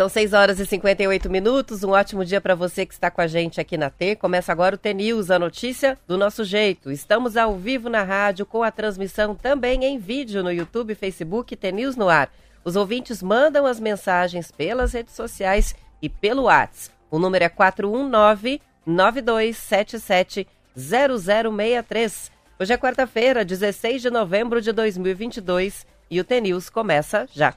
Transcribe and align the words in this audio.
São 0.00 0.08
6 0.08 0.32
horas 0.32 0.58
e 0.58 0.64
58 0.64 1.28
minutos. 1.28 1.84
Um 1.84 1.90
ótimo 1.90 2.24
dia 2.24 2.40
para 2.40 2.54
você 2.54 2.86
que 2.86 2.94
está 2.94 3.10
com 3.10 3.20
a 3.20 3.26
gente 3.26 3.60
aqui 3.60 3.76
na 3.76 3.90
T. 3.90 4.16
Começa 4.16 4.50
agora 4.50 4.74
o 4.74 4.78
T-News, 4.78 5.30
a 5.30 5.38
notícia 5.38 5.98
do 6.06 6.16
nosso 6.16 6.42
jeito. 6.42 6.90
Estamos 6.90 7.36
ao 7.36 7.54
vivo 7.54 7.90
na 7.90 8.02
rádio 8.02 8.46
com 8.46 8.62
a 8.62 8.70
transmissão 8.70 9.34
também 9.34 9.84
em 9.84 9.98
vídeo 9.98 10.42
no 10.42 10.50
YouTube, 10.50 10.94
Facebook 10.94 11.54
T-News 11.54 11.96
no 11.96 12.08
ar. 12.08 12.32
Os 12.64 12.76
ouvintes 12.76 13.22
mandam 13.22 13.66
as 13.66 13.78
mensagens 13.78 14.50
pelas 14.50 14.94
redes 14.94 15.14
sociais 15.14 15.74
e 16.00 16.08
pelo 16.08 16.44
WhatsApp. 16.44 16.96
O 17.10 17.18
número 17.18 17.44
é 17.44 17.50
419 17.50 18.58
9277 18.86 20.48
0063. 20.74 22.32
Hoje 22.58 22.72
é 22.72 22.78
quarta-feira, 22.78 23.44
16 23.44 24.00
de 24.00 24.08
novembro 24.08 24.62
de 24.62 24.72
2022 24.72 25.86
e 26.10 26.18
o 26.18 26.24
T-News 26.24 26.70
começa 26.70 27.28
já. 27.34 27.54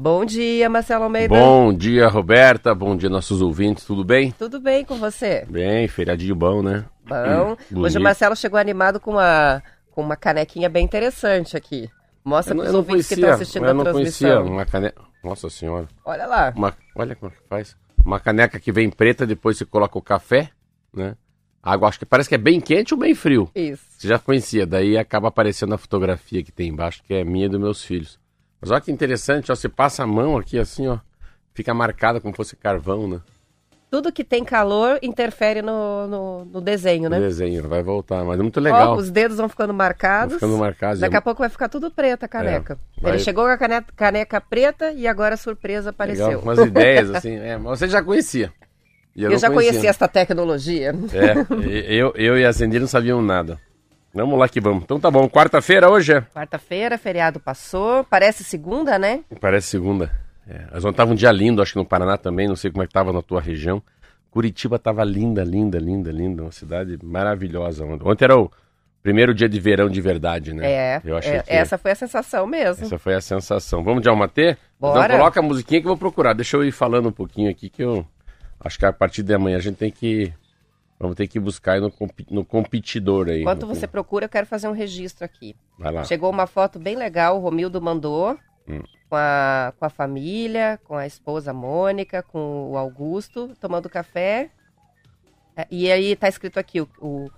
Bom 0.00 0.24
dia, 0.24 0.70
Marcelo 0.70 1.04
Almeida. 1.04 1.34
Bom 1.34 1.72
dia, 1.72 2.06
Roberta. 2.06 2.74
Bom 2.74 2.96
dia, 2.96 3.10
nossos 3.10 3.42
ouvintes. 3.42 3.84
Tudo 3.84 4.04
bem? 4.04 4.30
Tudo 4.30 4.60
bem 4.60 4.84
com 4.84 4.96
você? 4.96 5.44
Bem, 5.50 5.88
feriadinho 5.88 6.36
bom, 6.36 6.62
né? 6.62 6.84
Bom. 7.04 7.56
Hum, 7.72 7.80
Hoje 7.82 7.98
o 7.98 8.00
Marcelo 8.00 8.36
chegou 8.36 8.58
animado 8.58 9.00
com 9.00 9.10
uma, 9.10 9.62
com 9.90 10.00
uma 10.00 10.16
canequinha 10.16 10.68
bem 10.68 10.84
interessante 10.84 11.56
aqui. 11.56 11.90
Mostra 12.24 12.54
para 12.54 12.64
os 12.64 12.74
ouvintes 12.74 13.08
conhecia, 13.08 13.16
que 13.16 13.22
estão 13.22 13.34
assistindo 13.34 13.64
a 13.64 13.74
transmissão. 13.74 14.28
Eu 14.28 14.34
não 14.34 14.42
conhecia 14.42 14.52
uma 14.54 14.64
caneca. 14.64 15.02
Nossa 15.24 15.50
senhora. 15.50 15.88
Olha 16.04 16.26
lá. 16.26 16.52
Uma... 16.54 16.74
Olha 16.94 17.16
como 17.16 17.32
é 17.32 17.34
que 17.34 17.48
faz. 17.48 17.76
Uma 18.04 18.20
caneca 18.20 18.60
que 18.60 18.70
vem 18.70 18.88
preta, 18.88 19.26
depois 19.26 19.58
você 19.58 19.64
coloca 19.64 19.98
o 19.98 20.02
café, 20.02 20.50
né? 20.94 21.16
A 21.62 21.72
água 21.72 21.88
acho 21.88 21.98
que 21.98 22.06
parece 22.06 22.28
que 22.28 22.34
é 22.34 22.38
bem 22.38 22.60
quente 22.60 22.94
ou 22.94 23.00
bem 23.00 23.14
frio. 23.14 23.50
Isso. 23.54 23.82
Você 23.90 24.08
já 24.08 24.18
conhecia, 24.18 24.66
daí 24.66 24.96
acaba 24.96 25.28
aparecendo 25.28 25.74
a 25.74 25.78
fotografia 25.78 26.42
que 26.42 26.52
tem 26.52 26.68
embaixo, 26.68 27.02
que 27.02 27.14
é 27.14 27.24
minha 27.24 27.46
e 27.46 27.48
dos 27.48 27.60
meus 27.60 27.84
filhos. 27.84 28.18
Mas 28.60 28.70
olha 28.70 28.80
que 28.80 28.90
interessante, 28.90 29.52
ó, 29.52 29.54
você 29.54 29.68
passa 29.68 30.02
a 30.02 30.06
mão 30.06 30.36
aqui 30.36 30.58
assim, 30.58 30.86
ó, 30.88 30.98
fica 31.54 31.74
marcada 31.74 32.20
como 32.20 32.34
fosse 32.34 32.56
carvão, 32.56 33.08
né? 33.08 33.20
Tudo 33.90 34.12
que 34.12 34.22
tem 34.22 34.44
calor 34.44 34.98
interfere 35.02 35.62
no, 35.62 36.06
no, 36.06 36.44
no 36.44 36.60
desenho, 36.60 37.08
né? 37.08 37.18
No 37.18 37.24
desenho, 37.24 37.66
vai 37.66 37.82
voltar, 37.82 38.22
mas 38.22 38.38
é 38.38 38.42
muito 38.42 38.60
legal. 38.60 38.92
Ó, 38.92 38.96
os 38.96 39.10
dedos 39.10 39.38
vão 39.38 39.48
ficando 39.48 39.72
marcados. 39.72 40.32
Vão 40.32 40.40
ficando 40.40 40.58
marcados. 40.58 41.00
Daqui 41.00 41.16
a 41.16 41.22
pouco 41.22 41.40
vai 41.40 41.48
ficar 41.48 41.70
tudo 41.70 41.90
preta 41.90 42.26
a 42.26 42.28
caneca. 42.28 42.78
É, 42.98 43.00
vai... 43.00 43.12
Ele 43.12 43.18
chegou 43.20 43.44
com 43.44 43.50
a 43.50 43.56
caneca, 43.56 43.92
caneca, 43.96 44.40
preta 44.42 44.92
e 44.92 45.06
agora 45.06 45.34
a 45.34 45.38
surpresa 45.38 45.88
apareceu. 45.88 46.26
Legal, 46.26 46.42
umas 46.42 46.58
ideias, 46.58 47.10
assim, 47.10 47.34
é, 47.34 47.56
mas 47.56 47.78
você 47.78 47.88
já 47.88 48.02
conhecia. 48.02 48.52
Eu, 49.24 49.32
eu 49.32 49.38
já 49.38 49.48
conhecia. 49.48 49.72
conhecia 49.72 49.90
esta 49.90 50.08
tecnologia. 50.08 50.94
É, 51.12 51.94
eu, 51.94 52.12
eu 52.14 52.38
e 52.38 52.44
a 52.44 52.52
Zendir 52.52 52.80
não 52.80 52.86
sabiam 52.86 53.20
nada. 53.20 53.58
Vamos 54.14 54.38
lá 54.38 54.48
que 54.48 54.60
vamos. 54.60 54.84
Então 54.84 54.98
tá 54.98 55.10
bom. 55.10 55.28
Quarta-feira 55.28 55.90
hoje 55.90 56.14
é? 56.14 56.20
Quarta-feira, 56.20 56.96
feriado 56.96 57.38
passou. 57.38 58.04
Parece 58.04 58.42
segunda, 58.42 58.98
né? 58.98 59.20
Parece 59.40 59.68
segunda. 59.68 60.10
É. 60.48 60.64
Mas 60.72 60.84
ontem 60.84 60.96
tava 60.96 61.12
um 61.12 61.14
dia 61.14 61.30
lindo, 61.30 61.60
acho 61.60 61.72
que 61.72 61.78
no 61.78 61.84
Paraná 61.84 62.16
também, 62.16 62.48
não 62.48 62.56
sei 62.56 62.70
como 62.70 62.82
é 62.82 62.86
que 62.86 62.92
tava 62.92 63.12
na 63.12 63.22
tua 63.22 63.40
região. 63.40 63.82
Curitiba 64.30 64.78
tava 64.78 65.04
linda, 65.04 65.44
linda, 65.44 65.78
linda, 65.78 66.10
linda. 66.10 66.42
Uma 66.42 66.52
cidade 66.52 66.98
maravilhosa. 67.02 67.84
Ontem 67.84 68.24
era 68.24 68.38
o 68.38 68.50
primeiro 69.02 69.34
dia 69.34 69.48
de 69.48 69.60
verão 69.60 69.88
de 69.88 70.00
verdade, 70.00 70.54
né? 70.54 70.70
É, 70.70 71.02
eu 71.04 71.16
achei 71.16 71.36
é, 71.36 71.42
que... 71.42 71.52
essa 71.52 71.78
foi 71.78 71.90
a 71.92 71.94
sensação 71.94 72.46
mesmo. 72.46 72.84
Essa 72.84 72.98
foi 72.98 73.14
a 73.14 73.20
sensação. 73.20 73.82
Vamos 73.82 74.02
de 74.02 74.08
Almatê? 74.08 74.56
Bora. 74.80 75.04
Então 75.04 75.18
coloca 75.18 75.40
a 75.40 75.42
musiquinha 75.42 75.80
que 75.80 75.86
eu 75.86 75.90
vou 75.90 75.98
procurar. 75.98 76.34
Deixa 76.34 76.56
eu 76.56 76.64
ir 76.64 76.72
falando 76.72 77.08
um 77.08 77.12
pouquinho 77.12 77.50
aqui 77.50 77.68
que 77.68 77.82
eu 77.82 78.06
acho 78.60 78.78
que 78.78 78.86
a 78.86 78.92
partir 78.92 79.22
de 79.22 79.34
amanhã 79.34 79.56
a 79.56 79.60
gente 79.60 79.76
tem 79.76 79.90
que 79.90 80.32
Vamos 80.98 81.16
ter 81.16 81.28
que 81.28 81.38
buscar 81.38 81.80
no, 81.80 81.92
no 82.28 82.44
competidor 82.44 83.28
aí. 83.28 83.42
Enquanto 83.42 83.66
você 83.66 83.86
procura, 83.86 84.24
eu 84.24 84.28
quero 84.28 84.46
fazer 84.46 84.66
um 84.66 84.72
registro 84.72 85.24
aqui. 85.24 85.54
Vai 85.78 85.92
lá. 85.92 86.04
Chegou 86.04 86.28
uma 86.28 86.46
foto 86.46 86.78
bem 86.78 86.96
legal, 86.96 87.36
o 87.36 87.40
Romildo 87.40 87.80
mandou, 87.80 88.36
hum. 88.68 88.82
com, 89.08 89.16
a, 89.16 89.72
com 89.78 89.84
a 89.84 89.88
família, 89.88 90.80
com 90.82 90.96
a 90.96 91.06
esposa 91.06 91.52
Mônica, 91.52 92.20
com 92.24 92.72
o 92.72 92.76
Augusto, 92.76 93.54
tomando 93.60 93.88
café. 93.88 94.50
É, 95.56 95.68
e 95.70 95.90
aí 95.90 96.16
tá 96.16 96.28
escrito 96.28 96.58
aqui, 96.58 96.80
o, 96.80 96.88
o, 97.00 97.30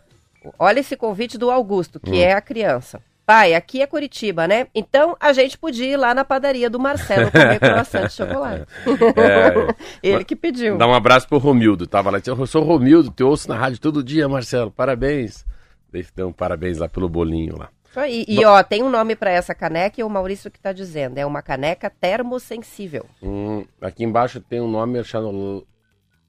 olha 0.59 0.81
esse 0.81 0.97
convite 0.97 1.37
do 1.37 1.51
Augusto, 1.51 2.01
que 2.01 2.13
hum. 2.13 2.23
é 2.23 2.33
a 2.33 2.41
criança. 2.41 3.03
Pai, 3.31 3.55
aqui 3.55 3.81
é 3.81 3.87
Curitiba, 3.87 4.49
né? 4.49 4.67
Então 4.75 5.17
a 5.21 5.33
gente 5.33 5.57
podia 5.57 5.87
ir 5.87 5.97
lá 5.97 6.13
na 6.13 6.25
padaria 6.25 6.69
do 6.69 6.81
Marcelo 6.81 7.31
comer 7.31 7.61
croissant 7.63 8.09
de 8.09 8.13
chocolate. 8.13 8.67
É, 9.15 9.75
Ele 10.03 10.25
que 10.25 10.35
pediu. 10.35 10.77
Dá 10.77 10.89
um 10.89 10.93
abraço 10.93 11.29
pro 11.29 11.39
Romildo. 11.39 11.87
Tava 11.87 12.11
lá, 12.11 12.21
eu 12.27 12.45
sou 12.45 12.65
Romildo, 12.65 13.09
te 13.09 13.23
ouço 13.23 13.49
na 13.49 13.55
rádio 13.55 13.79
todo 13.79 14.03
dia, 14.03 14.29
Marcelo. 14.29 14.73
Parabéns. 14.73 15.47
Então, 15.95 16.33
parabéns 16.33 16.79
lá 16.79 16.89
pelo 16.89 17.09
bolinho 17.09 17.57
lá. 17.57 17.69
E, 18.09 18.25
e 18.27 18.45
ó, 18.45 18.61
tem 18.65 18.83
um 18.83 18.91
nome 18.91 19.15
para 19.15 19.31
essa 19.31 19.55
caneca 19.55 20.01
e 20.01 20.03
o 20.03 20.11
Maurício 20.11 20.51
que 20.51 20.59
tá 20.59 20.73
dizendo. 20.73 21.17
É 21.17 21.25
uma 21.25 21.41
caneca 21.41 21.89
termosensível. 21.89 23.07
Hum, 23.23 23.65
aqui 23.81 24.03
embaixo 24.03 24.41
tem 24.41 24.61
um 24.61 24.69
nome 24.69 25.05
chamado 25.05 25.65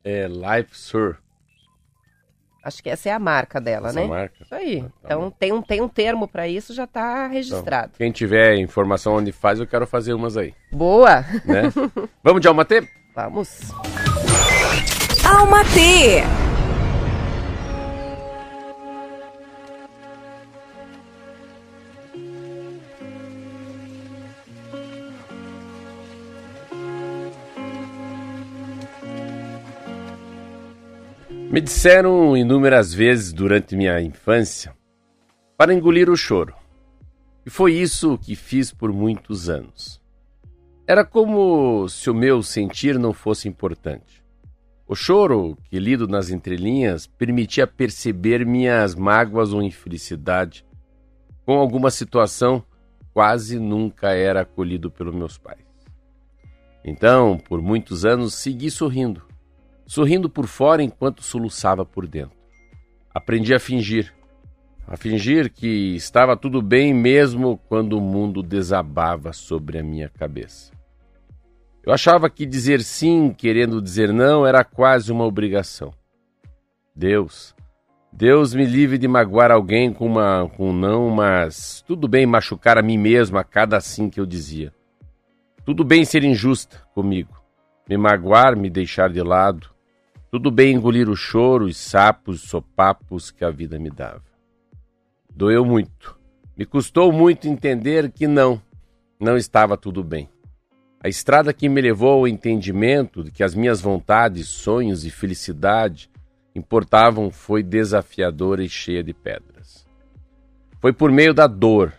é, 0.04 0.28
Life 0.28 0.78
Sur. 0.78 1.18
Acho 2.64 2.84
que 2.84 2.90
essa 2.90 3.10
é 3.10 3.12
a 3.12 3.20
marca 3.20 3.60
dela, 3.60 3.90
essa 3.90 4.00
né? 4.00 4.08
marca. 4.08 4.36
Isso 4.44 4.54
aí. 4.54 4.82
Tá 4.82 4.90
então 5.06 5.32
tem 5.32 5.52
um, 5.52 5.62
tem 5.62 5.82
um 5.82 5.88
termo 5.88 6.28
para 6.28 6.48
isso, 6.48 6.74
já 6.74 6.84
está 6.84 7.28
registrado. 7.28 7.92
Então, 7.96 7.98
quem 7.98 8.12
tiver 8.12 8.56
informação 8.56 9.16
onde 9.16 9.32
faz, 9.32 9.60
eu 9.60 9.66
quero 9.66 9.88
fazer 9.88 10.14
umas 10.14 10.38
aí. 10.38 10.54
Boa! 10.72 11.26
Né? 11.44 11.72
Vamos 12.24 12.42
de 12.42 12.48
Almatê? 12.48 12.88
Vamos. 13.16 13.72
Almatê! 15.26 16.24
Me 31.52 31.60
disseram 31.60 32.38
inúmeras 32.38 32.94
vezes 32.94 33.34
durante 33.34 33.76
minha 33.76 34.00
infância 34.00 34.74
para 35.58 35.74
engolir 35.74 36.10
o 36.10 36.16
choro. 36.16 36.56
E 37.46 37.50
foi 37.50 37.74
isso 37.74 38.18
que 38.18 38.38
fiz 38.38 38.72
por 38.72 38.94
muitos 38.94 39.50
anos. 39.50 40.02
Era 40.88 41.04
como 41.04 41.90
se 41.90 42.10
o 42.10 42.16
meu 42.16 42.42
sentir 42.42 42.98
não 42.98 43.12
fosse 43.12 43.50
importante. 43.50 44.24
O 44.88 44.96
choro, 44.96 45.58
que 45.66 45.78
lido 45.78 46.08
nas 46.08 46.30
entrelinhas, 46.30 47.06
permitia 47.06 47.68
perceber 47.68 48.46
minhas 48.46 48.96
mágoas 48.96 49.52
ou 49.52 49.62
infelicidade. 49.62 50.66
Com 51.46 51.58
alguma 51.58 51.92
situação, 51.92 52.64
quase 53.14 53.60
nunca 53.60 54.14
era 54.14 54.44
acolhido 54.44 54.90
pelos 54.90 55.14
meus 55.14 55.38
pais. 55.38 55.66
Então, 56.82 57.38
por 57.38 57.62
muitos 57.62 58.06
anos, 58.06 58.36
segui 58.36 58.72
sorrindo 58.72 59.30
sorrindo 59.92 60.30
por 60.30 60.48
fora 60.48 60.82
enquanto 60.82 61.22
soluçava 61.22 61.84
por 61.84 62.08
dentro. 62.08 62.38
Aprendi 63.14 63.54
a 63.54 63.60
fingir, 63.60 64.14
a 64.88 64.96
fingir 64.96 65.52
que 65.52 65.68
estava 65.98 66.38
tudo 66.38 66.62
bem 66.62 66.94
mesmo 66.94 67.58
quando 67.68 67.98
o 67.98 68.02
mundo 68.02 68.42
desabava 68.42 69.34
sobre 69.34 69.78
a 69.78 69.84
minha 69.84 70.08
cabeça. 70.08 70.72
Eu 71.86 71.92
achava 71.92 72.30
que 72.30 72.46
dizer 72.46 72.82
sim, 72.84 73.36
querendo 73.38 73.82
dizer 73.82 74.14
não, 74.14 74.48
era 74.48 74.64
quase 74.64 75.12
uma 75.12 75.26
obrigação. 75.26 75.94
Deus, 76.96 77.54
Deus 78.14 78.54
me 78.54 78.64
livre 78.64 78.98
de 78.98 79.10
magoar 79.10 79.52
alguém 79.52 79.92
com, 79.92 80.06
uma, 80.06 80.50
com 80.56 80.70
um 80.70 80.74
não, 80.74 81.10
mas 81.10 81.84
tudo 81.86 82.08
bem 82.08 82.26
machucar 82.26 82.78
a 82.78 82.82
mim 82.82 82.98
mesmo 82.98 83.38
a 83.38 83.44
cada 83.44 83.82
sim 83.82 84.10
que 84.10 84.22
eu 84.22 84.26
dizia. 84.26 84.74
Tudo 85.66 85.84
bem 85.84 86.06
ser 86.06 86.24
injusta 86.24 86.82
comigo, 86.94 87.44
me 87.90 87.98
magoar, 87.98 88.56
me 88.56 88.70
deixar 88.70 89.10
de 89.10 89.22
lado, 89.22 89.71
tudo 90.32 90.50
bem 90.50 90.74
engolir 90.74 91.10
o 91.10 91.16
choro, 91.16 91.66
os 91.66 91.76
sapos, 91.76 92.44
sopapos 92.44 93.32
que 93.32 93.44
a 93.44 93.52
vida 93.52 93.78
me 93.78 93.90
dava. 93.90 94.24
Doeu 95.30 95.66
muito. 95.66 96.18
Me 96.58 96.66
custou 96.66 97.12
muito 97.12 97.50
entender 97.50 98.10
que 98.10 98.28
não, 98.28 98.62
não 99.20 99.36
estava 99.36 99.76
tudo 99.76 100.02
bem. 100.02 100.30
A 101.04 101.10
estrada 101.10 101.52
que 101.52 101.68
me 101.68 101.82
levou 101.82 102.12
ao 102.14 102.28
entendimento 102.28 103.26
de 103.26 103.32
que 103.32 103.44
as 103.44 103.54
minhas 103.54 103.82
vontades, 103.82 104.48
sonhos 104.48 105.04
e 105.06 105.10
felicidade 105.10 106.10
importavam 106.56 107.30
foi 107.30 107.62
desafiadora 107.62 108.64
e 108.64 108.70
cheia 108.70 109.04
de 109.04 109.14
pedras. 109.14 109.86
Foi 110.80 110.94
por 110.94 111.12
meio 111.12 111.34
da 111.34 111.46
dor, 111.46 111.92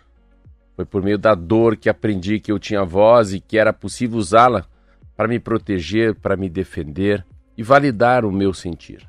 foi 0.74 0.86
por 0.86 1.02
meio 1.02 1.18
da 1.18 1.34
dor 1.34 1.76
que 1.76 1.88
aprendi 1.88 2.40
que 2.40 2.50
eu 2.50 2.58
tinha 2.58 2.82
voz 2.82 3.34
e 3.34 3.40
que 3.40 3.58
era 3.58 3.74
possível 3.74 4.18
usá-la 4.18 4.64
para 5.14 5.28
me 5.28 5.38
proteger, 5.38 6.14
para 6.14 6.36
me 6.36 6.48
defender, 6.48 7.26
e 7.56 7.62
validar 7.62 8.24
o 8.24 8.32
meu 8.32 8.52
sentir. 8.52 9.08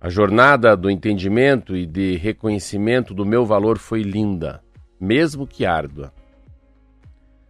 A 0.00 0.08
jornada 0.08 0.76
do 0.76 0.90
entendimento 0.90 1.74
e 1.74 1.86
de 1.86 2.16
reconhecimento 2.16 3.14
do 3.14 3.24
meu 3.24 3.46
valor 3.46 3.78
foi 3.78 4.02
linda, 4.02 4.62
mesmo 5.00 5.46
que 5.46 5.64
árdua. 5.64 6.12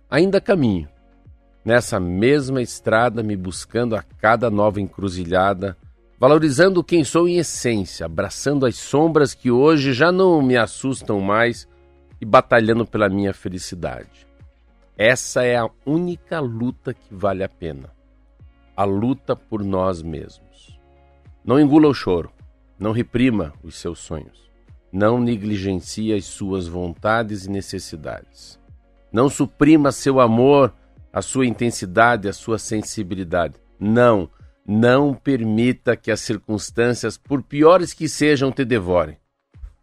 Ainda 0.09 0.41
caminho, 0.41 0.89
nessa 1.65 1.99
mesma 1.99 2.63
estrada, 2.63 3.23
me 3.23 3.37
buscando 3.37 3.97
a 3.97 4.03
cada 4.03 4.51
nova 4.51 4.81
encruzilhada, 4.81 5.77
valorizando 6.19 6.85
quem 6.85 7.03
sou 7.03 7.27
em 7.27 7.39
essência, 7.39 8.07
abraçando 8.07 8.67
as 8.67 8.77
sombras 8.77 9.35
que 9.35 9.51
hoje 9.51 9.93
já 9.93 10.13
não 10.13 10.41
me 10.41 10.57
assustam 10.57 11.21
mais 11.21 11.67
e 12.21 12.25
batalhando 12.25 12.87
pela 12.87 13.09
minha 13.09 13.35
felicidade. 13.35 14.27
Essa 14.97 15.43
é 15.43 15.57
a 15.57 15.69
única 15.85 16.39
luta 16.39 16.95
que 16.95 17.13
vale 17.13 17.43
a 17.43 17.49
pena. 17.49 17.91
A 18.77 18.83
luta 18.83 19.37
por 19.37 19.63
nós 19.63 20.03
mesmos. 20.03 20.81
Não 21.45 21.61
engula 21.61 21.87
o 21.87 21.95
choro, 21.95 22.33
não 22.79 22.91
reprima 22.91 23.53
os 23.63 23.77
seus 23.77 24.01
sonhos, 24.01 24.51
não 24.93 25.21
negligencie 25.21 26.13
as 26.13 26.25
suas 26.25 26.67
vontades 26.67 27.45
e 27.45 27.51
necessidades. 27.51 28.59
Não 29.13 29.29
suprima 29.29 29.93
seu 29.93 30.21
amor, 30.21 30.75
a 31.13 31.23
sua 31.23 31.47
intensidade, 31.47 32.29
a 32.29 32.33
sua 32.33 32.59
sensibilidade. 32.59 33.55
Não, 33.79 34.29
não 34.67 35.15
permita 35.15 35.97
que 35.97 36.11
as 36.11 36.19
circunstâncias, 36.19 37.17
por 37.17 37.45
piores 37.45 37.93
que 37.93 38.09
sejam, 38.09 38.51
te 38.51 38.65
devorem. 38.65 39.19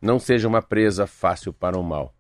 Não 0.02 0.20
seja 0.20 0.50
uma 0.50 0.62
presa 0.62 1.08
fácil 1.08 1.54
para 1.54 1.80
o 1.80 1.84
mal. 1.84 2.14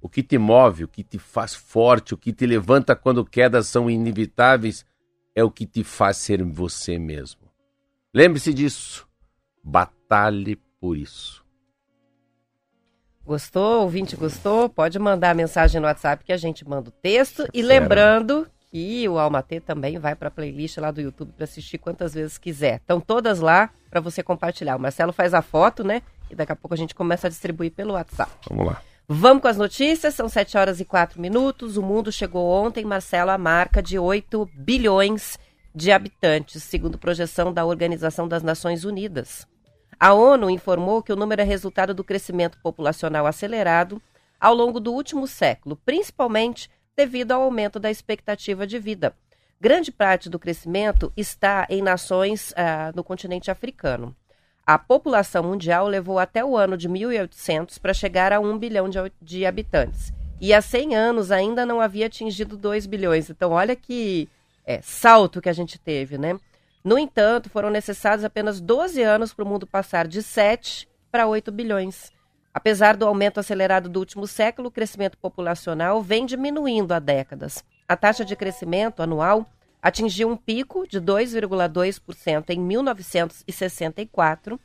O 0.00 0.08
que 0.08 0.22
te 0.22 0.38
move, 0.38 0.84
o 0.84 0.88
que 0.88 1.02
te 1.02 1.18
faz 1.18 1.54
forte, 1.54 2.14
o 2.14 2.16
que 2.16 2.32
te 2.32 2.46
levanta 2.46 2.96
quando 2.96 3.24
quedas 3.24 3.66
são 3.66 3.90
inevitáveis, 3.90 4.86
é 5.34 5.42
o 5.42 5.50
que 5.50 5.66
te 5.66 5.82
faz 5.82 6.16
ser 6.18 6.42
você 6.42 6.98
mesmo. 6.98 7.40
Lembre-se 8.12 8.54
disso. 8.54 9.08
Batalhe 9.62 10.56
por 10.80 10.96
isso. 10.96 11.44
Gostou? 13.24 13.82
Ouvinte 13.82 14.16
gostou? 14.16 14.68
Pode 14.68 14.98
mandar 14.98 15.30
a 15.30 15.34
mensagem 15.34 15.80
no 15.80 15.86
WhatsApp 15.86 16.22
que 16.22 16.32
a 16.32 16.36
gente 16.36 16.68
manda 16.68 16.90
o 16.90 16.92
texto. 16.92 17.48
e 17.54 17.62
lembrando 17.62 18.46
que 18.70 19.08
o 19.08 19.18
Almatê 19.18 19.60
também 19.60 19.98
vai 19.98 20.14
para 20.14 20.28
a 20.28 20.30
playlist 20.30 20.76
lá 20.78 20.90
do 20.90 21.00
YouTube 21.00 21.32
para 21.32 21.44
assistir 21.44 21.78
quantas 21.78 22.12
vezes 22.12 22.36
quiser. 22.36 22.76
Estão 22.76 23.00
todas 23.00 23.40
lá 23.40 23.70
para 23.88 24.00
você 24.00 24.22
compartilhar. 24.22 24.76
O 24.76 24.80
Marcelo 24.80 25.12
faz 25.12 25.32
a 25.32 25.40
foto, 25.40 25.82
né? 25.82 26.02
E 26.30 26.34
daqui 26.34 26.52
a 26.52 26.56
pouco 26.56 26.74
a 26.74 26.76
gente 26.76 26.94
começa 26.94 27.26
a 27.26 27.30
distribuir 27.30 27.72
pelo 27.72 27.94
WhatsApp. 27.94 28.30
Vamos 28.48 28.66
lá. 28.66 28.82
Vamos 29.06 29.42
com 29.42 29.48
as 29.48 29.58
notícias, 29.58 30.14
são 30.14 30.30
7 30.30 30.56
horas 30.56 30.80
e 30.80 30.84
4 30.84 31.20
minutos. 31.20 31.76
O 31.76 31.82
mundo 31.82 32.10
chegou 32.10 32.48
ontem, 32.48 32.86
Marcelo, 32.86 33.30
a 33.30 33.36
marca 33.36 33.82
de 33.82 33.98
8 33.98 34.48
bilhões 34.54 35.38
de 35.74 35.92
habitantes, 35.92 36.62
segundo 36.62 36.96
projeção 36.96 37.52
da 37.52 37.66
Organização 37.66 38.26
das 38.26 38.42
Nações 38.42 38.82
Unidas. 38.82 39.46
A 40.00 40.14
ONU 40.14 40.48
informou 40.48 41.02
que 41.02 41.12
o 41.12 41.16
número 41.16 41.42
é 41.42 41.44
resultado 41.44 41.92
do 41.92 42.02
crescimento 42.02 42.58
populacional 42.62 43.26
acelerado 43.26 44.00
ao 44.40 44.54
longo 44.54 44.80
do 44.80 44.90
último 44.90 45.26
século, 45.26 45.76
principalmente 45.84 46.70
devido 46.96 47.32
ao 47.32 47.42
aumento 47.42 47.78
da 47.78 47.90
expectativa 47.90 48.66
de 48.66 48.78
vida. 48.78 49.14
Grande 49.60 49.92
parte 49.92 50.30
do 50.30 50.38
crescimento 50.38 51.12
está 51.14 51.66
em 51.68 51.82
nações 51.82 52.54
ah, 52.56 52.90
no 52.94 53.04
continente 53.04 53.50
africano. 53.50 54.16
A 54.66 54.78
população 54.78 55.42
mundial 55.42 55.86
levou 55.86 56.18
até 56.18 56.42
o 56.42 56.56
ano 56.56 56.76
de 56.76 56.88
1800 56.88 57.76
para 57.76 57.92
chegar 57.92 58.32
a 58.32 58.40
1 58.40 58.58
bilhão 58.58 58.88
de, 58.88 58.98
de, 59.20 59.44
habitantes. 59.44 60.10
E 60.40 60.54
há 60.54 60.62
100 60.62 60.96
anos 60.96 61.30
ainda 61.30 61.66
não 61.66 61.82
havia 61.82 62.06
atingido 62.06 62.56
2 62.56 62.86
bilhões. 62.86 63.28
Então, 63.28 63.52
olha 63.52 63.76
que 63.76 64.26
é, 64.64 64.80
salto 64.80 65.42
que 65.42 65.50
a 65.50 65.52
gente 65.52 65.78
teve, 65.78 66.16
né? 66.16 66.38
No 66.82 66.98
entanto, 66.98 67.50
foram 67.50 67.68
necessários 67.68 68.24
apenas 68.24 68.58
12 68.60 69.02
anos 69.02 69.34
para 69.34 69.44
o 69.44 69.48
mundo 69.48 69.66
passar 69.66 70.06
de 70.06 70.22
7 70.22 70.88
para 71.10 71.26
8 71.26 71.52
bilhões. 71.52 72.10
Apesar 72.52 72.96
do 72.96 73.06
aumento 73.06 73.40
acelerado 73.40 73.88
do 73.88 73.98
último 73.98 74.26
século, 74.26 74.68
o 74.68 74.70
crescimento 74.72 75.18
populacional 75.18 76.00
vem 76.02 76.24
diminuindo 76.24 76.92
há 76.92 76.98
décadas. 76.98 77.62
A 77.86 77.96
taxa 77.96 78.24
de 78.24 78.34
crescimento 78.34 79.02
anual 79.02 79.46
atingiu 79.84 80.28
um 80.30 80.36
pico 80.36 80.88
de 80.88 80.98
2,2% 80.98 82.48
em 82.48 82.58
1964 82.58 84.58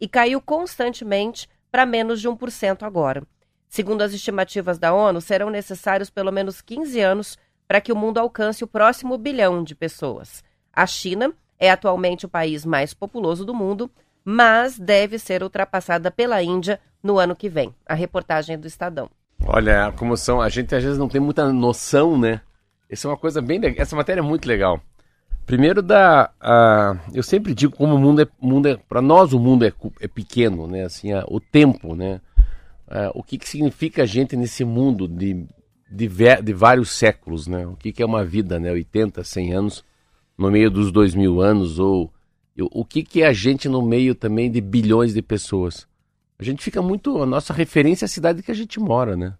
e 0.00 0.08
caiu 0.08 0.40
constantemente 0.40 1.48
para 1.70 1.86
menos 1.86 2.20
de 2.20 2.28
1% 2.28 2.82
agora. 2.82 3.22
Segundo 3.68 4.02
as 4.02 4.12
estimativas 4.12 4.76
da 4.76 4.92
ONU, 4.92 5.20
serão 5.20 5.48
necessários 5.48 6.10
pelo 6.10 6.32
menos 6.32 6.60
15 6.60 7.00
anos 7.00 7.38
para 7.68 7.80
que 7.80 7.92
o 7.92 7.96
mundo 7.96 8.18
alcance 8.18 8.64
o 8.64 8.66
próximo 8.66 9.16
bilhão 9.16 9.62
de 9.62 9.76
pessoas. 9.76 10.42
A 10.72 10.88
China 10.88 11.32
é 11.56 11.70
atualmente 11.70 12.26
o 12.26 12.28
país 12.28 12.66
mais 12.66 12.92
populoso 12.92 13.44
do 13.44 13.54
mundo, 13.54 13.88
mas 14.24 14.76
deve 14.76 15.20
ser 15.20 15.44
ultrapassada 15.44 16.10
pela 16.10 16.42
Índia 16.42 16.80
no 17.00 17.16
ano 17.16 17.36
que 17.36 17.48
vem. 17.48 17.72
A 17.86 17.94
reportagem 17.94 18.54
é 18.54 18.58
do 18.58 18.66
Estadão. 18.66 19.08
Olha, 19.46 19.92
como 19.92 20.16
são, 20.16 20.40
a 20.40 20.48
gente 20.48 20.74
às 20.74 20.82
vezes 20.82 20.98
não 20.98 21.08
tem 21.08 21.20
muita 21.20 21.52
noção, 21.52 22.18
né? 22.18 22.40
Essa 22.94 23.08
é 23.08 23.10
uma 23.10 23.16
coisa 23.16 23.42
bem 23.42 23.58
legal. 23.58 23.82
Essa 23.82 23.96
matéria 23.96 24.20
é 24.20 24.22
muito 24.22 24.46
legal. 24.46 24.80
Primeiro 25.44 25.82
da, 25.82 26.30
eu 27.12 27.22
sempre 27.22 27.52
digo 27.52 27.76
como 27.76 27.94
o 27.94 27.98
mundo 27.98 28.22
é, 28.22 28.26
mundo 28.40 28.68
é 28.68 28.76
para 28.76 29.02
nós 29.02 29.32
o 29.32 29.38
mundo 29.38 29.64
é, 29.64 29.72
é 30.00 30.08
pequeno, 30.08 30.66
né? 30.66 30.84
Assim, 30.84 31.08
o 31.28 31.38
tempo, 31.40 31.94
né? 31.94 32.20
O 33.14 33.22
que, 33.22 33.36
que 33.36 33.48
significa 33.48 34.04
a 34.04 34.06
gente 34.06 34.36
nesse 34.36 34.64
mundo 34.64 35.08
de, 35.08 35.44
de, 35.90 36.08
de 36.42 36.52
vários 36.52 36.92
séculos, 36.92 37.46
né? 37.46 37.66
O 37.66 37.74
que, 37.76 37.92
que 37.92 38.02
é 38.02 38.06
uma 38.06 38.24
vida, 38.24 38.58
né? 38.60 38.70
80, 38.70 39.22
100 39.22 39.52
anos 39.52 39.84
no 40.38 40.50
meio 40.50 40.70
dos 40.70 40.90
dois 40.90 41.14
mil 41.14 41.40
anos 41.40 41.78
ou 41.78 42.12
o 42.56 42.84
que, 42.84 43.02
que 43.02 43.22
é 43.22 43.26
a 43.26 43.32
gente 43.32 43.68
no 43.68 43.82
meio 43.82 44.14
também 44.14 44.48
de 44.48 44.60
bilhões 44.60 45.12
de 45.12 45.20
pessoas? 45.20 45.88
A 46.38 46.44
gente 46.44 46.62
fica 46.62 46.80
muito. 46.80 47.20
A 47.20 47.26
nossa 47.26 47.52
referência 47.52 48.04
é 48.04 48.06
a 48.06 48.08
cidade 48.08 48.42
que 48.42 48.50
a 48.50 48.54
gente 48.54 48.78
mora, 48.78 49.16
né? 49.16 49.34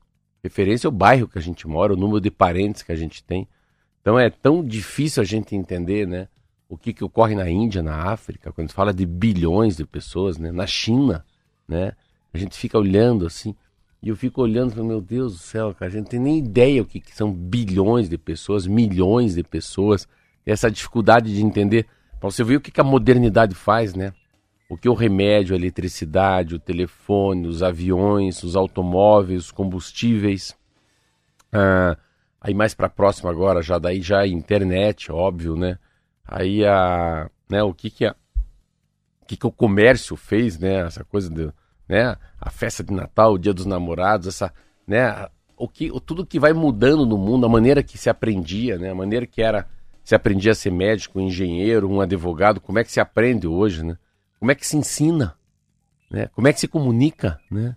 Referência 0.44 0.86
é 0.86 0.90
o 0.90 0.92
bairro 0.92 1.26
que 1.26 1.38
a 1.38 1.40
gente 1.40 1.66
mora, 1.66 1.94
o 1.94 1.96
número 1.96 2.20
de 2.20 2.30
parentes 2.30 2.82
que 2.82 2.92
a 2.92 2.94
gente 2.94 3.24
tem. 3.24 3.48
Então 4.02 4.18
é 4.18 4.28
tão 4.28 4.62
difícil 4.62 5.22
a 5.22 5.24
gente 5.24 5.56
entender, 5.56 6.06
né? 6.06 6.28
O 6.68 6.76
que, 6.76 6.92
que 6.92 7.02
ocorre 7.02 7.34
na 7.34 7.48
Índia, 7.48 7.82
na 7.82 8.12
África, 8.12 8.52
quando 8.52 8.68
se 8.68 8.74
fala 8.74 8.92
de 8.92 9.06
bilhões 9.06 9.74
de 9.74 9.86
pessoas, 9.86 10.36
né? 10.36 10.52
Na 10.52 10.66
China, 10.66 11.24
né? 11.66 11.92
A 12.34 12.36
gente 12.36 12.58
fica 12.58 12.78
olhando 12.78 13.24
assim. 13.24 13.56
E 14.02 14.10
eu 14.10 14.16
fico 14.16 14.42
olhando 14.42 14.72
e 14.72 14.74
falo, 14.74 14.86
meu 14.86 15.00
Deus 15.00 15.32
do 15.32 15.38
céu, 15.38 15.72
cara, 15.72 15.90
a 15.90 15.94
gente 15.94 16.02
não 16.02 16.10
tem 16.10 16.20
nem 16.20 16.38
ideia 16.40 16.82
o 16.82 16.84
que, 16.84 17.00
que 17.00 17.16
são 17.16 17.32
bilhões 17.32 18.06
de 18.06 18.18
pessoas, 18.18 18.66
milhões 18.66 19.36
de 19.36 19.42
pessoas 19.42 20.06
essa 20.44 20.70
dificuldade 20.70 21.34
de 21.34 21.42
entender. 21.42 21.86
Para 22.20 22.30
você 22.30 22.44
ver 22.44 22.56
o 22.56 22.60
que, 22.60 22.70
que 22.70 22.82
a 22.82 22.84
modernidade 22.84 23.54
faz, 23.54 23.94
né? 23.94 24.12
O 24.74 24.76
que 24.76 24.88
o 24.88 24.92
remédio, 24.92 25.54
a 25.54 25.56
eletricidade, 25.56 26.56
o 26.56 26.58
telefone, 26.58 27.46
os 27.46 27.62
aviões, 27.62 28.42
os 28.42 28.56
automóveis, 28.56 29.44
os 29.44 29.50
combustíveis. 29.52 30.56
Ah, 31.52 31.96
aí 32.40 32.52
mais 32.52 32.74
para 32.74 32.88
próximo 32.88 33.30
agora, 33.30 33.62
já 33.62 33.78
daí 33.78 34.02
já 34.02 34.22
a 34.22 34.26
internet, 34.26 35.12
óbvio, 35.12 35.54
né? 35.54 35.78
Aí 36.26 36.66
a, 36.66 37.30
né, 37.48 37.62
o 37.62 37.72
que 37.72 37.88
que 37.88 38.04
a, 38.04 38.16
o 39.22 39.26
que 39.26 39.36
que 39.36 39.46
o 39.46 39.52
comércio 39.52 40.16
fez, 40.16 40.58
né? 40.58 40.80
Essa 40.80 41.04
coisa 41.04 41.30
de, 41.30 41.52
né? 41.88 42.16
A 42.40 42.50
festa 42.50 42.82
de 42.82 42.92
Natal, 42.92 43.34
o 43.34 43.38
Dia 43.38 43.54
dos 43.54 43.66
Namorados, 43.66 44.26
essa, 44.26 44.52
né? 44.84 45.28
O 45.56 45.68
que, 45.68 45.88
tudo 46.04 46.26
que 46.26 46.40
vai 46.40 46.52
mudando 46.52 47.06
no 47.06 47.16
mundo, 47.16 47.46
a 47.46 47.48
maneira 47.48 47.80
que 47.80 47.96
se 47.96 48.10
aprendia, 48.10 48.76
né? 48.76 48.90
A 48.90 48.94
maneira 48.94 49.24
que 49.24 49.40
era 49.40 49.68
se 50.02 50.16
aprendia 50.16 50.50
a 50.50 50.56
ser 50.56 50.72
médico, 50.72 51.20
um 51.20 51.22
engenheiro, 51.22 51.88
um 51.88 52.00
advogado, 52.00 52.60
como 52.60 52.80
é 52.80 52.84
que 52.84 52.90
se 52.90 52.98
aprende 52.98 53.46
hoje, 53.46 53.84
né? 53.84 53.96
Como 54.44 54.52
é 54.52 54.54
que 54.54 54.66
se 54.66 54.76
ensina, 54.76 55.34
né? 56.10 56.26
Como 56.34 56.46
é 56.46 56.52
que 56.52 56.60
se 56.60 56.68
comunica, 56.68 57.40
né? 57.50 57.74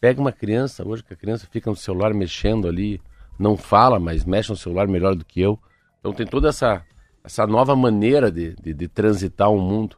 Pega 0.00 0.20
uma 0.20 0.32
criança 0.32 0.84
hoje 0.84 1.04
que 1.04 1.14
a 1.14 1.16
criança 1.16 1.46
fica 1.48 1.70
no 1.70 1.76
celular 1.76 2.12
mexendo 2.12 2.66
ali, 2.66 3.00
não 3.38 3.56
fala, 3.56 4.00
mas 4.00 4.24
mexe 4.24 4.50
no 4.50 4.56
celular 4.56 4.88
melhor 4.88 5.14
do 5.14 5.24
que 5.24 5.40
eu. 5.40 5.56
Então 6.00 6.12
tem 6.12 6.26
toda 6.26 6.48
essa 6.48 6.84
essa 7.22 7.46
nova 7.46 7.76
maneira 7.76 8.28
de, 8.28 8.56
de, 8.56 8.74
de 8.74 8.88
transitar 8.88 9.52
o 9.52 9.60
mundo. 9.60 9.96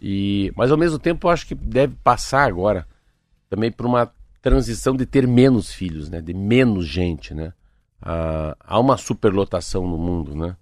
E, 0.00 0.52
mas 0.56 0.72
ao 0.72 0.76
mesmo 0.76 0.98
tempo 0.98 1.28
eu 1.28 1.30
acho 1.30 1.46
que 1.46 1.54
deve 1.54 1.94
passar 2.02 2.42
agora 2.42 2.84
também 3.48 3.70
por 3.70 3.86
uma 3.86 4.12
transição 4.40 4.96
de 4.96 5.06
ter 5.06 5.28
menos 5.28 5.72
filhos, 5.72 6.10
né? 6.10 6.20
De 6.20 6.34
menos 6.34 6.88
gente, 6.88 7.32
né? 7.34 7.52
Ah, 8.02 8.56
há 8.58 8.80
uma 8.80 8.96
superlotação 8.96 9.86
no 9.86 9.96
mundo, 9.96 10.34
né? 10.34 10.56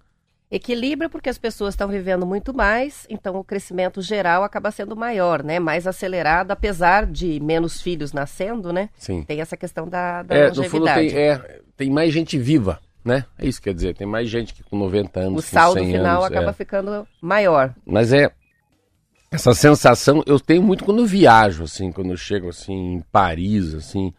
Equilibra 0.51 1.07
porque 1.07 1.29
as 1.29 1.37
pessoas 1.37 1.73
estão 1.73 1.87
vivendo 1.87 2.25
muito 2.25 2.53
mais, 2.53 3.07
então 3.09 3.37
o 3.37 3.43
crescimento 3.43 4.01
geral 4.01 4.43
acaba 4.43 4.69
sendo 4.69 4.97
maior, 4.97 5.41
né? 5.41 5.59
Mais 5.59 5.87
acelerado, 5.87 6.51
apesar 6.51 7.05
de 7.05 7.39
menos 7.39 7.81
filhos 7.81 8.11
nascendo, 8.11 8.73
né? 8.73 8.89
Sim. 8.97 9.23
Tem 9.23 9.39
essa 9.39 9.55
questão 9.55 9.87
da, 9.87 10.23
da 10.23 10.35
é, 10.35 10.47
longevidade. 10.47 11.07
Tem, 11.07 11.17
é, 11.17 11.61
tem 11.77 11.89
mais 11.89 12.13
gente 12.13 12.37
viva, 12.37 12.81
né? 13.01 13.23
É 13.39 13.47
isso 13.47 13.61
que 13.61 13.69
quer 13.69 13.73
dizer, 13.73 13.95
tem 13.95 14.05
mais 14.05 14.29
gente 14.29 14.53
que 14.53 14.61
com 14.61 14.77
90 14.77 15.21
anos, 15.21 15.45
O 15.45 15.47
saldo 15.47 15.79
final 15.79 16.21
anos, 16.21 16.25
acaba 16.25 16.49
é. 16.49 16.53
ficando 16.53 17.07
maior. 17.21 17.73
Mas 17.85 18.11
é 18.11 18.29
essa 19.31 19.53
sensação, 19.53 20.21
eu 20.25 20.37
tenho 20.37 20.61
muito 20.61 20.83
quando 20.83 21.05
viajo, 21.05 21.63
assim, 21.63 21.93
quando 21.93 22.17
chego 22.17 22.49
assim 22.49 22.95
em 22.95 22.99
Paris, 23.09 23.73
assim, 23.73 24.13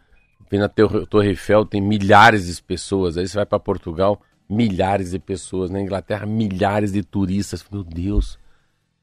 vem 0.49 0.59
na 0.59 0.67
Torre 0.67 1.29
Eiffel, 1.29 1.63
tem 1.63 1.79
milhares 1.79 2.47
de 2.47 2.59
pessoas, 2.63 3.17
aí 3.17 3.27
você 3.27 3.35
vai 3.35 3.45
para 3.45 3.59
Portugal, 3.59 4.19
milhares 4.53 5.11
de 5.11 5.19
pessoas. 5.19 5.69
Na 5.69 5.81
Inglaterra, 5.81 6.25
milhares 6.25 6.91
de 6.93 7.03
turistas. 7.03 7.65
Meu 7.71 7.83
Deus. 7.83 8.37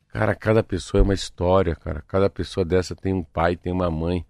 Cara, 0.08 0.34
cada 0.34 0.62
pessoa 0.62 1.00
é 1.00 1.04
uma 1.04 1.14
história, 1.14 1.74
cara. 1.76 2.02
Cada 2.06 2.28
pessoa 2.28 2.64
dessa 2.64 2.96
tem 2.96 3.12
um 3.12 3.22
pai, 3.22 3.56
tem 3.56 3.72
uma 3.72 3.90
mãe, 3.90 4.24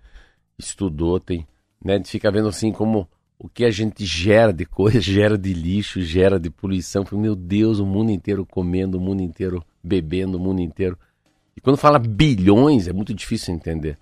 estudou, 0.59 1.19
tem. 1.19 1.47
Né? 1.83 1.95
A 1.95 1.97
gente 1.97 2.11
fica 2.11 2.31
vendo 2.31 2.49
assim 2.49 2.71
como 2.71 3.09
o 3.39 3.49
que 3.49 3.65
a 3.65 3.71
gente 3.71 4.05
gera 4.05 4.53
de 4.53 4.67
coisa, 4.67 5.01
gera 5.01 5.39
de 5.39 5.55
lixo, 5.55 6.03
gera 6.03 6.39
de 6.39 6.51
poluição. 6.51 7.05
Meu 7.13 7.35
Deus, 7.35 7.79
o 7.79 7.87
mundo 7.87 8.11
inteiro 8.11 8.45
comendo, 8.45 8.99
o 8.99 9.01
mundo 9.01 9.23
inteiro 9.23 9.65
bebendo, 9.83 10.37
o 10.37 10.41
mundo 10.41 10.61
inteiro. 10.61 10.99
E 11.57 11.61
quando 11.61 11.79
fala 11.79 11.99
bilhões, 11.99 12.87
é 12.87 12.93
muito 12.93 13.15
difícil 13.15 13.55
entender. 13.55 13.99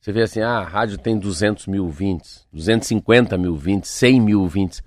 Você 0.00 0.12
vê 0.12 0.22
assim, 0.22 0.40
ah, 0.40 0.58
a 0.58 0.64
rádio 0.64 0.98
tem 0.98 1.18
200 1.18 1.66
mil 1.66 1.84
ouvintes, 1.84 2.46
250 2.52 3.36
mil 3.36 3.52
ouvintes, 3.52 3.90
100 3.90 4.20
mil 4.20 4.40
ouvintes. 4.40 4.82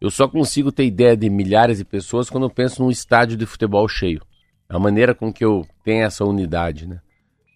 Eu 0.00 0.10
só 0.10 0.28
consigo 0.28 0.70
ter 0.70 0.84
ideia 0.84 1.16
de 1.16 1.28
milhares 1.28 1.78
de 1.78 1.84
pessoas 1.84 2.30
quando 2.30 2.44
eu 2.44 2.50
penso 2.50 2.82
num 2.82 2.90
estádio 2.90 3.36
de 3.36 3.46
futebol 3.46 3.88
cheio. 3.88 4.22
É 4.68 4.76
a 4.76 4.78
maneira 4.78 5.14
com 5.14 5.32
que 5.32 5.44
eu 5.44 5.66
tenho 5.82 6.04
essa 6.04 6.24
unidade, 6.24 6.86
né? 6.86 7.00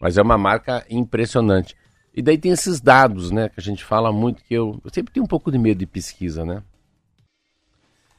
Mas 0.00 0.18
é 0.18 0.22
uma 0.22 0.36
marca 0.36 0.84
impressionante. 0.90 1.76
E 2.14 2.20
daí 2.20 2.36
tem 2.36 2.50
esses 2.50 2.80
dados, 2.80 3.30
né? 3.30 3.48
Que 3.48 3.60
a 3.60 3.62
gente 3.62 3.84
fala 3.84 4.12
muito, 4.12 4.42
que 4.42 4.54
eu, 4.54 4.80
eu 4.84 4.90
sempre 4.92 5.12
tenho 5.12 5.24
um 5.24 5.28
pouco 5.28 5.50
de 5.50 5.58
medo 5.58 5.78
de 5.78 5.86
pesquisa, 5.86 6.44
né? 6.44 6.62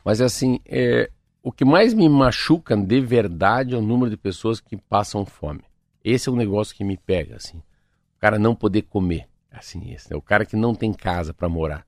Mas 0.06 0.22
assim, 0.22 0.60
é, 0.65 1.10
o 1.42 1.51
que 1.51 1.65
mais 1.65 1.94
me 1.94 2.08
machuca 2.08 2.77
de 2.77 3.01
verdade 3.01 3.75
é 3.75 3.77
o 3.77 3.82
número 3.82 4.10
de 4.10 4.18
pessoas 4.18 4.62
que 4.62 4.77
passam 4.77 5.25
fome. 5.25 5.62
Esse 6.03 6.30
é 6.30 6.32
o 6.32 6.36
negócio 6.36 6.75
que 6.75 6.84
me 6.84 6.98
pega, 6.98 7.36
assim. 7.36 7.58
O 7.58 8.20
cara 8.20 8.39
não 8.39 8.56
poder 8.56 8.84
comer, 8.84 9.27
assim, 9.51 9.92
esse, 9.92 10.13
é 10.13 10.15
o 10.15 10.22
cara 10.22 10.46
que 10.46 10.56
não 10.56 10.74
tem 10.74 10.94
casa 10.94 11.34
para 11.34 11.50
morar. 11.50 11.86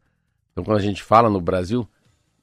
Então, 0.52 0.64
quando 0.64 0.78
a 0.78 0.82
gente 0.82 1.02
fala 1.04 1.30
no 1.30 1.40
Brasil, 1.42 1.88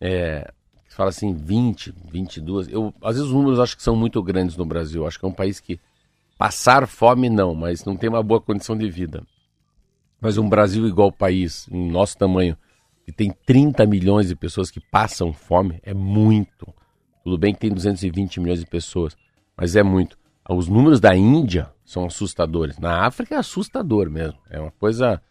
é, 0.05 0.53
fala 0.89 1.11
assim 1.11 1.33
20, 1.33 1.95
22, 2.11 2.69
eu, 2.69 2.93
às 3.01 3.15
vezes 3.15 3.29
os 3.29 3.33
números 3.33 3.61
acho 3.61 3.77
que 3.77 3.83
são 3.83 3.95
muito 3.95 4.21
grandes 4.21 4.57
no 4.57 4.67
Brasil. 4.67 5.07
Acho 5.07 5.19
que 5.19 5.25
é 5.25 5.29
um 5.29 5.33
país 5.33 5.61
que 5.61 5.79
passar 6.37 6.89
fome 6.89 7.31
não, 7.31 7.55
mas 7.55 7.85
não 7.85 7.97
tem 7.97 8.11
uma 8.11 8.23
boa 8.23 8.41
condição 8.41 8.77
de 8.77 8.91
vida. 8.91 9.23
Mas 10.21 10.39
um 10.39 10.49
Brasil 10.49 10.87
igual 10.89 11.13
país, 11.13 11.69
em 11.71 11.89
nosso 11.89 12.19
tamanho, 12.19 12.57
que 13.05 13.13
tem 13.13 13.33
30 13.47 13.87
milhões 13.87 14.27
de 14.27 14.35
pessoas 14.35 14.71
que 14.71 14.81
passam 14.81 15.33
fome, 15.33 15.79
é 15.85 15.95
muito. 15.95 16.67
Tudo 17.23 17.39
bem 17.39 17.55
que 17.55 17.61
tem 17.61 17.71
220 17.71 18.41
milhões 18.41 18.59
de 18.59 18.67
pessoas, 18.67 19.17
mas 19.57 19.77
é 19.77 19.85
muito. 19.85 20.19
Os 20.49 20.67
números 20.67 20.99
da 20.99 21.15
Índia 21.15 21.71
são 21.85 22.05
assustadores. 22.07 22.79
Na 22.79 23.07
África 23.07 23.37
é 23.37 23.39
assustador 23.39 24.11
mesmo. 24.11 24.39
É 24.51 24.61
uma 24.61 24.73
coisa 24.73 25.23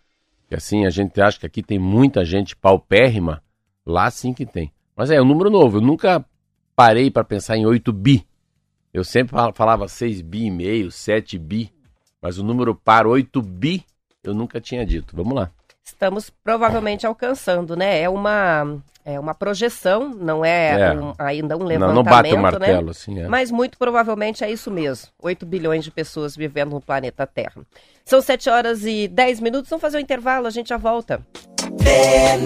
que 0.47 0.55
assim, 0.55 0.85
a 0.85 0.89
gente 0.89 1.21
acha 1.21 1.39
que 1.39 1.45
aqui 1.45 1.61
tem 1.61 1.77
muita 1.77 2.23
gente 2.23 2.55
paupérrima, 2.55 3.43
lá 3.85 4.09
sim 4.11 4.33
que 4.33 4.45
tem. 4.45 4.71
Mas 4.95 5.09
é, 5.09 5.15
é 5.15 5.21
um 5.21 5.25
número 5.25 5.49
novo. 5.49 5.77
Eu 5.77 5.81
nunca 5.81 6.23
parei 6.75 7.09
para 7.09 7.23
pensar 7.23 7.57
em 7.57 7.65
8 7.65 7.91
bi. 7.93 8.25
Eu 8.93 9.03
sempre 9.03 9.35
falava 9.53 9.87
6 9.87 10.21
bi 10.21 10.45
e 10.45 10.51
meio, 10.51 10.91
7 10.91 11.37
bi. 11.37 11.71
Mas 12.21 12.37
o 12.37 12.43
número 12.43 12.75
par 12.75 13.07
8 13.07 13.41
bi 13.41 13.85
eu 14.23 14.33
nunca 14.33 14.61
tinha 14.61 14.85
dito. 14.85 15.15
Vamos 15.15 15.33
lá 15.33 15.51
estamos 15.91 16.29
provavelmente 16.29 17.05
alcançando, 17.05 17.75
né? 17.75 18.01
É 18.01 18.09
uma, 18.09 18.77
é 19.03 19.19
uma 19.19 19.33
projeção, 19.33 20.09
não 20.09 20.43
é, 20.43 20.79
é. 20.79 20.93
Um, 20.93 21.13
ainda 21.17 21.57
um 21.57 21.63
levantamento, 21.63 21.95
não, 21.95 22.03
não 22.03 22.03
bate 22.03 22.33
o 22.33 22.35
né? 22.35 22.41
martelo, 22.41 22.85
né? 22.85 22.91
assim, 22.91 23.19
é. 23.19 23.27
Mas 23.27 23.51
muito 23.51 23.77
provavelmente 23.77 24.43
é 24.43 24.51
isso 24.51 24.71
mesmo. 24.71 25.09
8 25.21 25.45
bilhões 25.45 25.83
de 25.83 25.91
pessoas 25.91 26.35
vivendo 26.35 26.71
no 26.71 26.81
planeta 26.81 27.27
Terra. 27.27 27.61
São 28.05 28.21
7 28.21 28.49
horas 28.49 28.85
e 28.85 29.07
10 29.07 29.39
minutos, 29.41 29.69
vamos 29.69 29.81
fazer 29.81 29.97
um 29.97 30.01
intervalo, 30.01 30.47
a 30.47 30.51
gente 30.51 30.69
já 30.69 30.77
volta. 30.77 31.21
É 31.85 32.37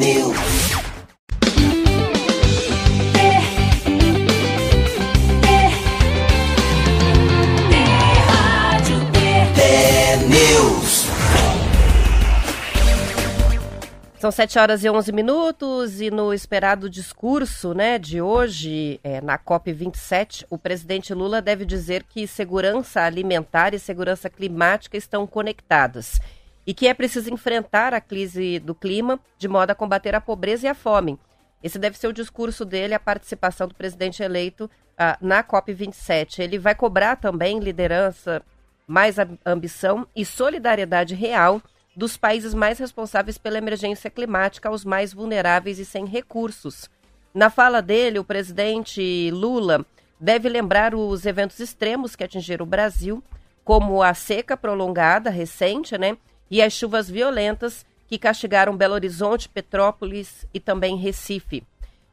São 14.25 14.31
7 14.31 14.57
horas 14.57 14.83
e 14.83 14.89
11 14.89 15.11
minutos 15.11 16.01
e 16.01 16.09
no 16.09 16.33
esperado 16.33 16.89
discurso 16.89 17.75
né, 17.75 17.99
de 17.99 18.23
hoje, 18.23 18.99
é, 19.03 19.21
na 19.21 19.37
COP27, 19.37 20.47
o 20.49 20.57
presidente 20.57 21.13
Lula 21.13 21.43
deve 21.43 21.63
dizer 21.63 22.01
que 22.01 22.25
segurança 22.25 23.01
alimentar 23.01 23.75
e 23.75 23.79
segurança 23.79 24.27
climática 24.27 24.97
estão 24.97 25.27
conectadas 25.27 26.19
e 26.65 26.73
que 26.73 26.87
é 26.87 26.93
preciso 26.95 27.31
enfrentar 27.31 27.93
a 27.93 28.01
crise 28.01 28.57
do 28.57 28.73
clima 28.73 29.19
de 29.37 29.47
modo 29.47 29.69
a 29.69 29.75
combater 29.75 30.15
a 30.15 30.21
pobreza 30.21 30.65
e 30.65 30.69
a 30.69 30.73
fome. 30.73 31.19
Esse 31.61 31.77
deve 31.77 31.95
ser 31.95 32.07
o 32.07 32.13
discurso 32.13 32.65
dele, 32.65 32.95
a 32.95 32.99
participação 32.99 33.67
do 33.67 33.75
presidente 33.75 34.23
eleito 34.23 34.67
ah, 34.97 35.19
na 35.21 35.43
COP27. 35.43 36.39
Ele 36.39 36.57
vai 36.57 36.73
cobrar 36.73 37.15
também 37.15 37.59
liderança, 37.59 38.41
mais 38.87 39.17
ambição 39.45 40.07
e 40.15 40.25
solidariedade 40.25 41.13
real 41.13 41.61
dos 41.95 42.17
países 42.17 42.53
mais 42.53 42.77
responsáveis 42.77 43.37
pela 43.37 43.57
emergência 43.57 44.09
climática 44.09 44.69
aos 44.69 44.83
mais 44.83 45.13
vulneráveis 45.13 45.79
e 45.79 45.85
sem 45.85 46.05
recursos. 46.05 46.89
Na 47.33 47.49
fala 47.49 47.81
dele, 47.81 48.19
o 48.19 48.23
presidente 48.23 49.29
Lula 49.31 49.85
deve 50.19 50.49
lembrar 50.49 50.95
os 50.95 51.25
eventos 51.25 51.59
extremos 51.59 52.15
que 52.15 52.23
atingiram 52.23 52.65
o 52.65 52.69
Brasil, 52.69 53.23
como 53.63 54.01
a 54.01 54.13
seca 54.13 54.55
prolongada 54.55 55.29
recente, 55.29 55.97
né, 55.97 56.17
e 56.49 56.61
as 56.61 56.73
chuvas 56.73 57.09
violentas 57.09 57.85
que 58.07 58.19
castigaram 58.19 58.77
Belo 58.77 58.93
Horizonte, 58.93 59.49
Petrópolis 59.49 60.45
e 60.53 60.59
também 60.59 60.95
Recife. 60.95 61.63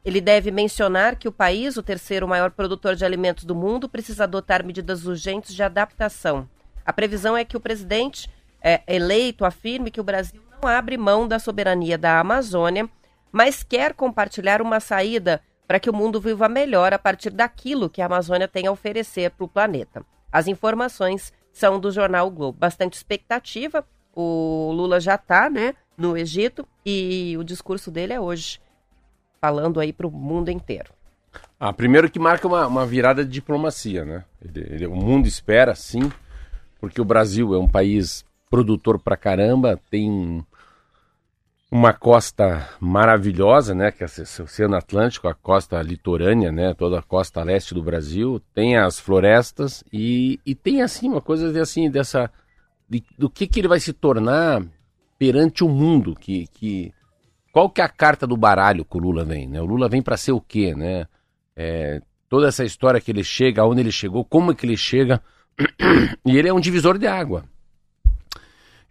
Ele 0.03 0.19
deve 0.19 0.51
mencionar 0.51 1.15
que 1.15 1.27
o 1.27 1.31
país, 1.31 1.77
o 1.77 1.83
terceiro 1.83 2.27
maior 2.27 2.51
produtor 2.51 2.95
de 2.95 3.05
alimentos 3.05 3.45
do 3.45 3.55
mundo, 3.55 3.87
precisa 3.87 4.25
adotar 4.25 4.65
medidas 4.65 5.05
urgentes 5.05 5.53
de 5.55 5.63
adaptação. 5.63 6.49
A 6.85 6.91
previsão 6.91 7.37
é 7.37 7.45
que 7.45 7.55
o 7.55 7.61
presidente 7.61 8.29
é, 8.63 8.81
eleito 8.87 9.43
afirme 9.43 9.91
que 9.91 9.99
o 9.99 10.03
Brasil 10.03 10.41
não 10.61 10.69
abre 10.69 10.97
mão 10.97 11.27
da 11.27 11.37
soberania 11.37 11.97
da 11.97 12.19
Amazônia, 12.19 12.89
mas 13.31 13.61
quer 13.63 13.93
compartilhar 13.93 14.61
uma 14.61 14.79
saída 14.79 15.41
para 15.67 15.79
que 15.79 15.89
o 15.89 15.93
mundo 15.93 16.21
viva 16.21 16.47
melhor 16.47 16.93
a 16.93 16.99
partir 16.99 17.29
daquilo 17.29 17.89
que 17.89 18.01
a 18.01 18.05
Amazônia 18.05 18.47
tem 18.47 18.67
a 18.67 18.71
oferecer 18.71 19.31
para 19.31 19.43
o 19.43 19.49
planeta. 19.49 20.05
As 20.31 20.47
informações 20.47 21.33
são 21.51 21.79
do 21.79 21.91
jornal 21.91 22.27
o 22.27 22.31
Globo. 22.31 22.57
Bastante 22.57 22.93
expectativa. 22.93 23.85
O 24.15 24.71
Lula 24.73 24.99
já 24.99 25.15
está 25.15 25.49
né, 25.49 25.73
no 25.97 26.17
Egito 26.17 26.67
e 26.85 27.35
o 27.37 27.43
discurso 27.43 27.89
dele 27.91 28.13
é 28.13 28.19
hoje, 28.19 28.59
falando 29.41 29.79
aí 29.79 29.91
para 29.91 30.07
o 30.07 30.11
mundo 30.11 30.49
inteiro. 30.49 30.91
Ah, 31.59 31.73
primeiro 31.73 32.09
que 32.09 32.19
marca 32.19 32.47
uma, 32.47 32.67
uma 32.67 32.85
virada 32.85 33.25
de 33.25 33.31
diplomacia, 33.31 34.05
né? 34.05 34.23
Ele, 34.43 34.59
ele, 34.69 34.87
o 34.87 34.95
mundo 34.95 35.27
espera, 35.27 35.73
sim, 35.73 36.11
porque 36.79 37.01
o 37.01 37.05
Brasil 37.05 37.55
é 37.55 37.57
um 37.57 37.67
país 37.67 38.23
produtor 38.53 38.99
pra 38.99 39.17
caramba, 39.17 39.81
tem 39.89 40.45
uma 41.71 41.91
costa 41.91 42.69
maravilhosa, 42.79 43.73
né, 43.73 43.91
que 43.91 44.03
é 44.03 44.05
o 44.05 44.43
Oceano 44.43 44.75
Atlântico, 44.75 45.27
a 45.27 45.33
costa 45.33 45.81
litorânea, 45.81 46.51
né, 46.51 46.71
toda 46.75 46.99
a 46.99 47.01
costa 47.01 47.41
leste 47.41 47.73
do 47.73 47.81
Brasil, 47.81 48.39
tem 48.53 48.77
as 48.77 48.99
florestas 48.99 49.83
e, 49.91 50.39
e 50.45 50.53
tem 50.53 50.83
assim 50.83 51.09
uma 51.09 51.19
coisa 51.19 51.51
de, 51.51 51.59
assim 51.59 51.89
dessa 51.89 52.29
de, 52.87 53.03
do 53.17 53.27
que 53.27 53.47
que 53.47 53.59
ele 53.59 53.67
vai 53.67 53.79
se 53.79 53.91
tornar 53.91 54.63
perante 55.17 55.63
o 55.63 55.67
mundo, 55.67 56.13
que, 56.13 56.45
que 56.53 56.93
qual 57.51 57.67
que 57.71 57.81
é 57.81 57.83
a 57.83 57.89
carta 57.89 58.27
do 58.27 58.37
baralho 58.37 58.85
que 58.85 58.97
o 58.97 58.99
Lula 58.99 59.25
vem, 59.25 59.47
né? 59.47 59.59
O 59.61 59.65
Lula 59.65 59.89
vem 59.89 60.03
para 60.03 60.15
ser 60.15 60.31
o 60.31 60.39
quê, 60.39 60.75
né? 60.75 61.07
É, 61.55 61.99
toda 62.29 62.49
essa 62.49 62.63
história 62.63 63.01
que 63.01 63.09
ele 63.09 63.23
chega, 63.23 63.63
aonde 63.63 63.81
ele 63.81 63.91
chegou, 63.91 64.23
como 64.23 64.51
é 64.51 64.55
que 64.55 64.63
ele 64.63 64.77
chega, 64.77 65.19
e 66.23 66.37
ele 66.37 66.49
é 66.49 66.53
um 66.53 66.59
divisor 66.59 66.99
de 66.99 67.07
água. 67.07 67.45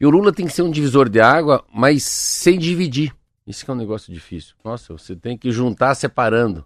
E 0.02 0.06
o 0.06 0.10
Lula 0.10 0.32
tem 0.32 0.46
que 0.46 0.52
ser 0.52 0.62
um 0.62 0.70
divisor 0.72 1.08
de 1.08 1.20
água, 1.20 1.64
mas 1.72 2.02
sem 2.02 2.58
dividir. 2.58 3.14
Isso 3.46 3.64
que 3.64 3.70
é 3.70 3.74
um 3.74 3.76
negócio 3.76 4.12
difícil. 4.12 4.56
Nossa, 4.64 4.92
você 4.92 5.14
tem 5.14 5.38
que 5.38 5.52
juntar 5.52 5.94
separando, 5.94 6.64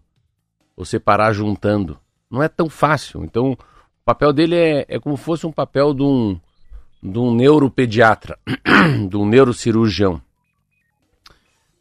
ou 0.74 0.86
separar 0.86 1.34
juntando. 1.34 1.98
Não 2.30 2.42
é 2.42 2.48
tão 2.48 2.70
fácil. 2.70 3.22
Então, 3.24 3.52
o 3.52 4.04
papel 4.06 4.32
dele 4.32 4.56
é, 4.56 4.86
é 4.88 4.98
como 4.98 5.18
se 5.18 5.22
fosse 5.22 5.46
um 5.46 5.52
papel 5.52 5.92
de 5.92 6.02
um, 6.02 6.40
de 7.02 7.18
um 7.18 7.34
neuropediatra, 7.34 8.38
de 9.06 9.16
um 9.18 9.26
neurocirurgião. 9.26 10.18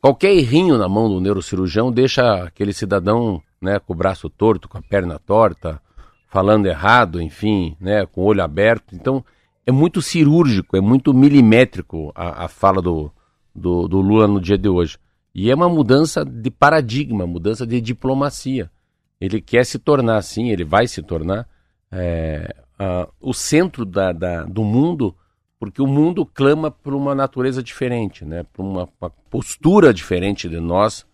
Qualquer 0.02 0.34
errinho 0.34 0.78
na 0.78 0.90
mão 0.90 1.08
do 1.08 1.22
neurocirurgião 1.22 1.90
deixa 1.90 2.44
aquele 2.44 2.74
cidadão 2.74 3.42
né, 3.62 3.80
com 3.80 3.94
o 3.94 3.96
braço 3.96 4.30
torto, 4.30 4.68
com 4.68 4.78
a 4.78 4.82
perna 4.82 5.18
torta, 5.20 5.82
falando 6.28 6.66
errado, 6.66 7.22
enfim, 7.22 7.78
né, 7.80 8.06
com 8.06 8.24
o 8.24 8.26
olho 8.26 8.44
aberto. 8.44 8.94
Então, 8.94 9.24
é 9.66 9.72
muito 9.72 10.02
cirúrgico, 10.02 10.78
é 10.78 10.82
muito 10.82 11.14
milimétrico 11.14 12.12
a, 12.14 12.46
a 12.46 12.48
fala 12.48 12.82
do, 12.82 13.12
do, 13.54 13.88
do, 13.88 14.00
Lula 14.00 14.28
no 14.28 14.40
dia 14.40 14.58
de 14.58 14.70
hoje. 14.70 14.98
E 15.34 15.50
é 15.50 15.56
uma 15.56 15.68
mudança 15.68 16.24
de 16.24 16.52
paradigma, 16.52 17.26
mudança 17.26 17.66
de 17.66 17.82
diplomacia. 17.82 18.70
Ele 19.20 19.42
quer 19.42 19.66
se 19.66 19.80
tornar, 19.80 20.22
sim, 20.22 20.50
ele 20.50 20.64
vai 20.64 20.88
se 20.88 21.02
tornar 21.02 21.48
é, 21.92 22.56
a, 22.78 23.08
o 23.20 23.34
centro 23.34 23.86
da, 23.86 24.12
da, 24.12 24.44
do 24.44 24.64
mundo, 24.64 25.16
porque 25.60 25.82
o 25.82 25.88
mundo 25.88 26.26
clama 26.26 26.70
por 26.70 26.94
uma 26.94 27.16
natureza 27.16 27.64
diferente, 27.64 28.24
né? 28.24 28.46
por 28.54 28.64
uma, 28.64 28.88
uma 29.02 29.10
postura 29.30 29.94
diferente 29.94 30.48
de 30.48 30.60
nós 30.60 31.06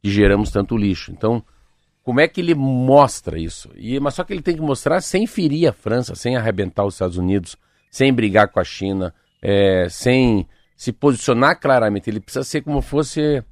que 0.00 0.10
geramos 0.10 0.50
tanto 0.50 0.76
lixo. 0.76 1.10
Então, 1.10 1.42
como 2.04 2.20
é 2.20 2.28
que 2.28 2.40
ele 2.40 2.54
mostra 2.54 3.36
isso? 3.36 3.68
E, 3.74 3.98
mas 3.98 4.14
só 4.14 4.22
que 4.22 4.32
ele 4.32 4.42
tem 4.42 4.54
que 4.54 4.62
mostrar 4.62 5.00
sem 5.00 5.26
ferir 5.26 5.68
a 5.68 5.72
França, 5.72 6.14
sem 6.14 6.36
arrebentar 6.36 6.84
os 6.84 6.94
Estados 6.94 7.16
Unidos, 7.16 7.56
sem 7.96 8.12
brigar 8.12 8.48
com 8.48 8.60
a 8.60 8.64
China, 8.64 9.14
é, 9.40 9.88
sem 9.88 10.46
se 10.76 10.92
posicionar 10.92 11.58
claramente. 11.58 12.10
Ele 12.10 12.20
precisa 12.20 12.44
ser 12.44 12.60
como 12.60 12.82
fosse 12.82 13.42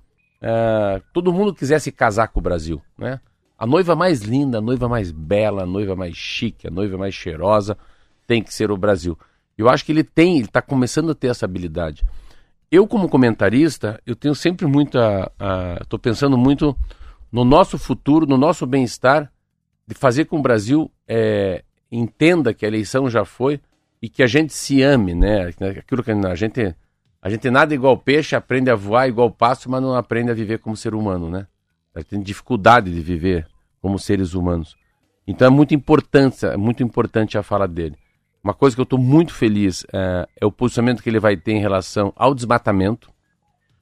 é, 0.43 1.01
todo 1.15 1.33
mundo 1.33 1.55
quisesse 1.55 1.91
casar 1.91 2.29
com 2.29 2.41
o 2.41 2.43
Brasil, 2.43 2.83
né? 2.99 3.21
A 3.59 3.67
noiva 3.67 3.97
mais 3.97 4.21
linda, 4.21 4.59
a 4.59 4.61
noiva 4.61 4.87
mais 4.87 5.11
bela, 5.11 5.63
a 5.63 5.67
noiva 5.67 5.97
mais 5.97 6.15
chique, 6.15 6.69
a 6.69 6.71
noiva 6.71 6.99
mais 6.99 7.15
cheirosa 7.15 7.79
tem 8.27 8.43
que 8.43 8.53
ser 8.53 8.71
o 8.71 8.77
Brasil. 8.77 9.19
Eu 9.57 9.71
acho 9.71 9.83
que 9.83 9.93
ele 9.93 10.05
tem, 10.05 10.37
ele 10.37 10.45
está 10.45 10.61
começando 10.61 11.13
a 11.13 11.15
ter 11.15 11.29
essa 11.29 11.47
habilidade. 11.47 12.05
Eu, 12.71 12.87
como 12.87 13.09
comentarista, 13.09 13.99
eu 14.05 14.15
tenho 14.15 14.35
sempre 14.35 14.67
muita. 14.67 15.33
Estou 15.81 15.99
pensando 15.99 16.37
muito 16.37 16.77
no 17.33 17.47
nosso 17.47 17.79
futuro, 17.79 18.27
no 18.27 18.37
nosso 18.37 18.67
bem-estar, 18.67 19.33
de 19.87 19.95
fazer 19.95 20.27
com 20.27 20.39
o 20.39 20.43
Brasil 20.43 20.91
é, 21.09 21.65
entenda 21.91 22.53
que 22.53 22.67
a 22.67 22.69
eleição 22.69 23.09
já 23.09 23.25
foi 23.25 23.59
e 24.05 24.09
que 24.11 24.23
a 24.23 24.27
gente 24.27 24.53
se 24.53 24.83
ame, 24.83 25.15
né? 25.15 25.47
Aquilo 25.79 26.03
que 26.03 26.11
a 26.11 26.35
gente. 26.35 26.75
A 27.23 27.31
gente 27.31 27.51
nada 27.51 27.75
igual 27.75 27.97
peixe, 27.97 28.37
aprende 28.37 28.71
a 28.71 28.75
voar 28.75 29.09
igual 29.09 29.31
passo, 29.31 29.71
mas 29.71 29.81
não 29.81 29.95
aprende 29.95 30.31
a 30.31 30.35
viver 30.35 30.59
como 30.59 30.77
ser 30.77 30.95
humano, 30.95 31.31
né? 31.31 31.47
A 31.95 32.01
gente 32.01 32.11
tem 32.11 32.21
dificuldade 32.21 32.93
de 32.93 33.01
viver 33.01 33.49
como 33.81 33.99
seres 33.99 34.35
humanos. 34.35 34.77
Então 35.27 35.47
é 35.47 35.51
muito 35.51 35.75
importante, 35.75 36.45
é 36.45 36.55
muito 36.55 36.83
importante 36.83 37.39
a 37.39 37.43
fala 37.43 37.67
dele. 37.67 37.97
Uma 38.43 38.53
coisa 38.53 38.77
que 38.77 38.81
eu 38.81 38.85
estou 38.85 38.99
muito 38.99 39.33
feliz 39.33 39.87
é, 39.91 40.29
é, 40.39 40.45
o 40.45 40.53
posicionamento 40.53 41.03
que 41.03 41.09
ele 41.09 41.19
vai 41.19 41.35
ter 41.35 41.53
em 41.53 41.61
relação 41.61 42.13
ao 42.15 42.35
desmatamento, 42.35 43.11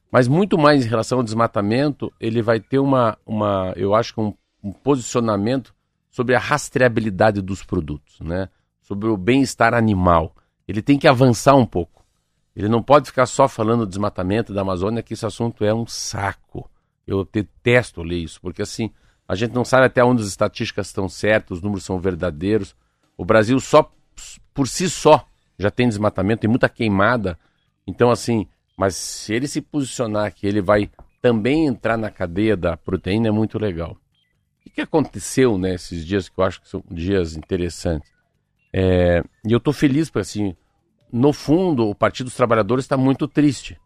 mas 0.08 0.28
muito 0.28 0.56
mais 0.56 0.86
em 0.86 0.88
relação 0.88 1.18
ao 1.18 1.24
desmatamento, 1.24 2.12
ele 2.20 2.40
vai 2.42 2.60
ter 2.60 2.78
uma, 2.78 3.18
uma 3.26 3.72
eu 3.74 3.92
acho 3.92 4.14
que 4.14 4.20
um, 4.20 4.32
um 4.62 4.70
posicionamento 4.70 5.74
sobre 6.08 6.36
a 6.36 6.38
rastreabilidade 6.38 7.42
dos 7.42 7.64
produtos, 7.64 8.20
né? 8.20 8.48
Sobre 8.92 9.08
o 9.08 9.16
bem-estar 9.16 9.72
animal. 9.72 10.36
Ele 10.68 10.82
tem 10.82 10.98
que 10.98 11.08
avançar 11.08 11.54
um 11.54 11.64
pouco. 11.64 12.04
Ele 12.54 12.68
não 12.68 12.82
pode 12.82 13.06
ficar 13.06 13.24
só 13.24 13.48
falando 13.48 13.80
do 13.80 13.88
desmatamento 13.88 14.52
da 14.52 14.60
Amazônia, 14.60 15.02
que 15.02 15.14
esse 15.14 15.24
assunto 15.24 15.64
é 15.64 15.72
um 15.72 15.86
saco. 15.86 16.70
Eu 17.06 17.24
detesto 17.24 18.02
ler 18.02 18.18
isso, 18.18 18.38
porque 18.40 18.60
assim, 18.60 18.90
a 19.26 19.34
gente 19.34 19.54
não 19.54 19.64
sabe 19.64 19.86
até 19.86 20.04
onde 20.04 20.20
as 20.20 20.28
estatísticas 20.28 20.88
estão 20.88 21.08
certas, 21.08 21.58
os 21.58 21.62
números 21.62 21.84
são 21.84 21.98
verdadeiros. 21.98 22.76
O 23.16 23.24
Brasil 23.24 23.58
só 23.58 23.90
por 24.52 24.68
si 24.68 24.90
só 24.90 25.26
já 25.58 25.70
tem 25.70 25.88
desmatamento, 25.88 26.42
tem 26.42 26.50
muita 26.50 26.68
queimada. 26.68 27.38
Então, 27.86 28.10
assim, 28.10 28.46
mas 28.76 28.94
se 28.94 29.32
ele 29.32 29.48
se 29.48 29.62
posicionar 29.62 30.34
que 30.34 30.46
ele 30.46 30.60
vai 30.60 30.90
também 31.22 31.66
entrar 31.66 31.96
na 31.96 32.10
cadeia 32.10 32.56
da 32.58 32.76
proteína, 32.76 33.28
é 33.28 33.30
muito 33.30 33.58
legal. 33.58 33.96
O 34.66 34.70
que, 34.70 34.82
aconteceu 34.82 35.56
nesses 35.56 36.00
né, 36.00 36.04
dias 36.04 36.28
que 36.28 36.38
eu 36.38 36.44
acho 36.44 36.60
que 36.60 36.68
são 36.68 36.84
dias 36.90 37.36
interessantes? 37.36 38.11
É, 38.72 39.22
e 39.46 39.52
eu 39.52 39.58
estou 39.58 39.72
feliz 39.72 40.08
porque, 40.08 40.20
assim, 40.20 40.56
no 41.12 41.32
fundo, 41.32 41.88
o 41.88 41.94
Partido 41.94 42.26
dos 42.26 42.36
Trabalhadores 42.36 42.84
está 42.84 42.96
muito 42.96 43.28
triste, 43.28 43.78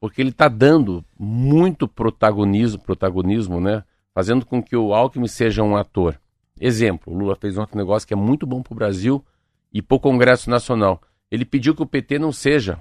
porque 0.00 0.20
ele 0.20 0.30
está 0.30 0.48
dando 0.48 1.04
muito 1.18 1.86
protagonismo, 1.86 2.82
protagonismo, 2.82 3.60
né? 3.60 3.84
Fazendo 4.14 4.44
com 4.44 4.62
que 4.62 4.76
o 4.76 4.94
Alckmin 4.94 5.28
seja 5.28 5.62
um 5.62 5.76
ator. 5.76 6.20
Exemplo, 6.60 7.12
o 7.12 7.18
Lula 7.18 7.36
fez 7.36 7.56
um 7.58 7.66
negócio 7.74 8.06
que 8.06 8.14
é 8.14 8.16
muito 8.16 8.46
bom 8.46 8.62
para 8.62 8.72
o 8.72 8.76
Brasil, 8.76 9.24
e 9.72 9.80
para 9.80 9.96
o 9.96 10.00
Congresso 10.00 10.50
Nacional. 10.50 11.00
Ele 11.30 11.44
pediu 11.44 11.74
que 11.74 11.82
o 11.82 11.86
PT 11.86 12.18
não 12.18 12.30
seja, 12.30 12.80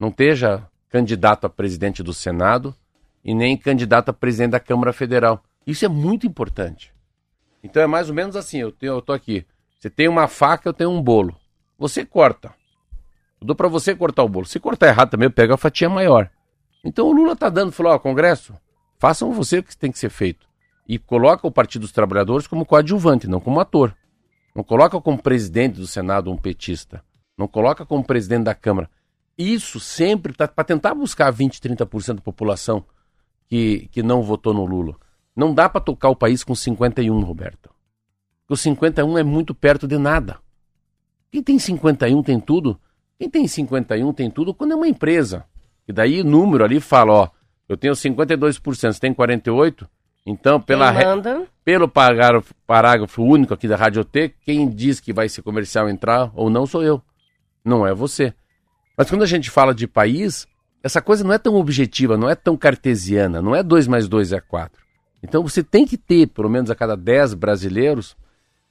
não 0.00 0.08
esteja 0.08 0.66
candidato 0.88 1.44
a 1.44 1.50
presidente 1.50 2.02
do 2.02 2.14
Senado 2.14 2.74
e 3.22 3.34
nem 3.34 3.56
candidato 3.56 4.08
a 4.08 4.12
presidente 4.12 4.52
da 4.52 4.60
Câmara 4.60 4.92
Federal. 4.92 5.42
Isso 5.66 5.84
é 5.84 5.88
muito 5.88 6.26
importante. 6.26 6.92
Então 7.62 7.82
é 7.82 7.86
mais 7.86 8.08
ou 8.08 8.14
menos 8.14 8.36
assim, 8.36 8.58
eu, 8.58 9.02
tô 9.02 9.12
aqui. 9.12 9.44
Você 9.84 9.90
tem 9.90 10.08
uma 10.08 10.26
faca, 10.26 10.66
eu 10.66 10.72
tenho 10.72 10.88
um 10.88 11.02
bolo. 11.02 11.36
Você 11.78 12.06
corta. 12.06 12.54
Eu 13.38 13.48
dou 13.48 13.54
para 13.54 13.68
você 13.68 13.94
cortar 13.94 14.22
o 14.22 14.28
bolo. 14.30 14.46
Se 14.46 14.58
cortar 14.58 14.86
errado 14.86 15.10
também, 15.10 15.26
eu 15.26 15.30
pego 15.30 15.52
a 15.52 15.58
fatia 15.58 15.90
maior. 15.90 16.30
Então 16.82 17.06
o 17.06 17.12
Lula 17.12 17.36
tá 17.36 17.50
dando, 17.50 17.70
falou, 17.70 17.92
ó, 17.92 17.98
Congresso, 17.98 18.54
façam 18.98 19.30
você 19.34 19.58
o 19.58 19.62
que 19.62 19.76
tem 19.76 19.92
que 19.92 19.98
ser 19.98 20.08
feito. 20.08 20.48
E 20.88 20.98
coloca 20.98 21.46
o 21.46 21.50
Partido 21.50 21.82
dos 21.82 21.92
Trabalhadores 21.92 22.46
como 22.46 22.64
coadjuvante, 22.64 23.28
não 23.28 23.40
como 23.40 23.60
ator. 23.60 23.94
Não 24.56 24.64
coloca 24.64 24.98
como 25.02 25.22
presidente 25.22 25.74
do 25.74 25.86
Senado 25.86 26.32
um 26.32 26.38
petista. 26.38 27.04
Não 27.36 27.46
coloca 27.46 27.84
como 27.84 28.02
presidente 28.02 28.44
da 28.44 28.54
Câmara. 28.54 28.88
Isso 29.36 29.78
sempre 29.78 30.32
tá 30.32 30.48
para 30.48 30.64
tentar 30.64 30.94
buscar 30.94 31.30
20, 31.30 31.60
30% 31.60 32.14
da 32.14 32.22
população 32.22 32.82
que, 33.50 33.86
que 33.92 34.02
não 34.02 34.22
votou 34.22 34.54
no 34.54 34.64
Lula. 34.64 34.96
Não 35.36 35.52
dá 35.52 35.68
para 35.68 35.82
tocar 35.82 36.08
o 36.08 36.16
país 36.16 36.42
com 36.42 36.54
51, 36.54 37.20
Roberto. 37.20 37.73
Porque 38.46 38.54
o 38.54 38.56
51 38.56 39.18
é 39.18 39.22
muito 39.22 39.54
perto 39.54 39.88
de 39.88 39.98
nada. 39.98 40.38
Quem 41.30 41.42
tem 41.42 41.58
51 41.58 42.22
tem 42.22 42.38
tudo. 42.38 42.78
Quem 43.18 43.28
tem 43.28 43.48
51 43.48 44.12
tem 44.12 44.30
tudo 44.30 44.54
quando 44.54 44.72
é 44.72 44.76
uma 44.76 44.88
empresa. 44.88 45.44
E 45.88 45.92
daí 45.92 46.20
o 46.20 46.24
número 46.24 46.64
ali 46.64 46.80
fala, 46.80 47.12
ó, 47.12 47.28
eu 47.68 47.76
tenho 47.76 47.94
52%, 47.94 48.60
você 48.60 49.00
tem 49.00 49.14
48%, 49.14 49.86
então, 50.26 50.58
pela 50.58 50.90
re... 50.90 51.04
pelo 51.64 51.86
parágrafo, 51.86 52.54
parágrafo 52.66 53.22
único 53.22 53.52
aqui 53.52 53.68
da 53.68 53.76
Rádio 53.76 54.04
T, 54.04 54.34
quem 54.42 54.68
diz 54.68 54.98
que 54.98 55.12
vai 55.12 55.28
ser 55.28 55.42
comercial 55.42 55.88
entrar 55.88 56.30
ou 56.34 56.48
não 56.48 56.66
sou 56.66 56.82
eu. 56.82 57.02
Não 57.62 57.86
é 57.86 57.92
você. 57.92 58.32
Mas 58.96 59.10
quando 59.10 59.22
a 59.22 59.26
gente 59.26 59.50
fala 59.50 59.74
de 59.74 59.86
país, 59.86 60.46
essa 60.82 61.02
coisa 61.02 61.24
não 61.24 61.32
é 61.32 61.38
tão 61.38 61.56
objetiva, 61.56 62.16
não 62.16 62.28
é 62.28 62.34
tão 62.34 62.56
cartesiana, 62.56 63.42
não 63.42 63.54
é 63.54 63.62
2 63.62 63.86
mais 63.86 64.08
2 64.08 64.32
é 64.32 64.40
4. 64.40 64.82
Então 65.22 65.42
você 65.42 65.62
tem 65.62 65.86
que 65.86 65.98
ter, 65.98 66.28
pelo 66.28 66.48
menos 66.48 66.70
a 66.70 66.74
cada 66.74 66.96
10 66.96 67.34
brasileiros, 67.34 68.16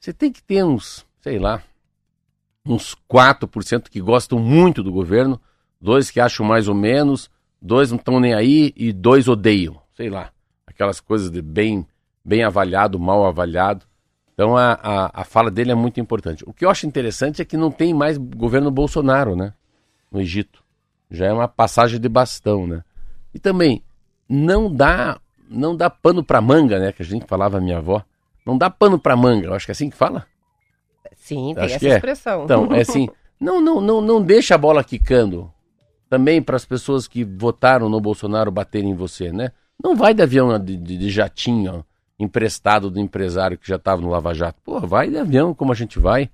você 0.03 0.11
tem 0.11 0.31
que 0.31 0.43
ter 0.43 0.63
uns, 0.63 1.05
sei 1.21 1.39
lá, 1.39 1.61
uns 2.65 2.95
4% 3.09 3.89
que 3.89 4.01
gostam 4.01 4.39
muito 4.39 4.83
do 4.83 4.91
governo, 4.91 5.39
dois 5.79 6.09
que 6.09 6.19
acham 6.19 6.45
mais 6.45 6.67
ou 6.67 6.75
menos, 6.75 7.29
dois 7.61 7.91
não 7.91 7.97
estão 7.97 8.19
nem 8.19 8.33
aí 8.33 8.73
e 8.75 8.91
dois 8.91 9.27
odeiam, 9.27 9.79
sei 9.95 10.09
lá 10.09 10.33
aquelas 10.73 10.99
coisas 10.99 11.29
de 11.29 11.41
bem, 11.41 11.87
bem 12.25 12.43
avaliado, 12.43 12.99
mal 12.99 13.25
avaliado. 13.25 13.85
Então 14.33 14.57
a, 14.57 14.73
a, 14.73 15.21
a, 15.21 15.23
fala 15.23 15.51
dele 15.51 15.71
é 15.71 15.75
muito 15.75 15.99
importante. 15.99 16.43
O 16.47 16.51
que 16.51 16.65
eu 16.65 16.69
acho 16.69 16.87
interessante 16.87 17.41
é 17.41 17.45
que 17.45 17.55
não 17.55 17.71
tem 17.71 17.93
mais 17.93 18.17
governo 18.17 18.71
Bolsonaro, 18.71 19.35
né? 19.35 19.53
No 20.11 20.19
Egito. 20.19 20.63
Já 21.09 21.27
é 21.27 21.33
uma 21.33 21.47
passagem 21.47 21.99
de 21.99 22.09
bastão, 22.09 22.65
né? 22.65 22.83
E 23.33 23.39
também 23.39 23.83
não 24.27 24.73
dá 24.73 25.19
não 25.47 25.75
dá 25.75 25.89
pano 25.89 26.23
para 26.23 26.41
manga, 26.41 26.79
né? 26.79 26.91
Que 26.91 27.03
a 27.03 27.05
gente 27.05 27.27
falava 27.27 27.61
minha 27.61 27.77
avó. 27.77 28.03
Não 28.45 28.57
dá 28.57 28.69
pano 28.69 28.99
para 28.99 29.15
manga. 29.15 29.47
Eu 29.47 29.53
acho 29.53 29.65
que 29.65 29.71
é 29.71 29.73
assim 29.73 29.89
que 29.89 29.95
fala. 29.95 30.25
Sim, 31.15 31.53
tem 31.53 31.63
acho 31.63 31.75
essa 31.75 31.87
é. 31.87 31.95
expressão. 31.95 32.43
Então 32.43 32.73
é 32.73 32.81
assim. 32.81 33.07
Não, 33.39 33.59
não, 33.59 33.81
não, 33.81 33.99
não 33.99 34.21
deixa 34.21 34.55
a 34.55 34.57
bola 34.57 34.85
quicando. 34.85 35.51
Também 36.09 36.41
para 36.41 36.55
as 36.55 36.63
pessoas 36.63 37.09
que 37.09 37.25
votaram 37.25 37.89
no 37.89 37.99
Bolsonaro 37.99 38.49
baterem 38.49 38.91
em 38.91 38.95
você, 38.95 39.33
né? 39.33 39.51
Não 39.83 39.97
vai 39.97 40.13
de 40.13 40.23
avião 40.23 40.57
de, 40.57 40.77
de, 40.77 40.97
de 40.97 41.09
jatinho 41.09 41.83
emprestado 42.17 42.89
do 42.89 43.01
empresário 43.01 43.57
que 43.57 43.67
já 43.67 43.75
estava 43.75 44.01
no 44.01 44.09
Lava 44.09 44.33
Jato. 44.33 44.61
Pô, 44.63 44.79
vai 44.79 45.09
de 45.09 45.17
avião 45.17 45.53
como 45.53 45.73
a 45.73 45.75
gente 45.75 45.99
vai. 45.99 46.29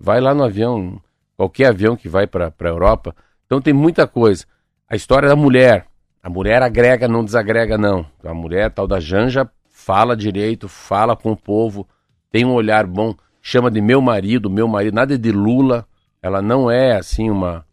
Vai 0.00 0.18
lá 0.18 0.34
no 0.34 0.44
avião, 0.44 0.98
qualquer 1.36 1.66
avião 1.66 1.94
que 1.94 2.08
vai 2.08 2.26
para 2.26 2.52
a 2.58 2.68
Europa. 2.68 3.14
Então 3.44 3.60
tem 3.60 3.74
muita 3.74 4.06
coisa. 4.06 4.46
A 4.88 4.96
história 4.96 5.28
da 5.28 5.36
mulher. 5.36 5.86
A 6.22 6.30
mulher 6.30 6.62
agrega, 6.62 7.06
não 7.06 7.24
desagrega, 7.24 7.76
não. 7.76 8.06
A 8.24 8.32
mulher, 8.34 8.70
tal 8.70 8.86
da 8.86 8.98
Janja, 8.98 9.50
fala 9.86 10.16
direito, 10.16 10.68
fala 10.68 11.14
com 11.14 11.30
o 11.30 11.36
povo, 11.36 11.86
tem 12.32 12.44
um 12.44 12.52
olhar 12.52 12.84
bom, 12.88 13.14
chama 13.40 13.70
de 13.70 13.80
meu 13.80 14.00
marido, 14.02 14.50
meu 14.50 14.66
marido, 14.66 14.94
nada 14.94 15.16
de 15.16 15.30
Lula. 15.30 15.86
Ela 16.20 16.42
não 16.42 16.68
é 16.68 16.96
assim 16.96 17.30
uma 17.30 17.64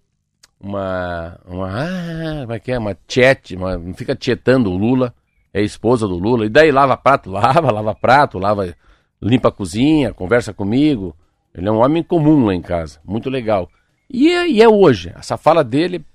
uma. 0.62 1.40
uma 1.48 1.68
ah, 1.68 2.42
como 2.42 2.54
é 2.54 2.60
que 2.60 2.72
é? 2.72 2.78
Uma 2.78 2.96
chat, 3.08 3.56
uma, 3.56 3.76
não 3.80 3.96
fica 3.96 4.16
tietando 4.16 4.70
o 4.70 4.78
Lula, 4.78 5.12
é 5.52 5.64
esposa 5.64 6.08
do 6.08 6.16
Lula. 6.16 6.46
E 6.46 6.50
daí 6.50 6.72
lava 6.72 6.96
prato, 6.96 7.32
lava, 7.32 7.72
lava 7.72 7.96
prato, 7.96 8.38
lava, 8.38 8.76
limpa 9.20 9.50
a 9.50 9.52
cozinha, 9.52 10.14
conversa 10.14 10.54
comigo. 10.54 11.16
Ele 11.52 11.68
é 11.68 11.72
um 11.72 11.84
homem 11.84 12.04
comum 12.04 12.46
lá 12.46 12.54
em 12.54 12.62
casa, 12.62 13.00
muito 13.04 13.28
legal. 13.28 13.68
E 14.08 14.30
é, 14.30 14.48
e 14.48 14.62
é 14.62 14.70
hoje, 14.70 15.12
essa 15.16 15.36
fala 15.36 15.64
dele, 15.64 16.06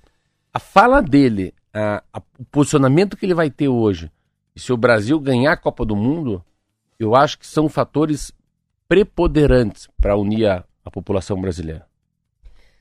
a 0.53 0.59
fala 0.59 1.01
dele, 1.01 1.53
a, 1.73 2.01
a, 2.13 2.21
o 2.39 2.45
posicionamento 2.45 3.17
que 3.17 3.25
ele 3.25 3.33
vai 3.33 3.49
ter 3.49 3.67
hoje, 3.67 4.09
e 4.59 4.61
se 4.61 4.73
o 4.73 4.77
Brasil 4.77 5.17
ganhar 5.21 5.53
a 5.53 5.57
Copa 5.57 5.85
do 5.85 5.95
Mundo, 5.95 6.43
eu 6.99 7.15
acho 7.15 7.39
que 7.39 7.47
são 7.47 7.69
fatores 7.69 8.29
preponderantes 8.89 9.87
para 10.01 10.17
unir 10.17 10.47
a, 10.47 10.65
a 10.83 10.91
população 10.91 11.39
brasileira. 11.39 11.87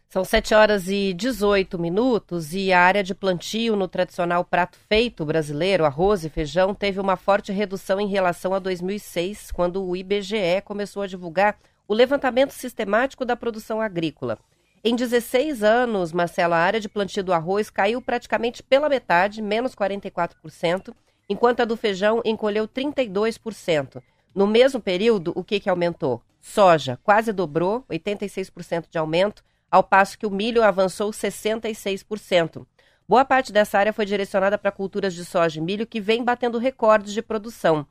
São 0.09 0.25
7 0.25 0.55
horas 0.55 0.89
e 0.89 1.15
18 1.15 1.79
minutos 1.79 2.53
e 2.53 2.73
a 2.73 2.81
área 2.81 3.05
de 3.05 3.15
plantio 3.15 3.77
no 3.77 3.87
tradicional 3.87 4.45
prato 4.45 4.77
feito 4.89 5.25
brasileiro, 5.25 5.85
arroz 5.85 6.25
e 6.25 6.29
feijão, 6.29 6.75
teve 6.75 6.99
uma 6.99 7.15
forte 7.15 7.53
redução 7.53 8.01
em 8.01 8.09
relação 8.09 8.53
a 8.55 8.59
2006, 8.59 9.53
quando 9.53 9.85
o 9.85 9.95
IBGE 9.95 10.61
começou 10.65 11.03
a 11.03 11.07
divulgar 11.07 11.59
o 11.87 11.95
levantamento 11.95 12.51
sistemático 12.51 13.25
da 13.25 13.37
produção 13.37 13.81
agrícola. 13.81 14.37
Em 14.83 14.97
16 14.97 15.63
anos, 15.63 16.13
Marcelo, 16.13 16.55
a 16.55 16.59
área 16.59 16.81
de 16.81 16.89
plantio 16.89 17.23
do 17.23 17.33
arroz 17.33 17.71
caiu 17.71 18.03
praticamente 18.03 18.65
pela 18.65 18.89
metade, 18.89 19.41
menos 19.41 19.77
44%, 19.77 20.93
enquanto 21.29 21.61
a 21.61 21.65
do 21.65 21.77
feijão 21.77 22.23
encolheu 22.25 22.67
32%. 22.67 24.03
No 24.35 24.47
mesmo 24.47 24.81
período, 24.81 25.33
o 25.35 25.45
que, 25.45 25.61
que 25.61 25.69
aumentou? 25.69 26.23
Soja 26.41 26.99
quase 27.03 27.33
dobrou, 27.33 27.85
86% 27.91 28.87
de 28.91 28.99
aumento 28.99 29.43
ao 29.71 29.83
passo 29.83 30.19
que 30.19 30.27
o 30.27 30.31
milho 30.31 30.63
avançou 30.63 31.11
66%. 31.11 32.67
Boa 33.07 33.25
parte 33.25 33.53
dessa 33.53 33.79
área 33.79 33.93
foi 33.93 34.05
direcionada 34.05 34.59
para 34.59 34.73
culturas 34.73 35.15
de 35.15 35.25
soja 35.25 35.59
e 35.59 35.63
milho 35.63 35.87
que 35.87 36.01
vem 36.01 36.23
batendo 36.23 36.59
recordes 36.59 37.13
de 37.13 37.23
produção. 37.23 37.87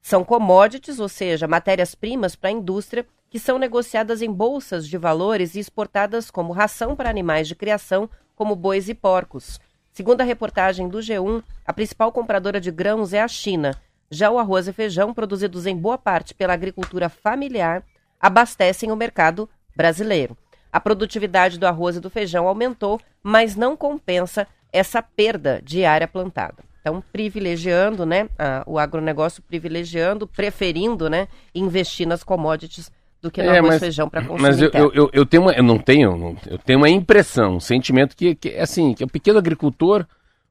São 0.00 0.24
commodities, 0.24 0.98
ou 0.98 1.08
seja, 1.08 1.46
matérias-primas 1.46 2.34
para 2.34 2.48
a 2.50 2.52
indústria, 2.52 3.06
que 3.30 3.38
são 3.38 3.58
negociadas 3.58 4.20
em 4.20 4.30
bolsas 4.30 4.86
de 4.86 4.98
valores 4.98 5.54
e 5.54 5.60
exportadas 5.60 6.30
como 6.30 6.52
ração 6.52 6.96
para 6.96 7.08
animais 7.08 7.48
de 7.48 7.54
criação, 7.54 8.10
como 8.34 8.56
bois 8.56 8.88
e 8.88 8.94
porcos. 8.94 9.60
Segundo 9.92 10.22
a 10.22 10.24
reportagem 10.24 10.88
do 10.88 10.98
G1, 10.98 11.42
a 11.66 11.72
principal 11.72 12.10
compradora 12.10 12.58
de 12.58 12.70
grãos 12.70 13.12
é 13.12 13.20
a 13.20 13.28
China. 13.28 13.78
Já 14.10 14.30
o 14.30 14.38
arroz 14.38 14.66
e 14.66 14.72
feijão, 14.72 15.12
produzidos 15.12 15.66
em 15.66 15.76
boa 15.76 15.98
parte 15.98 16.34
pela 16.34 16.54
agricultura 16.54 17.10
familiar, 17.10 17.84
abastecem 18.18 18.90
o 18.90 18.96
mercado 18.96 19.48
brasileiro. 19.76 20.34
A 20.72 20.80
produtividade 20.80 21.58
do 21.58 21.66
arroz 21.66 21.96
e 21.96 22.00
do 22.00 22.08
feijão 22.08 22.48
aumentou, 22.48 22.98
mas 23.22 23.54
não 23.54 23.76
compensa 23.76 24.46
essa 24.72 25.02
perda 25.02 25.60
de 25.62 25.84
área 25.84 26.08
plantada. 26.08 26.64
Então, 26.80 27.04
privilegiando, 27.12 28.06
né, 28.06 28.30
a, 28.38 28.64
o 28.66 28.78
agronegócio 28.78 29.42
privilegiando, 29.42 30.26
preferindo, 30.26 31.10
né, 31.10 31.28
investir 31.54 32.08
nas 32.08 32.24
commodities 32.24 32.90
do 33.22 33.30
que 33.30 33.42
no 33.42 33.50
é, 33.50 33.58
arroz 33.58 33.76
e 33.76 33.78
feijão 33.78 34.08
para 34.08 34.20
consumir. 34.20 34.42
Mas 34.42 34.60
eu, 34.60 34.70
eu, 34.74 34.92
eu, 34.92 35.10
eu, 35.12 35.24
tenho 35.24 35.44
uma, 35.44 35.52
eu 35.52 35.62
não 35.62 35.78
tenho, 35.78 36.36
eu 36.46 36.58
tenho 36.58 36.80
uma 36.80 36.90
impressão, 36.90 37.56
um 37.56 37.60
sentimento 37.60 38.16
que, 38.16 38.34
que 38.34 38.56
assim, 38.56 38.92
que 38.92 39.04
o 39.04 39.08
pequeno 39.08 39.38
agricultor, 39.38 40.04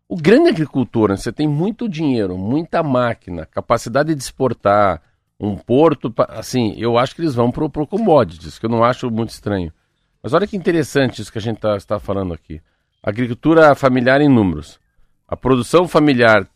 o 0.07 0.15
grande 0.15 0.49
agricultor, 0.49 1.09
né, 1.09 1.17
você 1.17 1.31
tem 1.31 1.47
muito 1.47 1.89
dinheiro, 1.89 2.37
muita 2.37 2.81
máquina, 2.81 3.45
capacidade 3.45 4.15
de 4.15 4.21
exportar, 4.21 5.01
um 5.37 5.57
porto, 5.57 6.13
assim, 6.29 6.75
eu 6.77 6.97
acho 6.97 7.15
que 7.15 7.21
eles 7.21 7.33
vão 7.33 7.51
pro, 7.51 7.69
pro 7.69 7.87
commodities, 7.87 8.59
que 8.59 8.65
eu 8.65 8.69
não 8.69 8.83
acho 8.83 9.09
muito 9.09 9.31
estranho. 9.31 9.73
Mas 10.21 10.33
olha 10.33 10.45
que 10.45 10.55
interessante 10.55 11.21
isso 11.21 11.31
que 11.31 11.39
a 11.39 11.41
gente 11.41 11.57
está 11.57 11.77
tá 11.79 11.99
falando 11.99 12.31
aqui. 12.31 12.61
Agricultura 13.01 13.73
familiar 13.73 14.21
em 14.21 14.29
números. 14.29 14.79
A 15.27 15.35
produção 15.35 15.87
familiar 15.87 16.47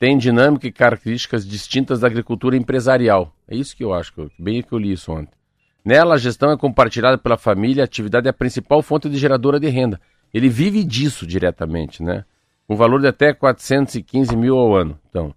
tem 0.00 0.18
dinâmica 0.18 0.66
e 0.66 0.72
características 0.72 1.46
distintas 1.46 2.00
da 2.00 2.08
agricultura 2.08 2.56
empresarial. 2.56 3.32
É 3.46 3.54
isso 3.54 3.76
que 3.76 3.84
eu 3.84 3.94
acho, 3.94 4.12
bem 4.36 4.62
que 4.62 4.72
eu 4.72 4.78
li 4.78 4.92
isso 4.92 5.12
ontem. 5.12 5.37
Nela, 5.84 6.14
a 6.14 6.18
gestão 6.18 6.50
é 6.50 6.56
compartilhada 6.56 7.16
pela 7.16 7.36
família, 7.36 7.82
a 7.82 7.86
atividade 7.86 8.26
é 8.26 8.30
a 8.30 8.34
principal 8.34 8.82
fonte 8.82 9.08
de 9.08 9.16
geradora 9.16 9.58
de 9.58 9.68
renda. 9.68 10.00
Ele 10.32 10.48
vive 10.48 10.84
disso 10.84 11.26
diretamente, 11.26 12.02
né? 12.02 12.24
Com 12.66 12.76
valor 12.76 13.00
de 13.00 13.06
até 13.06 13.32
415 13.32 14.36
mil 14.36 14.56
ao 14.56 14.76
ano. 14.76 14.98
Então, 15.08 15.34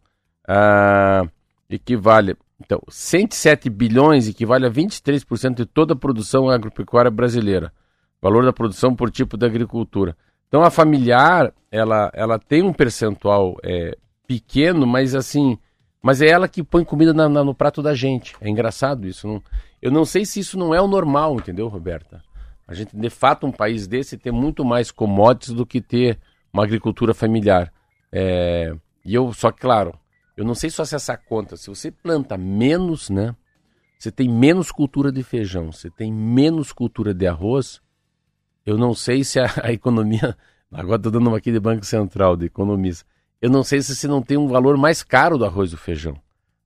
ah, 0.47 1.25
equivale. 1.69 2.35
Então, 2.59 2.81
107 2.89 3.69
bilhões 3.69 4.27
equivale 4.27 4.65
a 4.65 4.69
23% 4.69 5.55
de 5.55 5.65
toda 5.65 5.93
a 5.93 5.95
produção 5.97 6.49
agropecuária 6.49 7.09
brasileira. 7.09 7.71
Valor 8.21 8.43
da 8.43 8.53
produção 8.53 8.95
por 8.95 9.09
tipo 9.09 9.37
de 9.37 9.45
agricultura. 9.45 10.15
Então 10.51 10.63
a 10.63 10.69
familiar, 10.69 11.53
ela, 11.71 12.11
ela 12.13 12.37
tem 12.37 12.61
um 12.61 12.73
percentual 12.73 13.55
é, 13.63 13.97
pequeno, 14.27 14.85
mas 14.85 15.15
assim, 15.15 15.57
mas 16.01 16.21
é 16.21 16.27
ela 16.27 16.47
que 16.47 16.63
põe 16.63 16.83
comida 16.83 17.13
na, 17.13 17.29
na, 17.29 17.43
no 17.43 17.53
prato 17.53 17.81
da 17.81 17.93
gente. 17.93 18.35
É 18.41 18.49
engraçado 18.49 19.07
isso. 19.07 19.27
Não, 19.27 19.43
eu 19.81 19.91
não 19.91 20.03
sei 20.03 20.25
se 20.25 20.39
isso 20.39 20.57
não 20.57 20.73
é 20.73 20.81
o 20.81 20.87
normal, 20.87 21.35
entendeu, 21.35 21.67
Roberta? 21.67 22.23
A 22.67 22.73
gente, 22.73 22.95
de 22.95 23.09
fato, 23.09 23.45
um 23.45 23.51
país 23.51 23.87
desse 23.87 24.17
tem 24.17 24.31
muito 24.31 24.63
mais 24.65 24.91
commodities 24.91 25.53
do 25.53 25.65
que 25.65 25.81
ter 25.81 26.17
uma 26.51 26.63
agricultura 26.63 27.13
familiar. 27.13 27.71
É, 28.11 28.73
e 29.05 29.13
eu, 29.13 29.31
só 29.33 29.51
que, 29.51 29.61
claro, 29.61 29.97
eu 30.35 30.45
não 30.45 30.55
sei 30.55 30.69
só 30.69 30.83
se 30.83 30.95
essa 30.95 31.15
conta, 31.15 31.55
se 31.55 31.69
você 31.69 31.91
planta 31.91 32.37
menos, 32.37 33.09
né? 33.09 33.35
Você 33.99 34.11
tem 34.11 34.27
menos 34.27 34.71
cultura 34.71 35.11
de 35.11 35.21
feijão, 35.21 35.71
você 35.71 35.89
tem 35.89 36.11
menos 36.11 36.71
cultura 36.71 37.13
de 37.13 37.27
arroz, 37.27 37.79
eu 38.65 38.77
não 38.77 38.95
sei 38.95 39.23
se 39.23 39.39
a, 39.39 39.45
a 39.63 39.71
economia. 39.71 40.35
Agora 40.71 40.95
estou 40.95 41.11
dando 41.11 41.27
uma 41.27 41.37
aqui 41.37 41.51
de 41.51 41.59
Banco 41.59 41.85
Central, 41.85 42.35
de 42.35 42.45
economista. 42.45 43.05
Eu 43.41 43.49
não 43.49 43.63
sei 43.63 43.81
se, 43.81 43.95
se 43.95 44.07
não 44.07 44.21
tem 44.21 44.37
um 44.37 44.47
valor 44.47 44.77
mais 44.77 45.01
caro 45.01 45.37
do 45.37 45.45
arroz 45.45 45.71
e 45.71 45.75
do 45.75 45.77
feijão. 45.77 46.15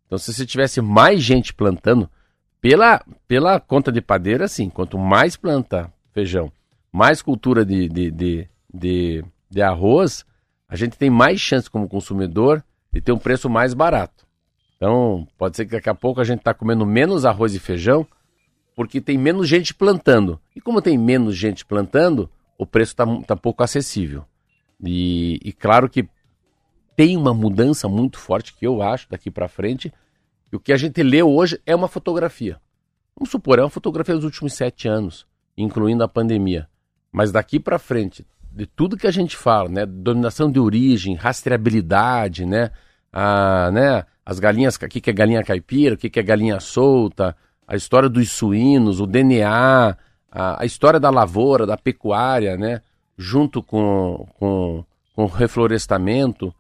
Então, 0.06 0.18
se 0.18 0.34
você 0.34 0.46
tivesse 0.46 0.82
mais 0.82 1.22
gente 1.24 1.54
plantando, 1.54 2.10
pela, 2.62 3.04
pela 3.28 3.60
conta 3.60 3.92
de 3.92 4.02
padeira, 4.02 4.48
sim, 4.48 4.70
quanto 4.70 4.98
mais 4.98 5.38
planta 5.38 5.92
feijão, 6.12 6.52
mais 6.92 7.22
cultura 7.22 7.66
de, 7.66 7.88
de, 7.88 8.12
de, 8.12 8.50
de, 8.74 9.26
de 9.50 9.62
arroz, 9.62 10.26
a 10.68 10.76
gente 10.76 10.98
tem 10.98 11.10
mais 11.10 11.40
chance 11.40 11.70
como 11.70 11.88
consumidor 11.88 12.64
de 12.92 13.02
ter 13.02 13.12
um 13.12 13.18
preço 13.18 13.50
mais 13.50 13.74
barato. 13.74 14.26
Então, 14.78 15.28
pode 15.38 15.56
ser 15.56 15.66
que 15.66 15.72
daqui 15.72 15.90
a 15.90 15.96
pouco 15.96 16.20
a 16.20 16.24
gente 16.24 16.40
está 16.40 16.54
comendo 16.54 16.86
menos 16.86 17.26
arroz 17.26 17.56
e 17.56 17.60
feijão, 17.60 18.06
porque 18.76 19.00
tem 19.00 19.18
menos 19.18 19.48
gente 19.48 19.74
plantando. 19.74 20.40
E 20.56 20.60
como 20.60 20.82
tem 20.82 20.98
menos 20.98 21.38
gente 21.38 21.66
plantando, 21.66 22.30
o 22.58 22.66
preço 22.66 22.92
está 22.92 23.06
tá 23.24 23.36
pouco 23.36 23.64
acessível. 23.64 24.26
E, 24.84 25.40
e, 25.44 25.54
claro 25.54 25.90
que 25.90 26.08
tem 26.96 27.18
uma 27.18 27.34
mudança 27.34 27.88
muito 27.88 28.18
forte 28.18 28.54
que 28.54 28.66
eu 28.66 28.82
acho 28.82 29.10
daqui 29.10 29.30
para 29.30 29.48
frente. 29.48 29.92
E 30.52 30.56
o 30.56 30.60
que 30.60 30.72
a 30.72 30.78
gente 30.78 31.02
lê 31.04 31.22
hoje 31.22 31.60
é 31.66 31.76
uma 31.76 31.88
fotografia. 31.88 32.60
Vamos 33.16 33.30
supor, 33.30 33.60
é 33.60 33.62
uma 33.62 33.70
fotografia 33.70 34.16
dos 34.16 34.24
últimos 34.24 34.54
sete 34.54 34.88
anos, 34.88 35.26
incluindo 35.58 36.04
a 36.04 36.08
pandemia. 36.08 36.68
Mas 37.12 37.32
daqui 37.32 37.60
para 37.60 37.80
frente, 37.80 38.26
de 38.52 38.66
tudo 38.66 38.98
que 38.98 39.08
a 39.08 39.12
gente 39.12 39.36
fala, 39.36 39.70
né, 39.70 39.86
dominação 39.86 40.52
de 40.52 40.60
origem, 40.60 41.16
rastreabilidade, 41.16 42.46
né, 42.46 42.72
a, 43.12 43.72
né, 43.72 44.06
as 44.26 44.40
galinhas, 44.40 44.76
o 44.76 44.80
que, 44.88 45.00
que 45.00 45.10
é 45.10 45.14
galinha 45.14 45.44
caipira, 45.44 45.96
o 45.96 45.98
que, 45.98 46.10
que 46.10 46.20
é 46.20 46.24
galinha 46.24 46.60
solta, 46.60 47.36
a 47.68 47.76
história 47.76 48.10
dos 48.10 48.32
suínos, 48.32 49.00
o 49.00 49.08
DNA, 49.08 49.98
a, 50.32 50.62
a 50.62 50.66
história 50.66 51.00
da 51.00 51.10
lavoura, 51.10 51.66
da 51.66 51.78
pecuária, 51.78 52.58
né? 52.58 52.82
Junto 53.18 53.64
com, 53.64 54.28
com, 54.38 54.84
com 55.16 55.24
o 55.24 55.28
reflorestamento, 55.28 56.54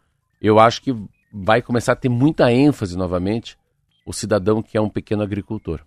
eu 0.45 0.59
acho 0.59 0.81
que 0.81 0.95
vai 1.33 1.61
começar 1.61 1.93
a 1.93 1.95
ter 1.95 2.09
muita 2.09 2.51
ênfase 2.51 2.97
novamente 2.97 3.57
o 4.05 4.13
cidadão 4.13 4.61
que 4.61 4.77
é 4.77 4.81
um 4.81 4.89
pequeno 4.89 5.23
agricultor. 5.23 5.81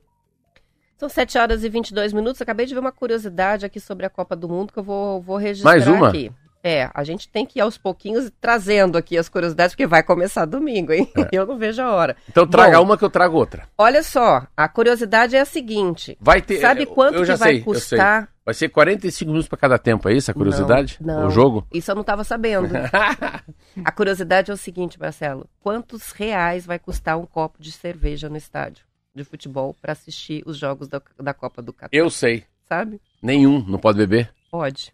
São 0.97 1.09
7 1.09 1.39
horas 1.39 1.63
e 1.63 1.69
22 1.69 2.13
minutos. 2.13 2.43
Acabei 2.43 2.67
de 2.67 2.75
ver 2.75 2.81
uma 2.81 2.91
curiosidade 2.91 3.65
aqui 3.65 3.79
sobre 3.79 4.05
a 4.05 4.11
Copa 4.11 4.35
do 4.35 4.49
Mundo 4.49 4.73
que 4.73 4.79
eu 4.81 4.83
vou, 4.83 5.21
vou 5.21 5.37
registrar 5.37 5.71
Mais 5.71 5.87
uma? 5.87 6.09
aqui. 6.09 6.33
É, 6.69 6.91
a 6.93 7.03
gente 7.03 7.27
tem 7.31 7.47
que 7.47 7.59
ir 7.59 7.63
aos 7.63 7.79
pouquinhos 7.79 8.31
trazendo 8.39 8.99
aqui 8.99 9.17
as 9.17 9.27
curiosidades, 9.27 9.75
porque 9.75 9.87
vai 9.87 10.03
começar 10.03 10.45
domingo, 10.45 10.93
hein? 10.93 11.11
É. 11.17 11.29
Eu 11.33 11.47
não 11.47 11.57
vejo 11.57 11.81
a 11.81 11.91
hora. 11.91 12.15
Então 12.29 12.47
traga 12.47 12.77
Bom, 12.77 12.85
uma 12.85 12.99
que 12.99 13.05
eu 13.05 13.09
trago 13.09 13.39
outra. 13.39 13.67
Olha 13.79 14.03
só, 14.03 14.47
a 14.55 14.69
curiosidade 14.69 15.35
é 15.35 15.41
a 15.41 15.47
seguinte. 15.47 16.19
Vai 16.21 16.43
ter. 16.43 16.61
Sabe 16.61 16.85
quanto 16.85 17.25
que 17.25 17.37
vai 17.37 17.53
sei, 17.55 17.61
custar? 17.63 18.29
Vai 18.45 18.53
ser 18.53 18.69
45 18.69 19.31
minutos 19.31 19.49
para 19.49 19.57
cada 19.57 19.79
tempo, 19.79 20.11
é 20.11 20.13
isso 20.13 20.31
a 20.31 20.35
curiosidade? 20.35 20.99
Não, 21.01 21.21
não. 21.21 21.29
O 21.29 21.31
jogo? 21.31 21.67
Isso 21.73 21.91
eu 21.91 21.95
não 21.95 22.03
estava 22.03 22.23
sabendo. 22.23 22.69
a 23.83 23.93
curiosidade 23.93 24.51
é 24.51 24.55
o 24.55 24.59
seguinte, 24.59 25.01
Marcelo. 25.01 25.49
Quantos 25.61 26.13
reais 26.13 26.67
vai 26.67 26.79
custar 26.79 27.17
um 27.17 27.25
copo 27.25 27.63
de 27.63 27.73
cerveja 27.73 28.29
no 28.29 28.37
estádio 28.37 28.85
de 29.15 29.25
futebol 29.25 29.75
para 29.81 29.93
assistir 29.93 30.43
os 30.45 30.59
jogos 30.59 30.87
da, 30.87 31.01
da 31.19 31.33
Copa 31.33 31.63
do 31.63 31.73
Catar? 31.73 31.97
Eu 31.97 32.11
sei. 32.11 32.45
Sabe? 32.69 33.01
Nenhum. 33.23 33.65
Não 33.67 33.79
pode 33.79 33.97
beber? 33.97 34.31
Pode. 34.51 34.93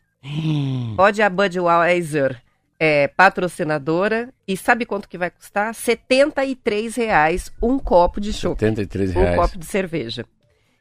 Pode 0.96 1.22
a 1.22 1.28
Budweiser 1.28 2.42
é 2.78 3.08
patrocinadora 3.08 4.28
e 4.46 4.56
sabe 4.56 4.84
quanto 4.84 5.08
que 5.08 5.16
vai 5.16 5.30
custar? 5.30 5.74
73 5.74 6.94
reais 6.96 7.52
um 7.62 7.78
copo 7.78 8.20
de 8.20 8.32
chopp. 8.32 8.58
73 8.58 9.12
reais. 9.12 9.32
Um 9.32 9.42
copo 9.42 9.58
de 9.58 9.66
cerveja. 9.66 10.24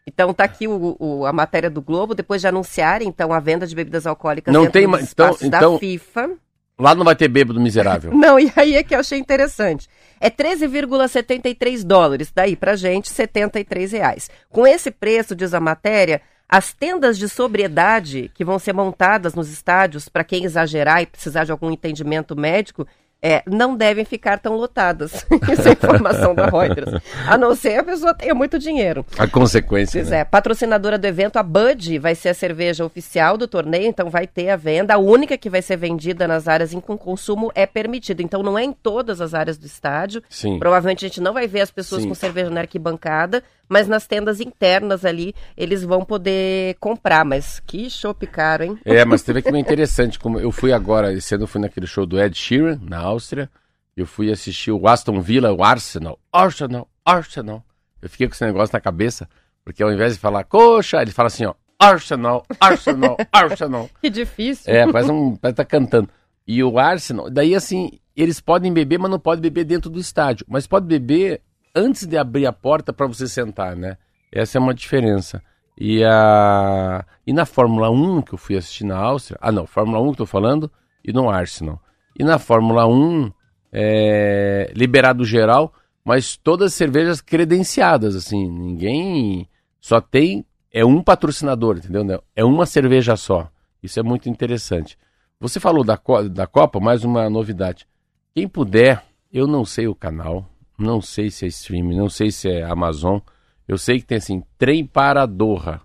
Então 0.05 0.33
tá 0.33 0.43
aqui 0.43 0.67
o, 0.67 0.97
o, 0.99 1.25
a 1.25 1.31
matéria 1.31 1.69
do 1.69 1.81
Globo, 1.81 2.13
depois 2.13 2.41
de 2.41 2.47
anunciarem 2.47 3.07
então 3.07 3.31
a 3.31 3.39
venda 3.39 3.65
de 3.65 3.73
bebidas 3.73 4.05
alcoólicas 4.05 4.53
não 4.53 4.69
tem 4.69 4.85
mais 4.85 5.11
então, 5.11 5.37
então, 5.41 5.73
da 5.73 5.79
FIFA. 5.79 6.31
Lá 6.77 6.95
não 6.95 7.05
vai 7.05 7.15
ter 7.15 7.27
bêbado 7.27 7.61
miserável. 7.61 8.11
não, 8.17 8.39
e 8.39 8.51
aí 8.55 8.75
é 8.75 8.83
que 8.83 8.95
eu 8.95 8.99
achei 8.99 9.19
interessante. 9.19 9.87
É 10.19 10.29
13,73 10.29 11.83
dólares, 11.83 12.31
daí 12.33 12.55
pra 12.55 12.75
gente 12.75 13.09
73 13.09 13.91
reais. 13.91 14.29
Com 14.49 14.65
esse 14.65 14.91
preço, 14.91 15.35
diz 15.35 15.53
a 15.53 15.59
matéria, 15.59 16.21
as 16.47 16.73
tendas 16.73 17.17
de 17.17 17.27
sobriedade 17.27 18.31
que 18.33 18.45
vão 18.45 18.59
ser 18.59 18.73
montadas 18.73 19.33
nos 19.33 19.49
estádios, 19.49 20.07
para 20.07 20.23
quem 20.23 20.43
exagerar 20.43 21.01
e 21.01 21.05
precisar 21.05 21.43
de 21.45 21.51
algum 21.51 21.71
entendimento 21.71 22.35
médico, 22.35 22.87
é, 23.25 23.41
não 23.47 23.77
devem 23.77 24.03
ficar 24.03 24.37
tão 24.37 24.57
lotadas. 24.57 25.25
Essa 25.49 25.69
é 25.69 25.71
informação 25.71 26.35
da 26.35 26.47
Reuters. 26.47 27.01
A 27.25 27.37
não 27.37 27.55
ser 27.55 27.79
a 27.79 27.83
pessoa 27.83 28.13
tenha 28.13 28.35
muito 28.35 28.59
dinheiro. 28.59 29.05
A 29.17 29.25
consequência. 29.25 30.01
Pois 30.01 30.09
né? 30.09 30.19
é. 30.19 30.25
Patrocinadora 30.25 30.97
do 30.97 31.05
evento, 31.05 31.37
a 31.37 31.43
Bud, 31.43 31.99
vai 31.99 32.15
ser 32.15 32.29
a 32.29 32.33
cerveja 32.33 32.83
oficial 32.83 33.37
do 33.37 33.47
torneio, 33.47 33.87
então 33.87 34.09
vai 34.09 34.27
ter 34.27 34.49
a 34.49 34.57
venda. 34.57 34.95
A 34.95 34.97
única 34.97 35.37
que 35.37 35.49
vai 35.49 35.61
ser 35.61 35.77
vendida 35.77 36.27
nas 36.27 36.49
áreas 36.49 36.73
em 36.73 36.81
que 36.81 36.91
o 36.91 36.97
consumo 36.97 37.49
é 37.55 37.65
permitido. 37.65 38.19
Então 38.19 38.43
não 38.43 38.59
é 38.59 38.63
em 38.65 38.73
todas 38.73 39.21
as 39.21 39.33
áreas 39.33 39.57
do 39.57 39.65
estádio. 39.65 40.21
Sim. 40.29 40.59
Provavelmente 40.59 41.05
a 41.05 41.07
gente 41.07 41.21
não 41.21 41.33
vai 41.33 41.47
ver 41.47 41.61
as 41.61 41.71
pessoas 41.71 42.01
Sim. 42.01 42.09
com 42.09 42.15
cerveja 42.15 42.49
na 42.49 42.59
arquibancada, 42.59 43.41
mas 43.67 43.87
nas 43.87 44.05
tendas 44.05 44.39
internas 44.39 45.05
ali 45.05 45.33
eles 45.55 45.83
vão 45.83 46.03
poder 46.03 46.75
comprar. 46.79 47.25
Mas 47.25 47.59
que 47.59 47.89
chopp 47.89 48.25
caro, 48.27 48.63
hein? 48.63 48.79
É, 48.85 49.03
mas 49.05 49.21
teve 49.23 49.39
aqui 49.39 49.49
uma 49.49 49.59
interessante. 49.59 50.19
Como 50.19 50.39
eu 50.39 50.51
fui 50.51 50.71
agora, 50.73 51.13
esse 51.13 51.33
ano 51.35 51.43
eu 51.43 51.47
fui 51.47 51.61
naquele 51.61 51.87
show 51.87 52.05
do 52.05 52.19
Ed 52.19 52.37
Sheeran, 52.37 52.79
na 52.81 52.99
Áustria. 52.99 53.49
Eu 53.95 54.07
fui 54.07 54.31
assistir 54.31 54.71
o 54.71 54.87
Aston 54.87 55.21
Villa, 55.21 55.53
o 55.53 55.63
Arsenal. 55.63 56.19
Arsenal, 56.31 56.87
Arsenal. 57.05 57.63
Eu 58.01 58.09
fiquei 58.09 58.27
com 58.27 58.33
esse 58.33 58.43
negócio 58.43 58.73
na 58.73 58.81
cabeça, 58.81 59.29
porque 59.63 59.83
ao 59.83 59.91
invés 59.91 60.15
de 60.15 60.19
falar 60.19 60.43
coxa, 60.43 61.01
ele 61.01 61.11
fala 61.11 61.27
assim, 61.27 61.45
ó, 61.45 61.53
Arsenal, 61.79 62.45
Arsenal, 62.59 63.17
Arsenal. 63.31 63.89
que 64.01 64.09
difícil. 64.09 64.73
É, 64.73 64.91
parece 64.91 65.11
um, 65.11 65.35
parece 65.35 65.55
tá 65.55 65.65
cantando. 65.65 66.09
E 66.45 66.63
o 66.63 66.77
Arsenal, 66.79 67.29
daí 67.29 67.55
assim, 67.55 67.91
eles 68.15 68.41
podem 68.41 68.73
beber, 68.73 68.99
mas 68.99 69.11
não 69.11 69.19
podem 69.19 69.41
beber 69.41 69.63
dentro 69.63 69.89
do 69.89 69.99
estádio. 69.99 70.45
Mas 70.49 70.67
pode 70.67 70.85
beber 70.85 71.41
antes 71.75 72.05
de 72.05 72.17
abrir 72.17 72.45
a 72.45 72.53
porta 72.53 72.93
para 72.93 73.07
você 73.07 73.27
sentar, 73.27 73.75
né? 73.75 73.97
Essa 74.31 74.57
é 74.57 74.61
uma 74.61 74.73
diferença. 74.73 75.41
E, 75.77 76.03
a... 76.03 77.05
e 77.25 77.33
na 77.33 77.45
Fórmula 77.45 77.89
1 77.89 78.21
que 78.21 78.33
eu 78.33 78.37
fui 78.37 78.55
assistir 78.55 78.83
na 78.83 78.97
Áustria, 78.97 79.37
ah 79.41 79.51
não, 79.51 79.65
Fórmula 79.65 79.99
1 80.01 80.05
que 80.05 80.09
eu 80.11 80.17
tô 80.17 80.25
falando, 80.25 80.71
e 81.03 81.11
no 81.11 81.29
Arsenal. 81.29 81.81
E 82.17 82.23
na 82.23 82.37
Fórmula 82.37 82.85
1, 82.87 83.31
é... 83.71 84.71
liberado 84.75 85.25
geral, 85.25 85.73
mas 86.05 86.37
todas 86.37 86.73
cervejas 86.73 87.21
credenciadas, 87.21 88.15
assim, 88.15 88.49
ninguém 88.49 89.47
só 89.79 89.99
tem, 89.99 90.45
é 90.71 90.83
um 90.83 91.01
patrocinador, 91.01 91.77
entendeu? 91.77 92.23
É 92.35 92.43
uma 92.43 92.65
cerveja 92.65 93.15
só. 93.15 93.49
Isso 93.81 93.99
é 93.99 94.03
muito 94.03 94.29
interessante. 94.29 94.97
Você 95.39 95.59
falou 95.59 95.83
da, 95.83 95.99
da 96.31 96.47
Copa, 96.47 96.79
mais 96.79 97.03
uma 97.03 97.29
novidade. 97.29 97.87
Quem 98.33 98.47
puder, 98.47 99.03
eu 99.31 99.45
não 99.45 99.65
sei 99.65 99.87
o 99.87 99.95
canal, 99.95 100.49
não 100.77 101.01
sei 101.01 101.29
se 101.29 101.45
é 101.45 101.47
streaming, 101.47 101.95
não 101.95 102.09
sei 102.09 102.31
se 102.31 102.49
é 102.49 102.63
Amazon. 102.63 103.19
Eu 103.67 103.77
sei 103.77 103.99
que 103.99 104.05
tem 104.05 104.17
assim, 104.17 104.43
Trem 104.57 104.85
para 104.85 105.25
Doha 105.25 105.81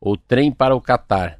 ou 0.00 0.16
Trem 0.16 0.52
para 0.52 0.74
o 0.74 0.80
Catar. 0.80 1.38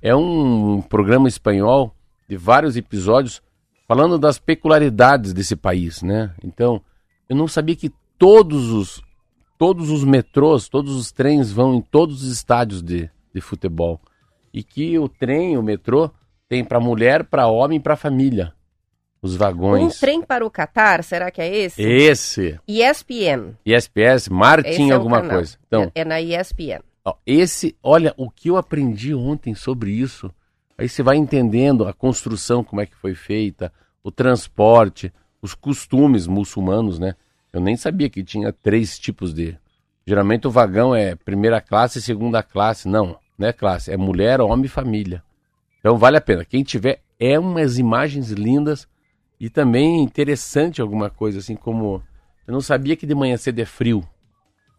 É 0.00 0.14
um 0.14 0.80
programa 0.80 1.28
espanhol 1.28 1.94
de 2.28 2.36
vários 2.36 2.76
episódios 2.76 3.42
falando 3.86 4.18
das 4.18 4.38
peculiaridades 4.38 5.32
desse 5.32 5.56
país, 5.56 6.02
né? 6.02 6.34
Então, 6.44 6.80
eu 7.28 7.34
não 7.34 7.48
sabia 7.48 7.74
que 7.74 7.90
todos 8.18 8.70
os 8.70 9.02
todos 9.58 9.90
os 9.90 10.04
metrôs, 10.04 10.68
todos 10.68 10.94
os 10.94 11.10
trens 11.10 11.50
vão 11.50 11.74
em 11.74 11.80
todos 11.80 12.22
os 12.22 12.30
estádios 12.30 12.80
de, 12.80 13.10
de 13.34 13.40
futebol. 13.40 14.00
E 14.54 14.62
que 14.62 14.96
o 14.98 15.08
trem, 15.08 15.58
o 15.58 15.62
metrô, 15.62 16.10
tem 16.48 16.64
para 16.64 16.78
mulher, 16.78 17.24
para 17.24 17.48
homem 17.48 17.78
e 17.78 17.82
para 17.82 17.96
família. 17.96 18.54
Os 19.20 19.34
vagões. 19.34 19.96
Um 19.96 20.00
trem 20.00 20.22
para 20.22 20.46
o 20.46 20.50
Catar, 20.50 21.02
será 21.02 21.30
que 21.30 21.40
é 21.40 21.54
esse? 21.54 21.82
Esse. 21.82 22.60
ESPN. 22.68 23.54
ESPS, 23.66 24.28
Martin 24.28 24.90
é 24.90 24.94
alguma 24.94 25.26
coisa. 25.28 25.56
Então, 25.66 25.90
é, 25.94 26.02
é 26.02 26.04
na 26.04 26.20
ESPN. 26.20 26.82
Ó, 27.04 27.14
esse, 27.26 27.76
olha, 27.82 28.14
o 28.16 28.30
que 28.30 28.48
eu 28.50 28.56
aprendi 28.56 29.14
ontem 29.14 29.54
sobre 29.54 29.90
isso. 29.90 30.30
Aí 30.76 30.88
você 30.88 31.02
vai 31.02 31.16
entendendo 31.16 31.88
a 31.88 31.92
construção, 31.92 32.62
como 32.62 32.80
é 32.80 32.86
que 32.86 32.94
foi 32.94 33.14
feita, 33.14 33.72
o 34.02 34.12
transporte, 34.12 35.12
os 35.42 35.54
costumes 35.54 36.26
muçulmanos, 36.26 36.98
né? 36.98 37.14
Eu 37.52 37.60
nem 37.60 37.76
sabia 37.76 38.08
que 38.08 38.22
tinha 38.22 38.52
três 38.52 38.98
tipos 38.98 39.34
de. 39.34 39.58
Geralmente 40.06 40.46
o 40.46 40.50
vagão 40.50 40.94
é 40.94 41.16
primeira 41.16 41.60
classe 41.60 41.98
e 41.98 42.02
segunda 42.02 42.42
classe. 42.42 42.88
Não, 42.88 43.18
não 43.36 43.48
é 43.48 43.52
classe, 43.52 43.90
é 43.90 43.96
mulher, 43.96 44.40
homem 44.40 44.66
e 44.66 44.68
família. 44.68 45.22
Então 45.80 45.98
vale 45.98 46.16
a 46.16 46.20
pena. 46.20 46.44
Quem 46.44 46.62
tiver, 46.62 47.00
é 47.18 47.38
umas 47.38 47.78
imagens 47.78 48.30
lindas 48.30 48.86
e 49.40 49.48
também 49.48 50.02
interessante 50.02 50.80
alguma 50.80 51.10
coisa, 51.10 51.38
assim 51.38 51.56
como. 51.56 52.02
Eu 52.46 52.52
não 52.52 52.60
sabia 52.60 52.96
que 52.96 53.06
de 53.06 53.14
manhã 53.14 53.36
cedo 53.36 53.58
é 53.60 53.64
frio 53.64 54.02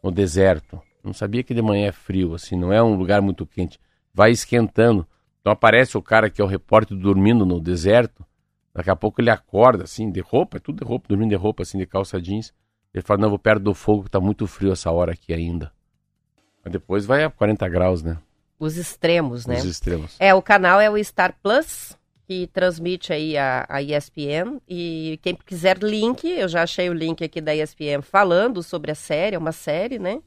no 0.04 0.12
deserto. 0.12 0.82
Não 1.04 1.14
sabia 1.14 1.44
que 1.44 1.54
de 1.54 1.62
manhã 1.62 1.88
é 1.88 1.92
frio, 1.92 2.34
assim, 2.34 2.58
não 2.58 2.74
é 2.74 2.82
um 2.84 2.96
lugar 2.96 3.22
muito 3.22 3.46
quente. 3.46 3.80
Vai 4.14 4.32
esquentando. 4.32 5.08
Então 5.40 5.54
aparece 5.54 5.98
o 5.98 6.02
cara 6.02 6.30
que 6.30 6.42
é 6.42 6.44
o 6.44 6.48
repórter 6.48 6.98
dormindo 6.98 7.46
no 7.46 7.60
deserto. 7.60 8.26
Daqui 8.74 8.90
a 8.90 8.96
pouco 8.96 9.22
ele 9.22 9.30
acorda, 9.30 9.84
assim, 9.84 10.12
de 10.12 10.20
roupa, 10.20 10.58
é 10.58 10.60
tudo 10.60 10.80
de 10.80 10.86
roupa, 10.86 11.08
dormindo 11.08 11.30
de 11.30 11.36
roupa, 11.36 11.64
assim, 11.64 11.78
de 11.78 11.86
calça 11.86 12.22
jeans. 12.22 12.54
Ele 12.94 13.04
fala, 13.04 13.22
não, 13.22 13.30
vou 13.30 13.40
perto 13.40 13.64
do 13.64 13.74
fogo, 13.74 14.04
que 14.04 14.10
tá 14.10 14.20
muito 14.20 14.46
frio 14.48 14.72
essa 14.72 14.92
hora 14.92 15.14
aqui 15.14 15.34
ainda. 15.34 15.72
Mas 16.64 16.74
depois 16.74 17.06
vai 17.06 17.24
a 17.24 17.30
40 17.30 17.68
graus, 17.70 18.04
né? 18.04 18.18
Os 18.60 18.78
extremos, 18.78 19.46
né? 19.46 19.58
Os 19.58 19.66
extremos. 19.66 20.16
É, 20.20 20.34
o 20.34 20.42
canal 20.42 20.82
é 20.82 20.90
o 20.90 21.02
Star 21.04 21.36
Plus, 21.42 21.98
que 22.30 22.46
transmite 22.54 23.12
aí 23.12 23.36
a, 23.36 23.66
a 23.68 23.82
ESPN. 23.82 24.62
E 24.70 25.20
quem 25.24 25.36
quiser 25.48 25.80
link, 25.80 26.24
eu 26.26 26.48
já 26.48 26.62
achei 26.62 26.88
o 26.88 26.94
link 26.94 27.24
aqui 27.24 27.42
da 27.42 27.56
ESPN 27.56 28.04
falando 28.04 28.62
sobre 28.62 28.92
a 28.92 28.96
série, 28.96 29.36
é 29.36 29.40
uma 29.40 29.52
série, 29.52 29.98
né? 29.98 30.20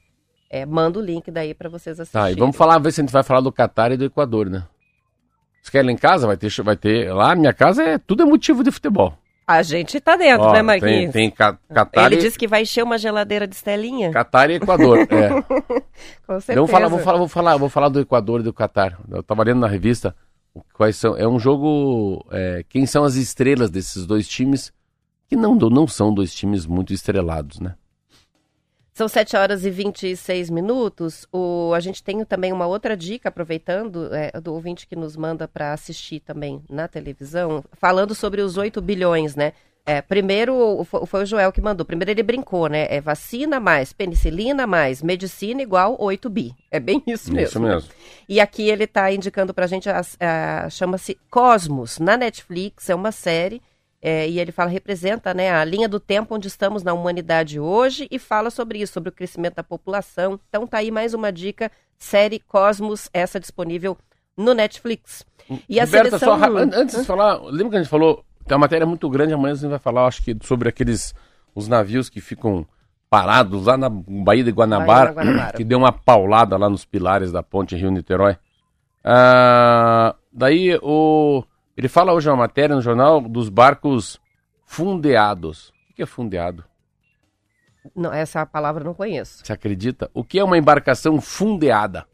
É, 0.50 0.66
manda 0.66 0.98
o 0.98 1.02
link 1.02 1.30
daí 1.30 1.54
para 1.54 1.68
vocês 1.68 2.00
assistirem. 2.00 2.24
Tá, 2.24 2.32
e 2.32 2.34
vamos 2.34 2.56
falar, 2.56 2.80
ver 2.80 2.90
se 2.90 3.00
a 3.00 3.04
gente 3.04 3.12
vai 3.12 3.22
falar 3.22 3.40
do 3.40 3.52
Catar 3.52 3.92
e 3.92 3.96
do 3.96 4.04
Equador, 4.04 4.50
né? 4.50 4.64
Você 5.62 5.70
quer 5.70 5.78
ir 5.78 5.86
lá 5.86 5.92
em 5.92 5.96
casa? 5.96 6.26
Vai 6.26 6.36
ter, 6.36 6.50
vai 6.64 6.76
ter. 6.76 7.14
Lá, 7.14 7.36
minha 7.36 7.52
casa 7.52 7.84
é 7.84 7.98
tudo 7.98 8.24
é 8.24 8.26
motivo 8.26 8.64
de 8.64 8.72
futebol. 8.72 9.16
A 9.46 9.62
gente 9.62 10.00
tá 10.00 10.16
dentro, 10.16 10.46
Ó, 10.46 10.52
né, 10.52 10.60
Marquinhos? 10.60 11.12
Tem, 11.12 11.30
tem 11.30 11.30
Catar 11.30 12.06
Ele 12.06 12.16
e... 12.16 12.18
disse 12.18 12.36
que 12.36 12.48
vai 12.48 12.62
encher 12.62 12.82
uma 12.82 12.98
geladeira 12.98 13.46
de 13.46 13.54
estelinha. 13.54 14.10
Catar 14.10 14.50
e 14.50 14.54
Equador, 14.54 14.98
é. 14.98 15.06
Com 16.26 16.40
certeza. 16.40 16.54
Vamos 16.56 16.70
falar, 16.70 16.88
vou 16.88 16.98
falar, 16.98 17.18
vou 17.18 17.28
falar, 17.28 17.56
vou 17.58 17.68
falar 17.68 17.88
do 17.90 18.00
Equador 18.00 18.40
e 18.40 18.42
do 18.42 18.52
Catar. 18.52 18.98
Eu 19.08 19.22
tava 19.22 19.44
lendo 19.44 19.60
na 19.60 19.68
revista 19.68 20.16
Quais 20.74 20.96
são? 20.96 21.16
É 21.16 21.26
um 21.26 21.38
jogo. 21.38 22.24
É, 22.30 22.64
quem 22.68 22.86
são 22.86 23.04
as 23.04 23.14
estrelas 23.14 23.70
desses 23.70 24.06
dois 24.06 24.28
times? 24.28 24.72
Que 25.28 25.36
não, 25.36 25.54
não 25.54 25.86
são 25.86 26.12
dois 26.12 26.34
times 26.34 26.66
muito 26.66 26.92
estrelados, 26.92 27.58
né? 27.58 27.74
São 28.92 29.08
7 29.08 29.36
horas 29.38 29.64
e 29.64 29.70
26 29.70 30.50
minutos. 30.50 31.26
O, 31.32 31.72
a 31.74 31.80
gente 31.80 32.04
tem 32.04 32.22
também 32.26 32.52
uma 32.52 32.66
outra 32.66 32.94
dica, 32.94 33.30
aproveitando, 33.30 34.14
é, 34.14 34.38
do 34.38 34.52
ouvinte 34.52 34.86
que 34.86 34.94
nos 34.94 35.16
manda 35.16 35.48
para 35.48 35.72
assistir 35.72 36.20
também 36.20 36.62
na 36.68 36.86
televisão, 36.86 37.64
falando 37.72 38.14
sobre 38.14 38.42
os 38.42 38.58
8 38.58 38.82
bilhões, 38.82 39.34
né? 39.34 39.54
É, 39.84 40.00
primeiro, 40.00 40.84
foi 41.06 41.24
o 41.24 41.26
Joel 41.26 41.50
que 41.50 41.60
mandou. 41.60 41.84
Primeiro 41.84 42.10
ele 42.10 42.22
brincou, 42.22 42.68
né? 42.68 42.86
É 42.88 43.00
vacina 43.00 43.58
mais 43.58 43.92
penicilina 43.92 44.64
mais 44.64 45.02
medicina 45.02 45.60
igual 45.60 45.96
8 45.98 46.30
bi. 46.30 46.54
É 46.70 46.78
bem 46.78 47.02
isso 47.06 47.32
mesmo. 47.32 47.48
Isso 47.48 47.60
mesmo. 47.60 47.90
E 48.28 48.40
aqui 48.40 48.68
ele 48.68 48.84
está 48.84 49.10
indicando 49.10 49.52
pra 49.52 49.66
gente, 49.66 49.90
a, 49.90 50.00
a 50.20 50.70
chama-se 50.70 51.18
Cosmos, 51.28 51.98
na 51.98 52.16
Netflix, 52.16 52.88
é 52.90 52.94
uma 52.94 53.10
série, 53.10 53.60
é, 54.00 54.28
e 54.28 54.38
ele 54.38 54.52
fala, 54.52 54.70
representa 54.70 55.34
né, 55.34 55.52
a 55.52 55.64
linha 55.64 55.88
do 55.88 55.98
tempo 55.98 56.34
onde 56.34 56.46
estamos 56.46 56.84
na 56.84 56.92
humanidade 56.92 57.58
hoje 57.58 58.06
e 58.08 58.20
fala 58.20 58.50
sobre 58.50 58.80
isso, 58.80 58.92
sobre 58.92 59.08
o 59.08 59.12
crescimento 59.12 59.56
da 59.56 59.64
população. 59.64 60.38
Então 60.48 60.64
tá 60.64 60.78
aí 60.78 60.92
mais 60.92 61.12
uma 61.12 61.32
dica, 61.32 61.72
série 61.98 62.38
Cosmos, 62.38 63.10
essa 63.12 63.40
disponível 63.40 63.98
no 64.36 64.54
Netflix. 64.54 65.24
E 65.68 65.80
a 65.80 65.84
Roberta, 65.84 66.18
seleção... 66.18 66.38
só, 66.38 66.78
antes 66.80 66.96
de 67.00 67.04
falar, 67.04 67.42
lembra 67.42 67.70
que 67.70 67.76
a 67.76 67.82
gente 67.82 67.90
falou 67.90 68.24
tem 68.46 68.54
uma 68.54 68.60
matéria 68.60 68.86
muito 68.86 69.08
grande, 69.08 69.32
amanhã 69.32 69.52
a 69.52 69.56
gente 69.56 69.70
vai 69.70 69.78
falar, 69.78 70.06
acho 70.06 70.22
que, 70.22 70.36
sobre 70.42 70.68
aqueles 70.68 71.14
os 71.54 71.68
navios 71.68 72.08
que 72.08 72.20
ficam 72.20 72.66
parados 73.10 73.66
lá 73.66 73.76
na 73.76 73.90
Baía 73.90 74.42
de 74.42 74.50
Guanabara, 74.50 75.12
Baía 75.12 75.24
de 75.24 75.30
Guanabara. 75.32 75.56
que 75.56 75.64
deu 75.64 75.78
uma 75.78 75.92
paulada 75.92 76.56
lá 76.56 76.68
nos 76.68 76.84
pilares 76.84 77.30
da 77.30 77.42
ponte 77.42 77.76
Rio-Niterói. 77.76 78.36
Ah, 79.04 80.14
daí 80.32 80.78
o 80.82 81.44
ele 81.76 81.88
fala 81.88 82.12
hoje 82.12 82.28
uma 82.28 82.36
matéria 82.36 82.76
no 82.76 82.82
jornal 82.82 83.20
dos 83.20 83.48
barcos 83.48 84.20
fundeados. 84.64 85.72
O 85.90 85.94
que 85.94 86.02
é 86.02 86.06
fundeado? 86.06 86.64
Não, 87.94 88.12
essa 88.12 88.46
palavra 88.46 88.82
eu 88.82 88.86
não 88.86 88.94
conheço. 88.94 89.44
Você 89.44 89.52
acredita? 89.52 90.10
O 90.14 90.22
que 90.22 90.38
é 90.38 90.44
uma 90.44 90.56
embarcação 90.56 91.20
fundeada? 91.20 92.06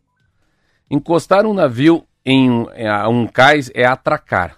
Encostar 0.90 1.44
um 1.44 1.52
navio 1.52 2.06
em 2.24 2.50
um, 2.50 2.66
um 3.10 3.26
cais 3.26 3.70
é 3.74 3.84
atracar. 3.84 4.56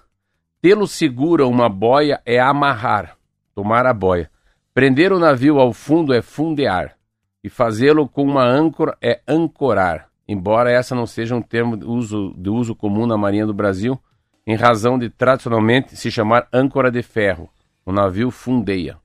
Tê-lo 0.62 0.86
seguro 0.86 1.44
a 1.44 1.46
uma 1.46 1.68
boia 1.68 2.20
é 2.26 2.38
amarrar, 2.38 3.16
tomar 3.54 3.86
a 3.86 3.94
boia. 3.94 4.30
Prender 4.74 5.12
o 5.12 5.18
navio 5.18 5.58
ao 5.58 5.72
fundo 5.72 6.12
é 6.12 6.20
fundear. 6.20 6.96
E 7.42 7.48
fazê-lo 7.48 8.06
com 8.06 8.22
uma 8.22 8.44
âncora 8.44 8.96
é 9.00 9.20
ancorar. 9.26 10.08
Embora 10.28 10.70
essa 10.70 10.94
não 10.94 11.06
seja 11.06 11.34
um 11.34 11.40
termo 11.40 11.76
de 11.76 11.84
uso, 11.86 12.34
de 12.36 12.50
uso 12.50 12.74
comum 12.74 13.06
na 13.06 13.16
Marinha 13.16 13.46
do 13.46 13.54
Brasil, 13.54 13.98
em 14.46 14.54
razão 14.54 14.98
de 14.98 15.08
tradicionalmente 15.08 15.96
se 15.96 16.10
chamar 16.10 16.46
âncora 16.52 16.90
de 16.90 17.02
ferro. 17.02 17.48
O 17.84 17.90
navio 17.90 18.30
fundeia. 18.30 18.98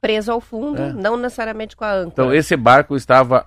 Preso 0.00 0.30
ao 0.30 0.40
fundo, 0.40 0.80
é. 0.80 0.92
não 0.92 1.16
necessariamente 1.16 1.76
com 1.76 1.84
a 1.84 1.92
âncora. 1.92 2.12
Então 2.12 2.32
esse 2.32 2.56
barco 2.56 2.94
estava 2.94 3.46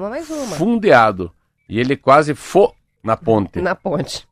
mais 0.00 0.30
uma. 0.30 0.56
fundeado 0.56 1.30
e 1.68 1.78
ele 1.78 1.96
quase 1.96 2.34
foi 2.34 2.70
na 3.04 3.16
ponte. 3.16 3.60
Na 3.60 3.74
ponte. 3.74 4.26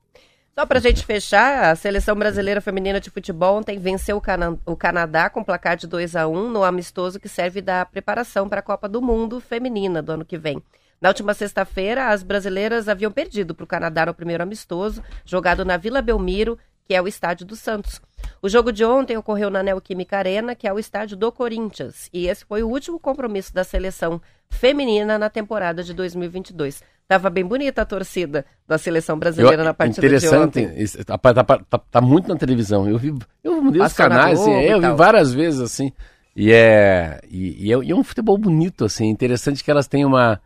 Só 0.59 0.67
para 0.67 0.81
a 0.81 0.83
gente 0.83 1.07
fechar, 1.07 1.71
a 1.71 1.77
seleção 1.77 2.17
brasileira 2.17 2.61
feminina 2.61 2.99
de 2.99 3.11
futebol 3.11 3.59
ontem 3.59 3.79
venceu 3.79 4.17
o, 4.17 4.21
Cana 4.21 4.59
o 4.67 4.75
Canadá 4.75 5.31
com 5.31 5.45
placar 5.45 5.77
de 5.77 5.87
2 5.87 6.17
a 6.17 6.27
1 6.27 6.51
no 6.51 6.65
amistoso 6.65 7.21
que 7.21 7.29
serve 7.29 7.63
da 7.63 7.87
preparação 7.87 8.49
para 8.49 8.59
a 8.59 8.63
Copa 8.63 8.89
do 8.89 9.01
Mundo 9.01 9.39
feminina 9.39 10.03
do 10.03 10.11
ano 10.11 10.25
que 10.25 10.37
vem. 10.37 10.61
Na 11.01 11.11
última 11.11 11.33
sexta-feira, 11.33 12.09
as 12.09 12.25
brasileiras 12.25 12.89
haviam 12.89 13.13
perdido 13.13 13.55
para 13.55 13.63
o 13.63 13.69
Canadá 13.69 14.07
no 14.07 14.13
primeiro 14.13 14.43
amistoso, 14.43 15.01
jogado 15.25 15.65
na 15.65 15.77
Vila 15.77 16.03
Belmiro, 16.03 16.59
que 16.85 16.93
é 16.93 17.01
o 17.01 17.07
estádio 17.07 17.47
do 17.47 17.55
Santos. 17.55 18.01
O 18.43 18.49
jogo 18.49 18.73
de 18.73 18.85
ontem 18.85 19.17
ocorreu 19.17 19.51
na 19.51 19.63
Neoquímica 19.63 20.19
Arena, 20.19 20.57
que 20.57 20.67
é 20.67 20.73
o 20.73 20.79
estádio 20.81 21.17
do 21.17 21.31
Corinthians, 21.31 22.11
e 22.13 22.27
esse 22.27 22.45
foi 22.45 22.65
o 22.65 22.69
último 22.69 22.99
compromisso 22.99 23.55
da 23.55 23.63
seleção 23.63 24.21
feminina 24.51 25.21
na 25.21 25.31
temporada 25.31 25.85
de 25.85 25.95
2022. 25.95 26.83
Tava 27.09 27.31
bem 27.31 27.43
bonita 27.43 27.81
a 27.81 27.87
torcida 27.87 28.45
da 28.67 28.77
seleção 28.77 29.19
brasileira 29.19 29.63
eu, 29.63 29.65
na 29.65 29.73
partida 29.73 30.07
interessante, 30.07 30.61
de 30.61 30.67
ontem. 30.67 31.05
Tá, 31.07 31.17
tá, 31.17 31.43
tá, 31.43 31.79
tá, 31.79 32.01
muito 32.03 32.29
na 32.29 32.37
televisão. 32.37 32.87
Eu 32.87 32.99
vi, 32.99 33.15
eu 33.43 33.63
mudei 33.63 33.81
os 33.81 33.95
canais, 33.95 34.39
assim, 34.39 34.53
eu 34.53 34.79
vi 34.79 34.93
várias 34.93 35.33
vezes 35.33 35.59
assim. 35.59 35.91
E 36.37 36.53
é, 36.53 37.19
e, 37.31 37.67
e, 37.67 37.73
é, 37.73 37.79
e 37.79 37.91
é 37.91 37.97
um 37.97 38.05
futebol 38.05 38.37
bonito 38.37 38.85
assim. 38.85 39.09
Interessante 39.09 39.65
que 39.65 39.71
elas 39.71 39.89
têm 39.89 40.05
uma. 40.05 40.39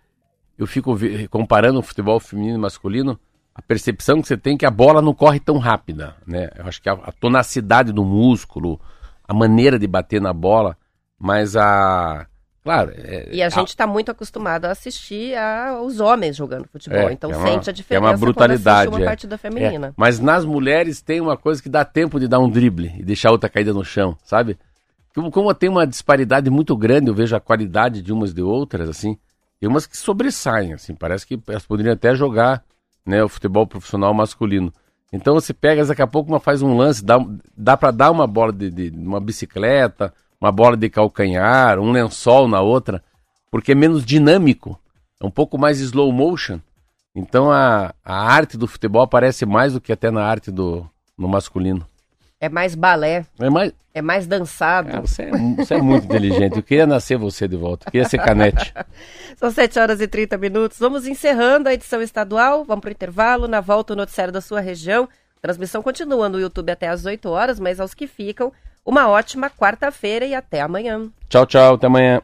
Eu 0.57 0.65
fico 0.65 0.97
comparando 1.29 1.81
o 1.81 1.83
futebol 1.83 2.21
feminino 2.21 2.57
e 2.57 2.61
masculino. 2.61 3.19
A 3.53 3.61
percepção 3.61 4.23
que 4.23 4.29
você 4.29 4.37
tem 4.37 4.55
é 4.55 4.59
que 4.59 4.65
a 4.65 4.71
bola 4.71 5.03
não 5.03 5.13
corre 5.13 5.41
tão 5.41 5.59
rápida, 5.59 6.15
né? 6.25 6.49
Eu 6.57 6.67
acho 6.69 6.81
que 6.81 6.89
a, 6.89 6.93
a 6.93 7.11
tonacidade 7.11 7.93
do 7.93 8.05
músculo, 8.05 8.81
a 9.27 9.35
maneira 9.35 9.81
de 9.81 9.87
bater 9.89 10.21
na 10.21 10.33
bola, 10.33 10.77
mas 11.19 11.57
a 11.57 12.25
Claro. 12.63 12.93
É, 12.95 13.29
e 13.33 13.43
a 13.43 13.49
gente 13.49 13.69
está 13.69 13.87
muito 13.87 14.11
acostumado 14.11 14.67
a 14.67 14.71
assistir 14.71 15.37
aos 15.37 15.99
homens 15.99 16.37
jogando 16.37 16.69
futebol. 16.69 17.09
É, 17.09 17.13
então 17.13 17.31
é 17.31 17.37
uma, 17.37 17.47
sente 17.47 17.69
a 17.69 17.73
diferença 17.73 18.07
é 18.07 18.09
uma 18.11 18.17
brutalidade, 18.17 18.89
uma 18.89 19.01
partida 19.01 19.37
feminina. 19.37 19.93
Mas 19.97 20.21
nas 20.21 20.45
mulheres 20.45 21.01
tem 21.01 21.21
uma 21.21 21.37
coisa 21.37 21.61
que 21.61 21.69
dá 21.69 21.85
tempo 21.85 22.21
de 22.21 22.29
dar 22.29 22.39
um 22.39 22.49
drible 22.49 22.95
e 22.99 23.03
deixar 23.03 23.31
a 23.31 23.33
outra 23.33 23.49
caída 23.49 23.73
no 23.73 23.85
chão, 23.85 24.17
sabe? 24.25 24.57
Como, 25.15 25.31
como 25.31 25.53
tem 25.55 25.69
uma 25.69 25.87
disparidade 25.87 26.49
muito 26.51 26.77
grande, 26.77 27.09
eu 27.09 27.15
vejo 27.15 27.35
a 27.35 27.41
qualidade 27.41 28.01
de 28.01 28.13
umas 28.13 28.33
de 28.33 28.43
outras, 28.43 28.89
assim. 28.89 29.19
Tem 29.61 29.69
umas 29.69 29.87
que 29.87 29.97
sobressaem, 29.97 30.73
assim. 30.73 30.95
Parece 30.95 31.27
que 31.27 31.41
elas 31.49 31.67
poderiam 31.67 31.93
até 31.93 32.15
jogar 32.15 32.63
né, 33.05 33.23
o 33.23 33.29
futebol 33.29 33.67
profissional 33.67 34.15
masculino. 34.15 34.73
Então 35.13 35.35
você 35.35 35.53
pega, 35.53 35.85
daqui 35.85 36.01
a 36.01 36.07
pouco 36.07 36.31
uma 36.31 36.41
faz 36.41 36.63
um 36.63 36.77
lance, 36.77 37.05
dá, 37.05 37.19
dá 37.57 37.77
para 37.77 37.91
dar 37.91 38.11
uma 38.11 38.27
bola 38.27 38.53
de, 38.53 38.71
de, 38.71 38.91
uma 38.97 39.21
bicicleta, 39.21 40.15
uma 40.43 40.51
bola 40.51 40.77
de 40.77 40.91
calcanhar, 40.91 41.79
um 41.79 41.93
lençol 41.93 42.49
na 42.49 42.61
outra, 42.61 43.01
porque 43.49 43.71
é 43.71 43.75
menos 43.77 44.05
dinâmico, 44.05 44.77
é 45.21 45.25
um 45.25 45.31
pouco 45.31 45.57
mais 45.57 45.79
slow 45.79 46.11
motion. 46.11 46.59
Então 47.15 47.53
a, 47.53 47.95
a 48.05 48.15
arte 48.15 48.59
do 48.59 48.67
futebol 48.67 49.03
aparece 49.03 49.47
mais 49.47 49.75
do 49.75 49.81
que 49.81 49.93
até 49.93 50.11
na 50.11 50.25
arte 50.25 50.51
do 50.51 50.85
no 51.17 51.29
masculino. 51.29 51.87
É 52.41 52.49
mais 52.49 52.75
balé. 52.75 53.25
É 53.39 53.49
mais, 53.49 53.73
é 53.95 54.03
mais 54.03 54.27
dançado. 54.27 54.91
É, 54.91 55.01
você, 55.01 55.23
é, 55.23 55.31
você, 55.31 55.75
é, 55.75 55.81
muito 55.81 56.07
inteligente. 56.07 56.57
Eu 56.57 56.63
queria 56.63 56.89
nascer 56.89 57.17
você 57.17 57.47
de 57.47 57.57
volta. 57.57 57.87
Eu 57.87 57.93
queria 57.93 58.09
ser 58.09 58.19
canete. 58.19 58.75
São 59.37 59.49
7 59.49 59.79
horas 59.79 60.01
e 60.01 60.09
30 60.09 60.37
minutos. 60.39 60.77
Vamos 60.77 61.07
encerrando 61.07 61.69
a 61.69 61.75
edição 61.75 62.03
estadual. 62.03 62.65
Vamos 62.65 62.81
para 62.81 62.89
o 62.89 62.93
intervalo. 62.93 63.47
Na 63.47 63.61
volta, 63.61 63.93
o 63.93 63.97
noticiário 63.97 64.33
da 64.33 64.41
sua 64.41 64.61
região. 64.61 65.09
A 65.37 65.41
transmissão 65.41 65.85
continua 65.85 66.29
no 66.29 66.41
YouTube 66.41 66.71
até 66.71 66.89
às 66.89 67.05
8 67.05 67.29
horas, 67.29 67.61
mas 67.61 67.79
aos 67.79 67.95
que 67.95 68.09
ficam, 68.09 68.53
uma 68.85 69.09
ótima 69.09 69.51
quarta-feira 69.51 70.25
e 70.25 70.35
até 70.35 70.61
amanhã. 70.61 71.09
Tchau, 71.29 71.47
tchau. 71.47 71.75
Até 71.75 71.87
amanhã. 71.87 72.21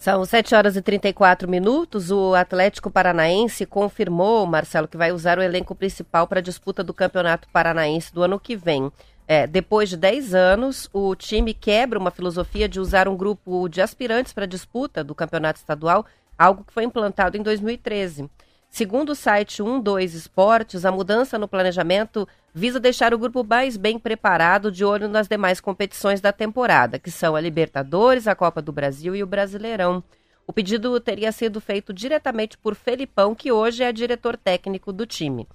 São 0.00 0.24
7 0.24 0.54
horas 0.54 0.76
e 0.76 0.80
34 0.80 1.46
minutos. 1.46 2.10
O 2.10 2.34
Atlético 2.34 2.90
Paranaense 2.90 3.66
confirmou, 3.66 4.46
Marcelo, 4.46 4.88
que 4.88 4.96
vai 4.96 5.12
usar 5.12 5.38
o 5.38 5.42
elenco 5.42 5.74
principal 5.74 6.26
para 6.26 6.38
a 6.38 6.42
disputa 6.42 6.82
do 6.82 6.94
Campeonato 6.94 7.46
Paranaense 7.52 8.10
do 8.10 8.22
ano 8.22 8.40
que 8.40 8.56
vem. 8.56 8.90
É, 9.28 9.46
depois 9.46 9.90
de 9.90 9.98
10 9.98 10.32
anos, 10.32 10.88
o 10.90 11.14
time 11.14 11.52
quebra 11.52 11.98
uma 11.98 12.10
filosofia 12.10 12.66
de 12.66 12.80
usar 12.80 13.08
um 13.08 13.16
grupo 13.16 13.68
de 13.68 13.82
aspirantes 13.82 14.32
para 14.32 14.44
a 14.44 14.48
disputa 14.48 15.04
do 15.04 15.14
Campeonato 15.14 15.58
Estadual, 15.58 16.06
algo 16.38 16.64
que 16.64 16.72
foi 16.72 16.84
implantado 16.84 17.36
em 17.36 17.42
2013. 17.42 18.30
Segundo 18.70 19.10
o 19.10 19.14
site 19.16 19.60
12 19.60 20.16
Esportes, 20.16 20.84
a 20.84 20.92
mudança 20.92 21.36
no 21.36 21.48
planejamento 21.48 22.26
visa 22.54 22.78
deixar 22.78 23.12
o 23.12 23.18
grupo 23.18 23.42
mais 23.42 23.76
bem 23.76 23.98
preparado 23.98 24.70
de 24.70 24.84
olho 24.84 25.08
nas 25.08 25.26
demais 25.26 25.60
competições 25.60 26.20
da 26.20 26.32
temporada, 26.32 26.96
que 26.96 27.10
são 27.10 27.34
a 27.34 27.40
Libertadores, 27.40 28.28
a 28.28 28.34
Copa 28.34 28.62
do 28.62 28.70
Brasil 28.70 29.14
e 29.16 29.24
o 29.24 29.26
Brasileirão. 29.26 30.02
O 30.46 30.52
pedido 30.52 30.98
teria 31.00 31.32
sido 31.32 31.60
feito 31.60 31.92
diretamente 31.92 32.56
por 32.56 32.76
Felipão, 32.76 33.34
que 33.34 33.50
hoje 33.50 33.82
é 33.82 33.90
diretor 33.92 34.36
técnico 34.36 34.92
do 34.92 35.04
time. 35.04 35.48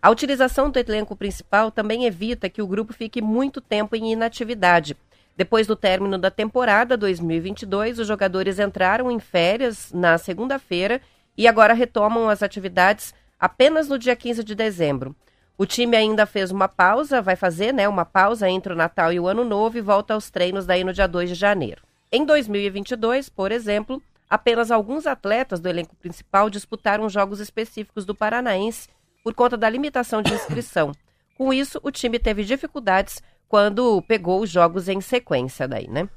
A 0.00 0.10
utilização 0.10 0.70
do 0.70 0.78
elenco 0.78 1.14
principal 1.14 1.70
também 1.70 2.06
evita 2.06 2.48
que 2.48 2.62
o 2.62 2.66
grupo 2.66 2.94
fique 2.94 3.20
muito 3.20 3.60
tempo 3.60 3.94
em 3.94 4.12
inatividade. 4.12 4.96
Depois 5.36 5.66
do 5.66 5.76
término 5.76 6.18
da 6.18 6.30
temporada 6.30 6.96
2022, 6.96 7.98
os 7.98 8.08
jogadores 8.08 8.58
entraram 8.58 9.10
em 9.10 9.18
férias 9.18 9.92
na 9.92 10.16
segunda-feira 10.16 11.00
e 11.36 11.48
agora 11.48 11.74
retomam 11.74 12.28
as 12.28 12.42
atividades 12.42 13.14
apenas 13.38 13.88
no 13.88 13.98
dia 13.98 14.14
15 14.14 14.44
de 14.44 14.54
dezembro. 14.54 15.14
O 15.58 15.66
time 15.66 15.96
ainda 15.96 16.26
fez 16.26 16.50
uma 16.50 16.68
pausa, 16.68 17.22
vai 17.22 17.36
fazer 17.36 17.72
né, 17.72 17.88
uma 17.88 18.04
pausa 18.04 18.48
entre 18.48 18.72
o 18.72 18.76
Natal 18.76 19.12
e 19.12 19.20
o 19.20 19.28
Ano 19.28 19.44
Novo 19.44 19.78
e 19.78 19.80
volta 19.80 20.14
aos 20.14 20.30
treinos 20.30 20.66
daí 20.66 20.82
no 20.82 20.92
dia 20.92 21.06
2 21.06 21.30
de 21.30 21.34
janeiro. 21.34 21.82
Em 22.10 22.24
2022, 22.24 23.28
por 23.28 23.52
exemplo, 23.52 24.02
apenas 24.28 24.70
alguns 24.70 25.06
atletas 25.06 25.60
do 25.60 25.68
elenco 25.68 25.94
principal 25.96 26.48
disputaram 26.50 27.08
jogos 27.08 27.40
específicos 27.40 28.04
do 28.04 28.14
Paranaense 28.14 28.88
por 29.22 29.34
conta 29.34 29.56
da 29.56 29.68
limitação 29.68 30.22
de 30.22 30.32
inscrição. 30.32 30.92
Com 31.36 31.52
isso, 31.52 31.80
o 31.82 31.90
time 31.90 32.18
teve 32.18 32.44
dificuldades 32.44 33.22
quando 33.48 34.02
pegou 34.02 34.40
os 34.40 34.50
jogos 34.50 34.88
em 34.88 35.00
sequência 35.00 35.68
daí, 35.68 35.88
né? 35.88 36.08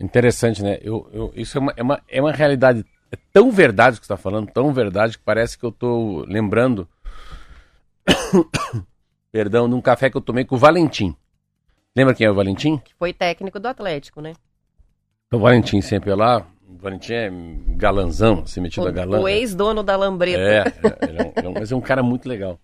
Interessante, 0.00 0.62
né? 0.62 0.78
Eu, 0.82 1.08
eu, 1.12 1.32
isso 1.34 1.56
é 1.56 1.60
uma, 1.60 1.74
é, 1.76 1.82
uma, 1.82 2.02
é 2.08 2.20
uma 2.20 2.32
realidade 2.32 2.84
é 3.10 3.16
tão 3.32 3.50
verdade 3.50 3.96
o 3.96 4.00
que 4.00 4.06
você 4.06 4.12
está 4.12 4.16
falando, 4.16 4.50
tão 4.50 4.72
verdade, 4.72 5.18
que 5.18 5.24
parece 5.24 5.58
que 5.58 5.64
eu 5.64 5.70
estou 5.70 6.24
lembrando, 6.26 6.88
perdão, 9.30 9.68
num 9.68 9.80
café 9.80 10.10
que 10.10 10.16
eu 10.16 10.20
tomei 10.20 10.44
com 10.44 10.56
o 10.56 10.58
Valentim. 10.58 11.14
Lembra 11.94 12.14
quem 12.14 12.26
é 12.26 12.30
o 12.30 12.34
Valentim? 12.34 12.78
Que 12.78 12.94
foi 12.94 13.12
técnico 13.12 13.58
do 13.58 13.68
Atlético, 13.68 14.20
né? 14.20 14.34
O 15.32 15.38
Valentim 15.38 15.80
sempre 15.80 16.14
lá. 16.14 16.46
O 16.68 16.76
Valentim 16.76 17.12
é 17.12 17.30
galanzão, 17.76 18.42
assim, 18.44 18.60
metido 18.60 18.84
o, 18.84 18.88
a 18.88 18.92
galã. 18.92 19.20
O 19.20 19.28
ex-dono 19.28 19.82
da 19.82 19.96
Lambreta. 19.96 20.38
É, 20.38 20.58
é, 20.58 20.64
é, 20.64 21.22
um, 21.22 21.46
é 21.46 21.48
um, 21.48 21.52
mas 21.54 21.72
é 21.72 21.76
um 21.76 21.80
cara 21.80 22.02
muito 22.02 22.28
legal. 22.28 22.58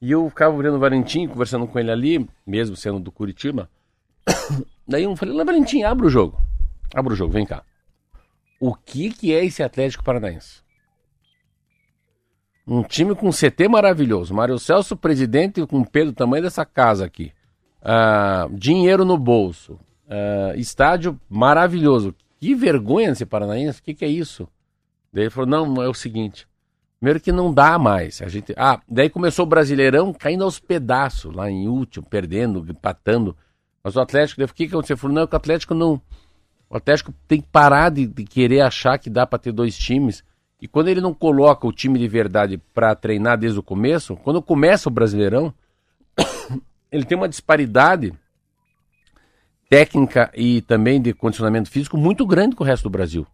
E 0.00 0.10
eu 0.10 0.28
ficava 0.28 0.54
olhando 0.54 0.76
o 0.76 0.80
Valentim, 0.80 1.26
conversando 1.26 1.66
com 1.66 1.78
ele 1.78 1.90
ali, 1.90 2.28
mesmo 2.46 2.76
sendo 2.76 3.00
do 3.00 3.10
Curitiba. 3.10 3.70
Daí 4.86 5.04
eu 5.04 5.16
falei, 5.16 5.42
Valentim, 5.44 5.82
abre 5.82 6.06
o 6.06 6.10
jogo. 6.10 6.38
Abre 6.94 7.14
o 7.14 7.16
jogo, 7.16 7.32
vem 7.32 7.46
cá 7.46 7.62
o 8.60 8.74
que, 8.74 9.10
que 9.10 9.34
é 9.34 9.44
esse 9.44 9.62
Atlético 9.62 10.04
Paranaense. 10.04 10.62
Um 12.66 12.82
time 12.82 13.14
com 13.14 13.30
CT 13.30 13.68
maravilhoso. 13.68 14.34
Mário 14.34 14.58
Celso, 14.58 14.96
presidente, 14.96 15.64
com 15.66 15.84
Pedro, 15.84 16.12
tamanho 16.12 16.42
dessa 16.42 16.64
casa 16.64 17.04
aqui. 17.04 17.32
Uh, 17.80 18.52
dinheiro 18.56 19.04
no 19.04 19.16
bolso. 19.16 19.78
Uh, 20.06 20.58
estádio 20.58 21.20
maravilhoso. 21.28 22.14
Que 22.40 22.54
vergonha 22.54 23.10
esse 23.10 23.24
Paranaense. 23.24 23.80
O 23.80 23.82
que, 23.84 23.94
que 23.94 24.04
é 24.04 24.08
isso? 24.08 24.48
Daí 25.12 25.24
ele 25.24 25.30
falou: 25.30 25.48
não, 25.48 25.82
é 25.82 25.88
o 25.88 25.94
seguinte. 25.94 26.48
Primeiro 26.98 27.20
que 27.20 27.30
não 27.30 27.52
dá 27.52 27.78
mais. 27.78 28.20
A 28.20 28.28
gente... 28.28 28.52
Ah, 28.56 28.80
daí 28.88 29.08
começou 29.08 29.44
o 29.44 29.48
Brasileirão 29.48 30.12
caindo 30.12 30.42
aos 30.42 30.58
pedaços, 30.58 31.32
lá 31.32 31.48
em 31.50 31.68
último, 31.68 32.06
perdendo, 32.08 32.66
empatando. 32.68 33.36
Mas 33.84 33.94
o 33.94 34.00
Atlético, 34.00 34.42
o 34.42 34.48
que, 34.48 34.64
aconteceu? 34.64 34.94
Ele 34.94 35.00
falou: 35.00 35.14
não, 35.14 35.22
é 35.22 35.28
o 35.30 35.36
Atlético 35.36 35.74
não 35.74 36.02
o 36.68 36.76
Atlético 36.76 37.14
tem 37.28 37.40
que 37.40 37.48
parar 37.48 37.90
de, 37.90 38.06
de 38.06 38.24
querer 38.24 38.60
achar 38.60 38.98
que 38.98 39.08
dá 39.08 39.26
para 39.26 39.38
ter 39.38 39.52
dois 39.52 39.76
times. 39.76 40.24
E 40.60 40.66
quando 40.66 40.88
ele 40.88 41.00
não 41.00 41.14
coloca 41.14 41.66
o 41.66 41.72
time 41.72 41.98
de 41.98 42.08
verdade 42.08 42.58
para 42.74 42.94
treinar 42.94 43.38
desde 43.38 43.58
o 43.58 43.62
começo, 43.62 44.16
quando 44.16 44.42
começa 44.42 44.88
o 44.88 44.92
Brasileirão, 44.92 45.54
ele 46.90 47.04
tem 47.04 47.16
uma 47.16 47.28
disparidade 47.28 48.12
técnica 49.68 50.30
e 50.34 50.62
também 50.62 51.00
de 51.00 51.12
condicionamento 51.12 51.70
físico 51.70 51.96
muito 51.96 52.26
grande 52.26 52.56
com 52.56 52.64
o 52.64 52.66
resto 52.66 52.84
do 52.84 52.90
Brasil. 52.90 53.26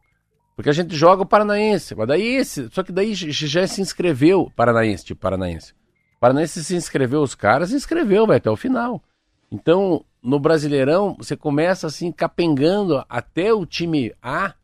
Porque 0.55 0.69
a 0.69 0.73
gente 0.73 0.95
joga 0.95 1.23
o 1.23 1.27
Paranaense, 1.27 1.95
mas 1.95 2.09
daí 2.09 2.37
esse, 2.37 2.69
só 2.71 2.83
que 2.83 2.93
daí 2.93 3.15
já 3.15 3.67
se 3.67 3.81
inscreveu 3.81 4.53
Paranaense, 4.55 5.05
tipo 5.05 5.21
Paranaense. 5.21 5.75
Paranaense 6.21 6.63
se 6.63 6.77
inscreveu 6.77 7.23
os 7.23 7.35
caras, 7.35 7.71
se 7.71 7.75
inscreveu, 7.75 8.27
vai 8.27 8.37
até 8.37 8.51
o 8.51 8.57
final. 8.57 9.03
Então, 9.51 10.05
no 10.23 10.39
Brasileirão, 10.39 11.17
você 11.19 11.37
começa 11.37 11.87
assim 11.87 12.13
capengando 12.13 13.05
até 13.09 13.53
o 13.53 13.67
time 13.67 14.15
A 14.23 14.55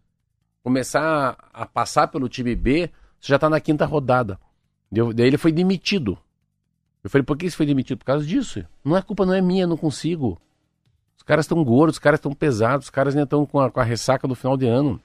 começar 0.62 1.36
a 1.52 1.66
passar 1.66 2.08
pelo 2.08 2.28
time 2.28 2.54
B, 2.54 2.90
você 3.18 3.28
já 3.28 3.36
está 3.36 3.48
na 3.50 3.60
quinta 3.60 3.84
rodada. 3.84 4.38
daí 4.90 5.26
ele 5.26 5.38
foi 5.38 5.50
demitido. 5.50 6.18
Eu 7.02 7.10
falei, 7.10 7.24
por 7.24 7.36
que 7.36 7.50
você 7.50 7.56
foi 7.56 7.66
demitido? 7.66 7.98
Por 7.98 8.04
causa 8.04 8.24
disso. 8.24 8.64
Não 8.84 8.96
é 8.96 9.02
culpa, 9.02 9.24
não 9.24 9.34
é 9.34 9.40
minha, 9.40 9.66
não 9.66 9.76
consigo. 9.76 10.38
Os 11.16 11.22
caras 11.22 11.44
estão 11.44 11.64
gordos, 11.64 11.96
os 11.96 11.98
caras 11.98 12.18
estão 12.18 12.32
pesados, 12.32 12.86
os 12.86 12.90
caras 12.90 13.14
ainda 13.14 13.24
estão 13.24 13.46
com 13.46 13.60
a, 13.60 13.70
com 13.70 13.80
a 13.80 13.84
ressaca 13.84 14.28
do 14.28 14.34
final 14.34 14.56
de 14.56 14.66
ano. 14.66 15.00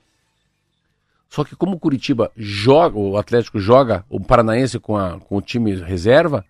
Só 1.30 1.43
que 1.43 1.55
como 1.55 1.78
o 1.78 1.80
Curitiba 1.80 2.32
joga, 2.36 2.97
o 2.97 3.17
Atlético 3.17 3.59
joga 3.59 4.05
o 4.09 4.19
Paranaense 4.19 4.80
com, 4.80 4.95
a, 4.95 5.19
com 5.19 5.38
o 5.38 5.41
time 5.41 5.73
reserva, 5.75 6.45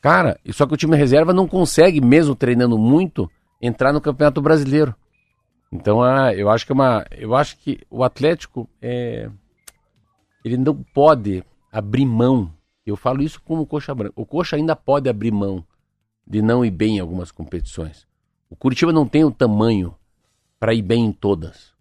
Cara, 0.00 0.38
só 0.52 0.66
que 0.66 0.74
o 0.74 0.76
time 0.76 0.96
reserva 0.96 1.32
não 1.32 1.48
consegue, 1.48 2.00
mesmo 2.00 2.34
treinando 2.34 2.78
muito, 2.78 3.30
entrar 3.60 3.92
no 3.92 4.00
Campeonato 4.00 4.40
Brasileiro. 4.40 4.94
Então, 5.70 6.02
ah, 6.02 6.32
eu 6.34 6.48
acho 6.48 6.64
que 6.64 6.72
é 6.72 6.74
uma, 6.74 7.04
eu 7.12 7.34
acho 7.34 7.58
que 7.58 7.80
o 7.90 8.02
Atlético 8.02 8.68
é, 8.80 9.28
ele 10.44 10.56
não 10.56 10.74
pode 10.94 11.44
abrir 11.70 12.06
mão. 12.06 12.52
Eu 12.86 12.96
falo 12.96 13.22
isso 13.22 13.40
como 13.42 13.66
Coxa 13.66 13.94
Branca. 13.94 14.14
O 14.16 14.24
Coxa 14.24 14.56
ainda 14.56 14.74
pode 14.74 15.08
abrir 15.08 15.30
mão 15.30 15.64
de 16.26 16.40
não 16.40 16.64
ir 16.64 16.70
bem 16.70 16.96
em 16.96 17.00
algumas 17.00 17.30
competições. 17.30 18.06
O 18.48 18.56
Curitiba 18.56 18.92
não 18.92 19.06
tem 19.06 19.24
o 19.24 19.30
tamanho 19.30 19.94
para 20.58 20.72
ir 20.72 20.82
bem 20.82 21.06
em 21.06 21.12
todas, 21.12 21.72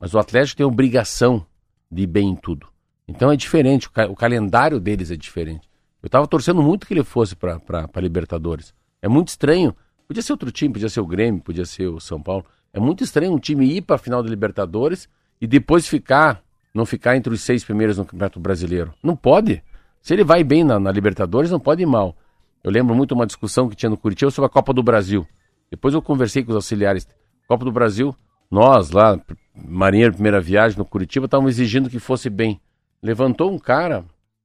mas 0.00 0.14
o 0.14 0.18
Atlético 0.18 0.58
tem 0.58 0.64
a 0.64 0.68
obrigação 0.68 1.46
de 1.90 2.02
ir 2.02 2.06
bem 2.06 2.30
em 2.30 2.36
tudo. 2.36 2.66
Então 3.06 3.30
é 3.30 3.36
diferente, 3.36 3.88
o, 3.88 3.90
ca 3.90 4.06
o 4.08 4.16
calendário 4.16 4.80
deles 4.80 5.10
é 5.10 5.16
diferente. 5.16 5.68
Eu 6.04 6.08
estava 6.08 6.26
torcendo 6.26 6.62
muito 6.62 6.86
que 6.86 6.92
ele 6.92 7.02
fosse 7.02 7.34
para 7.34 7.88
Libertadores. 7.96 8.74
É 9.00 9.08
muito 9.08 9.28
estranho. 9.28 9.74
Podia 10.06 10.22
ser 10.22 10.32
outro 10.32 10.52
time, 10.52 10.70
podia 10.70 10.90
ser 10.90 11.00
o 11.00 11.06
Grêmio, 11.06 11.40
podia 11.40 11.64
ser 11.64 11.86
o 11.86 11.98
São 11.98 12.22
Paulo. 12.22 12.44
É 12.74 12.78
muito 12.78 13.02
estranho 13.02 13.32
um 13.32 13.38
time 13.38 13.64
ir 13.64 13.80
para 13.80 13.96
a 13.96 13.98
final 13.98 14.22
da 14.22 14.28
Libertadores 14.28 15.08
e 15.40 15.46
depois 15.46 15.88
ficar, 15.88 16.42
não 16.74 16.84
ficar 16.84 17.16
entre 17.16 17.32
os 17.32 17.40
seis 17.40 17.64
primeiros 17.64 17.96
no 17.96 18.04
Campeonato 18.04 18.38
Brasileiro. 18.38 18.92
Não 19.02 19.16
pode. 19.16 19.62
Se 20.02 20.12
ele 20.12 20.22
vai 20.22 20.44
bem 20.44 20.62
na, 20.62 20.78
na 20.78 20.92
Libertadores, 20.92 21.50
não 21.50 21.58
pode 21.58 21.82
ir 21.82 21.86
mal. 21.86 22.14
Eu 22.62 22.70
lembro 22.70 22.94
muito 22.94 23.12
uma 23.12 23.24
discussão 23.24 23.66
que 23.66 23.74
tinha 23.74 23.88
no 23.88 23.96
Curitiba 23.96 24.30
sobre 24.30 24.48
a 24.48 24.52
Copa 24.52 24.74
do 24.74 24.82
Brasil. 24.82 25.26
Depois 25.70 25.94
eu 25.94 26.02
conversei 26.02 26.44
com 26.44 26.50
os 26.50 26.56
auxiliares. 26.56 27.08
Copa 27.48 27.64
do 27.64 27.72
Brasil, 27.72 28.14
nós 28.50 28.90
lá, 28.90 29.18
Marinheiro 29.56 30.12
Primeira 30.12 30.38
Viagem 30.38 30.76
no 30.76 30.84
Curitiba, 30.84 31.24
estavam 31.24 31.48
exigindo 31.48 31.88
que 31.88 31.98
fosse 31.98 32.28
bem. 32.28 32.60
Levantou 33.02 33.50
um 33.50 33.58
cara, 33.58 34.04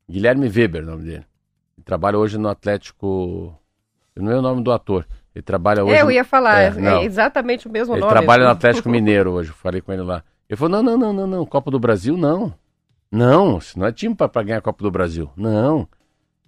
Guilherme 0.09 0.47
Weber, 0.47 0.83
o 0.83 0.85
nome 0.85 1.03
dele. 1.03 1.28
Ele 1.79 1.85
trabalha 1.85 2.17
hoje 2.17 2.37
no 2.37 2.49
Atlético. 2.49 3.57
Não 4.15 4.31
é 4.31 4.37
o 4.37 4.41
nome 4.41 4.61
do 4.61 4.71
ator. 4.71 5.07
Ele 5.33 5.41
trabalha 5.41 5.83
hoje. 5.83 5.97
Eu 5.97 6.11
ia 6.11 6.25
falar, 6.25 6.59
é, 6.59 6.73
é 6.77 7.03
exatamente 7.05 7.67
o 7.67 7.71
mesmo 7.71 7.93
ele 7.93 8.01
nome. 8.01 8.11
Ele 8.11 8.19
trabalha 8.19 8.43
no 8.43 8.49
Atlético 8.49 8.89
Mineiro 8.89 9.31
hoje, 9.31 9.51
falei 9.51 9.79
com 9.79 9.93
ele 9.93 10.01
lá. 10.01 10.21
Ele 10.49 10.57
falou: 10.57 10.71
não, 10.71 10.83
não, 10.83 10.97
não, 10.97 11.13
não, 11.13 11.27
não. 11.27 11.45
Copa 11.45 11.71
do 11.71 11.79
Brasil, 11.79 12.17
não. 12.17 12.53
Não, 13.09 13.57
isso 13.57 13.79
não 13.79 13.87
é 13.87 13.93
time 13.93 14.13
para 14.13 14.43
ganhar 14.43 14.57
a 14.57 14.61
Copa 14.61 14.83
do 14.83 14.91
Brasil. 14.91 15.31
Não. 15.37 15.87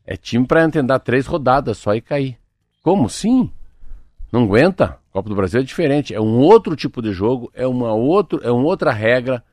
É 0.05 0.17
time 0.17 0.45
para 0.45 0.63
entender 0.63 0.99
três 0.99 1.25
rodadas 1.25 1.77
só 1.77 1.95
e 1.95 2.01
cair. 2.01 2.37
Como? 2.83 3.09
Sim. 3.09 3.49
Não 4.31 4.43
aguenta. 4.43 4.99
Copa 5.11 5.29
do 5.29 5.35
Brasil 5.35 5.61
é 5.61 5.63
diferente. 5.63 6.13
É 6.13 6.19
um 6.19 6.39
outro 6.39 6.75
tipo 6.75 7.01
de 7.01 7.13
jogo, 7.13 7.49
é 7.53 7.65
uma 7.65 7.93
outro, 7.93 8.41
é 8.43 8.51
uma 8.51 8.65
outra 8.65 8.91
regra, 8.91 9.43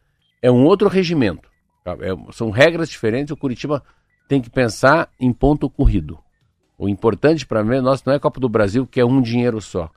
é 0.43 0.51
um 0.51 0.65
outro 0.65 0.89
regimento. 0.89 1.49
É, 1.87 2.33
são 2.33 2.51
regras 2.51 2.89
diferentes. 2.89 3.31
O 3.31 3.37
Curitiba 3.37 3.83
tem 4.29 4.41
que 4.41 4.51
pensar 4.51 5.11
em 5.19 5.33
ponto 5.33 5.69
corrido. 5.71 6.19
O 6.77 6.89
importante 6.89 7.47
para 7.47 7.65
mim, 7.65 7.81
nossa, 7.81 8.05
não 8.07 8.13
é 8.13 8.19
Copa 8.19 8.39
do 8.39 8.49
Brasil, 8.49 8.87
que 8.87 9.01
é 9.01 9.05
um 9.05 9.21
dinheiro 9.21 9.61
só. 9.61 9.91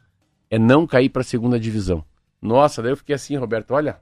É 0.50 0.58
não 0.58 0.88
cair 0.88 1.10
para 1.10 1.22
a 1.22 1.26
segunda 1.26 1.60
divisão. 1.60 2.04
Nossa, 2.42 2.82
daí 2.82 2.92
eu 2.92 2.98
fiquei 2.98 3.14
assim, 3.14 3.36
Roberto, 3.36 3.72
olha. 3.72 4.00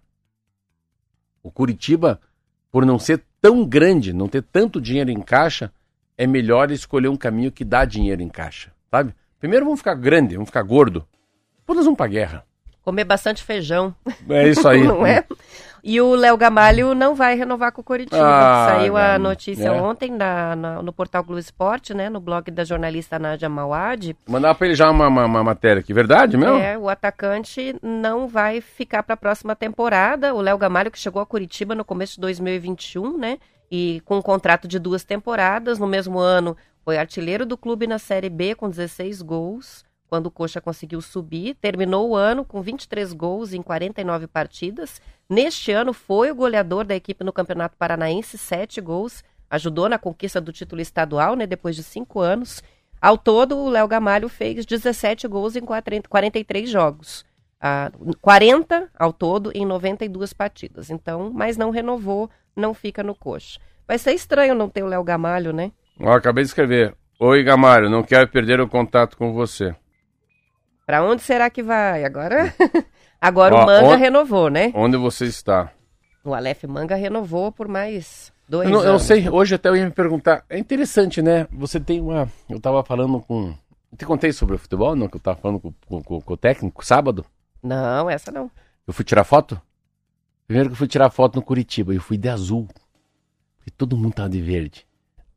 O 1.44 1.52
Curitiba, 1.52 2.22
por 2.72 2.86
não 2.86 3.00
ser 3.00 3.24
tão 3.42 3.66
grande, 3.66 4.14
não 4.14 4.28
ter 4.28 4.44
tanto 4.44 4.80
dinheiro 4.80 5.10
em 5.10 5.22
caixa, 5.22 5.74
é 6.18 6.28
melhor 6.28 6.72
escolher 6.72 7.08
um 7.08 7.18
caminho 7.18 7.52
que 7.52 7.66
dá 7.66 7.84
dinheiro 7.84 8.22
em 8.22 8.30
caixa, 8.30 8.72
sabe? 8.90 9.14
Primeiro 9.40 9.66
vamos 9.66 9.80
ficar 9.80 9.96
grande, 9.96 10.36
vamos 10.36 10.50
ficar 10.50 10.64
gordo. 10.64 11.08
Depois 11.58 11.78
nós 11.78 11.86
vamos 11.86 11.98
pra 11.98 12.08
guerra. 12.08 12.46
Comer 12.84 13.04
bastante 13.04 13.44
feijão. 13.44 13.94
É 14.30 14.48
isso 14.48 14.68
aí. 14.68 14.84
não 14.88 15.06
é? 15.06 15.24
E 15.84 16.00
o 16.02 16.14
Léo 16.14 16.36
Gamalho 16.38 16.94
não 16.94 17.16
vai 17.16 17.36
renovar 17.36 17.72
com 17.72 17.82
o 17.82 17.84
Coritiba. 17.84 18.22
Ah, 18.22 18.68
Saiu 18.70 18.98
a 18.98 19.18
notícia 19.18 19.68
é. 19.70 19.72
ontem 19.72 20.12
na, 20.12 20.56
na, 20.56 20.82
no 20.82 20.92
portal 20.92 21.24
Globo 21.24 21.40
Esporte, 21.40 21.94
né? 21.94 22.10
No 22.10 22.20
blog 22.20 22.52
da 22.52 22.64
jornalista 22.64 23.18
Nádia 23.18 23.48
Mauad. 23.48 24.16
Mandar 24.28 24.56
para 24.56 24.68
ele 24.68 24.76
já 24.76 24.90
uma, 24.90 25.08
uma, 25.08 25.26
uma, 25.26 25.44
matéria 25.44 25.80
aqui, 25.80 25.94
verdade 25.94 26.38
mesmo? 26.38 26.58
É, 26.58 26.78
o 26.78 26.90
atacante 26.90 27.76
não 27.82 28.28
vai 28.28 28.62
ficar 28.62 29.04
para 29.04 29.14
a 29.14 29.18
próxima 29.18 29.56
temporada. 29.56 30.34
O 30.34 30.42
Léo 30.42 30.58
Gamalho 30.58 30.92
que 30.92 31.00
chegou 31.00 31.22
a 31.22 31.26
Curitiba 31.26 31.74
no 31.74 31.86
começo 31.86 32.16
de 32.16 32.22
2021, 32.22 33.18
né? 33.18 33.38
E 33.72 34.02
com 34.06 34.18
um 34.18 34.22
contrato 34.22 34.68
de 34.68 34.80
duas 34.80 35.04
temporadas. 35.04 35.80
No 35.80 35.88
mesmo 35.88 36.20
ano 36.20 36.58
foi 36.84 36.98
artilheiro 36.98 37.46
do 37.46 37.58
clube 37.58 37.88
na 37.88 38.00
Série 38.00 38.30
B 38.30 38.56
com 38.56 38.70
16 38.70 39.22
gols 39.22 39.89
quando 40.10 40.26
o 40.26 40.32
Coxa 40.32 40.60
conseguiu 40.60 41.00
subir. 41.00 41.56
Terminou 41.56 42.10
o 42.10 42.16
ano 42.16 42.44
com 42.44 42.62
23 42.62 43.14
gols 43.14 43.54
em 43.54 43.62
49 43.62 44.28
partidas. 44.28 45.00
Neste 45.30 45.72
ano 45.72 45.94
foi 45.94 46.32
o 46.32 46.36
goleador 46.36 46.84
da 46.84 46.96
equipe 46.96 47.24
no 47.24 47.32
Campeonato 47.32 47.78
Paranaense, 47.78 48.38
7 48.38 48.82
gols. 48.82 49.24
Ajudou 49.50 49.88
na 49.88 50.00
conquista 50.00 50.42
do 50.42 50.52
título 50.52 50.82
estadual, 50.82 51.36
né, 51.36 51.46
depois 51.46 51.76
de 51.76 51.84
5 51.84 52.20
anos. 52.20 52.64
Ao 53.00 53.18
todo, 53.18 53.58
o 53.58 53.70
Léo 53.70 53.88
Gamalho 53.88 54.28
fez 54.28 54.66
17 54.66 55.28
gols 55.28 55.56
em 55.56 55.62
43 55.62 56.70
jogos. 56.70 57.24
Ah, 57.62 57.92
40 58.22 58.90
ao 58.98 59.14
todo 59.14 59.52
em 59.54 59.66
92 59.66 60.34
partidas. 60.34 60.90
Então, 60.90 61.32
mas 61.34 61.58
não 61.58 61.70
renovou, 61.70 62.30
não 62.56 62.74
fica 62.74 63.04
no 63.04 63.14
coxa. 63.14 63.60
Vai 63.88 63.98
ser 63.98 64.14
estranho 64.14 64.56
não 64.56 64.70
ter 64.70 64.84
o 64.84 64.88
Léo 64.88 65.04
Gamalho, 65.04 65.54
né? 65.54 65.72
Ó, 66.00 66.12
acabei 66.12 66.44
de 66.44 66.50
escrever. 66.50 66.96
Oi, 67.20 67.44
Gamalho, 67.44 67.90
não 67.90 68.02
quero 68.02 68.30
perder 68.30 68.62
o 68.62 68.68
contato 68.68 69.18
com 69.18 69.34
você. 69.34 69.76
Para 70.90 71.04
onde 71.04 71.22
será 71.22 71.52
que 71.52 71.62
vai? 71.62 72.04
Agora, 72.04 72.52
agora 73.22 73.54
Ó, 73.54 73.62
o 73.62 73.66
Manga 73.68 73.90
onde, 73.90 74.02
renovou, 74.02 74.50
né? 74.50 74.72
Onde 74.74 74.98
você 74.98 75.26
está? 75.26 75.72
O 76.24 76.34
Aleph 76.34 76.64
Manga 76.64 76.96
renovou 76.96 77.52
por 77.52 77.68
mais 77.68 78.34
dois 78.48 78.68
eu 78.68 78.74
não, 78.74 78.80
anos. 78.80 78.94
Eu 78.94 79.00
sei, 79.00 79.30
hoje 79.30 79.54
até 79.54 79.70
eu 79.70 79.76
ia 79.76 79.86
me 79.86 79.92
perguntar. 79.92 80.44
É 80.50 80.58
interessante, 80.58 81.22
né? 81.22 81.48
Você 81.52 81.80
tem 81.80 82.02
uma. 82.02 82.28
Eu 82.50 82.58
estava 82.58 82.84
falando 82.84 83.20
com. 83.20 83.54
Eu 83.92 83.98
te 84.00 84.04
contei 84.04 84.34
sobre 84.34 84.56
o 84.56 84.58
futebol, 84.58 84.96
não? 84.96 85.08
Que 85.08 85.18
eu 85.18 85.20
estava 85.20 85.38
falando 85.38 85.60
com, 85.60 86.02
com, 86.02 86.22
com, 86.22 86.34
o 86.34 86.38
técnico 86.38 86.84
sábado? 86.84 87.24
Não, 87.62 88.10
essa 88.10 88.32
não. 88.32 88.50
Eu 88.88 88.92
fui 88.92 89.06
tirar 89.06 89.24
foto? 89.24 89.62
Primeiro 90.48 90.70
que 90.70 90.74
eu 90.74 90.78
fui 90.78 90.88
tirar 90.88 91.12
foto 91.12 91.36
no 91.36 91.44
Curitiba, 91.44 91.94
eu 91.94 92.02
fui 92.02 92.18
de 92.18 92.30
azul. 92.30 92.68
Porque 93.60 93.70
todo 93.70 93.96
mundo 93.96 94.16
tava 94.16 94.30
de 94.30 94.42
verde. 94.42 94.88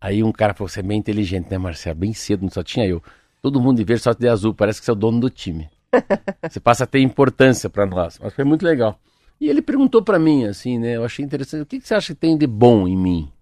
Aí 0.01 0.23
um 0.25 0.33
cara 0.33 0.55
falou: 0.55 0.71
você 0.71 0.81
é 0.81 0.83
bem 0.83 0.99
inteligente, 0.99 1.51
né, 1.51 1.59
Marcelo? 1.59 1.99
Bem 1.99 2.15
cedo, 2.15 2.41
não 2.41 2.51
só 2.51 2.63
tinha 2.63 2.87
eu. 2.87 3.03
Todo 3.43 3.61
mundo 3.61 3.79
de 3.79 3.85
verde, 3.85 4.05
só 4.05 4.13
de 4.13 4.29
azul. 4.29 4.55
Parece 4.55 4.79
que 4.79 4.85
você 4.85 4.93
é 4.93 4.95
o 4.95 4.97
dono 4.97 5.19
do 5.19 5.29
time. 5.29 5.69
você 6.49 6.61
passa 6.61 6.85
a 6.85 6.87
ter 6.87 7.01
importância 7.01 7.69
para 7.69 7.85
nós. 7.85 8.19
Mas 8.23 8.33
foi 8.33 8.45
muito 8.45 8.65
legal. 8.65 8.99
E 9.41 9.49
ele 9.49 9.61
perguntou 9.61 10.01
para 10.01 10.21
mim, 10.21 10.45
assim, 10.45 10.79
né? 10.79 10.97
Eu 10.97 11.05
achei 11.05 11.25
interessante. 11.25 11.63
O 11.63 11.67
que, 11.67 11.81
que, 11.81 11.89
você 11.89 11.95
acha 11.95 12.15
que 12.15 12.21
tem 12.21 12.39
de 12.39 12.47
bom 12.47 12.87
em 12.87 12.97
mim? 12.97 13.33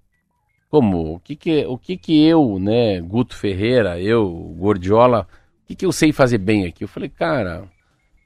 Como? 0.70 1.16
O 1.16 1.20
que 1.20 1.36
que, 1.36 1.66
o 1.66 1.76
que 1.76 1.98
que 1.98 2.24
eu, 2.24 2.59
né, 2.59 3.01
Guto 3.03 3.36
Ferreira, 3.36 4.01
eu, 4.01 4.26
Gordiola, 4.57 5.26
o 5.64 5.66
que 5.66 5.74
que 5.74 5.84
eu 5.84 5.92
sei 5.92 6.12
fazer 6.12 6.38
bem 6.38 6.64
aqui? 6.64 6.84
Eu 6.84 6.88
falei, 6.88 7.11
cara, 7.11 7.68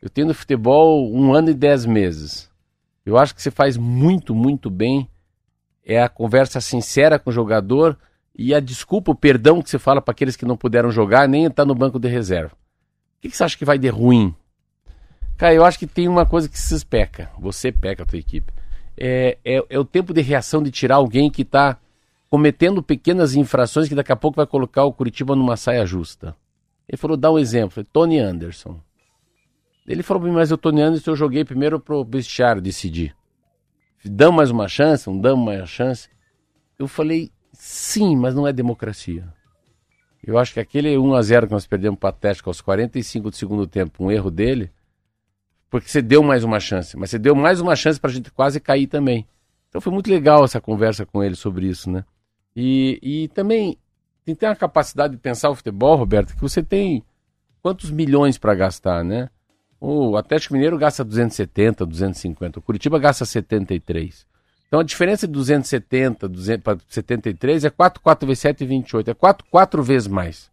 eu 0.01 0.09
tenho 0.09 0.29
no 0.29 0.35
futebol 0.35 1.13
um 1.13 1.35
ano 1.35 1.51
e 1.51 1.55
dez 1.55 1.85
meses. 1.85 2.49
Eu 3.05 3.19
acho 3.19 3.35
que 3.35 3.43
você 3.43 3.51
faz 3.51 3.77
muito, 3.77 4.35
muito 4.35 4.71
bem. 4.71 5.09
É 5.85 6.01
a 6.01 6.09
conversa 6.09 6.61
sincera 6.61 7.19
com 7.19 7.31
o 7.31 7.33
jogador 7.33 7.99
e 8.37 8.53
a 8.53 8.61
desculpa, 8.61 9.13
o 9.13 9.15
perdão 9.15 9.63
que 9.63 9.71
você 9.71 9.79
fala 9.79 10.03
para 10.03 10.13
aqueles 10.13 10.35
que 10.35 10.45
não 10.45 10.57
puderam 10.57 10.91
jogar, 10.91 11.29
nem 11.29 11.45
está 11.45 11.65
no 11.65 11.75
banco 11.75 12.01
de 12.01 12.09
reserva. 12.09 12.55
O 12.55 13.21
que, 13.21 13.29
que, 13.29 13.37
você 13.37 13.45
acha 13.45 13.57
que 13.57 13.65
vai 13.65 13.79
de 13.79 13.89
ruim? 13.89 14.35
Cara, 15.37 15.55
eu 15.55 15.65
acho 15.65 15.79
que 15.79 15.87
tem 15.87 16.09
uma 16.09 16.27
coisa 16.27 16.49
que 16.49 16.59
se 16.59 16.85
peca. 16.85 17.31
Você 17.39 17.71
peca 17.71 18.03
a 18.03 18.07
tua 18.07 18.19
equipe. 18.19 18.53
É, 18.97 19.39
é, 19.45 19.65
é 19.71 19.79
o 19.79 19.85
tempo 19.85 20.13
de 20.13 20.21
reação 20.21 20.63
de 20.63 20.71
tirar 20.71 20.97
alguém 20.97 21.31
que 21.31 21.43
está 21.43 21.79
cometendo 22.29 22.83
pequenas 22.83 23.35
infrações 23.35 23.89
que 23.89 23.95
daqui 23.95 24.11
a 24.13 24.17
pouco 24.17 24.37
vai 24.37 24.47
colocar 24.47 24.85
o 24.85 24.93
Curitiba 24.93 25.37
numa 25.37 25.57
saia 25.57 25.87
justa. 25.87 26.37
Ele 26.89 26.97
falou, 26.99 27.17
dá 27.17 27.31
um 27.31 27.39
exemplo. 27.39 27.85
Tony 27.85 28.19
Anderson. 28.19 28.81
Ele 29.87 30.03
falou 30.03 30.23
para 30.23 30.31
mim, 30.31 30.37
mas 30.37 30.51
o 30.51 30.57
Tony 30.57 30.83
Anderson 30.83 31.13
eu 31.13 31.17
joguei 31.17 31.45
primeiro 31.45 31.79
pro 31.79 32.05
vestiário 32.05 32.61
decidir. 32.61 33.15
Damos 34.05 34.37
mais 34.37 34.51
uma 34.51 34.69
chance, 34.69 35.09
não 35.09 35.19
damos 35.19 35.45
mais 35.45 35.61
uma 35.61 35.67
chance. 35.67 36.09
Eu 36.79 36.89
falei, 36.89 37.31
Sim, 37.55 38.17
mas 38.17 38.35
não 38.35 38.47
é 38.47 38.53
democracia. 38.53 39.27
Eu 40.23 40.39
acho 40.39 40.55
que 40.55 40.61
aquele 40.61 40.97
1 40.97 41.15
a 41.15 41.23
0 41.23 41.47
que 41.47 41.53
nós 41.53 41.67
perdemos 41.67 41.99
para 41.99 42.09
o 42.09 42.11
Atlético 42.11 42.51
aos 42.51 42.61
45 42.61 43.31
do 43.31 43.37
segundo 43.37 43.67
tempo, 43.67 44.05
um 44.05 44.11
erro 44.11 44.31
dele, 44.31 44.71
porque 45.71 45.89
você 45.89 46.01
deu 46.01 46.23
mais 46.23 46.45
uma 46.45 46.61
chance, 46.61 46.97
mas 46.97 47.11
você 47.11 47.19
deu 47.19 47.35
mais 47.35 47.61
uma 47.61 47.77
chance 47.77 48.01
para 48.01 48.11
a 48.11 48.13
gente 48.13 48.31
quase 48.31 48.61
cair 48.61 48.87
também. 48.87 49.27
Então 49.69 49.81
foi 49.81 49.93
muito 49.93 50.09
legal 50.09 50.45
essa 50.45 50.61
conversa 50.61 51.05
com 51.05 51.23
ele 51.23 51.35
sobre 51.35 51.67
isso, 51.67 51.91
né? 51.91 52.05
E, 52.57 52.99
e 53.03 53.29
também 53.29 53.77
tem 54.25 54.35
ter 54.35 54.47
uma 54.47 54.57
capacidade 54.57 55.15
de 55.15 55.21
pensar 55.21 55.51
o 55.51 55.55
futebol, 55.55 55.97
Roberto, 55.97 56.35
que 56.35 56.41
você 56.41 56.63
tem 56.63 57.05
quantos 57.61 57.91
milhões 57.91 58.39
para 58.39 58.55
gastar, 58.55 59.05
né? 59.05 59.29
O 59.81 60.17
Atlético 60.17 60.55
Mineiro 60.55 60.79
gasta 60.79 61.05
270, 61.05 61.85
250, 61.85 62.59
o 62.59 62.63
Curitiba 62.63 62.99
gasta 62.99 63.25
73. 63.27 64.27
Então 64.75 64.81
a 64.81 64.85
diferença 64.85 65.25
de 65.29 65.33
270 65.35 66.29
para 66.61 66.77
73 66.89 67.65
é 67.65 67.71
4, 67.71 68.03
4 68.03 68.27
vezes 68.27 68.41
7, 68.41 68.67
28. 68.67 69.09
É 69.09 69.15
4, 69.15 69.47
4 69.49 69.83
vezes 69.85 70.09
mais. 70.09 70.51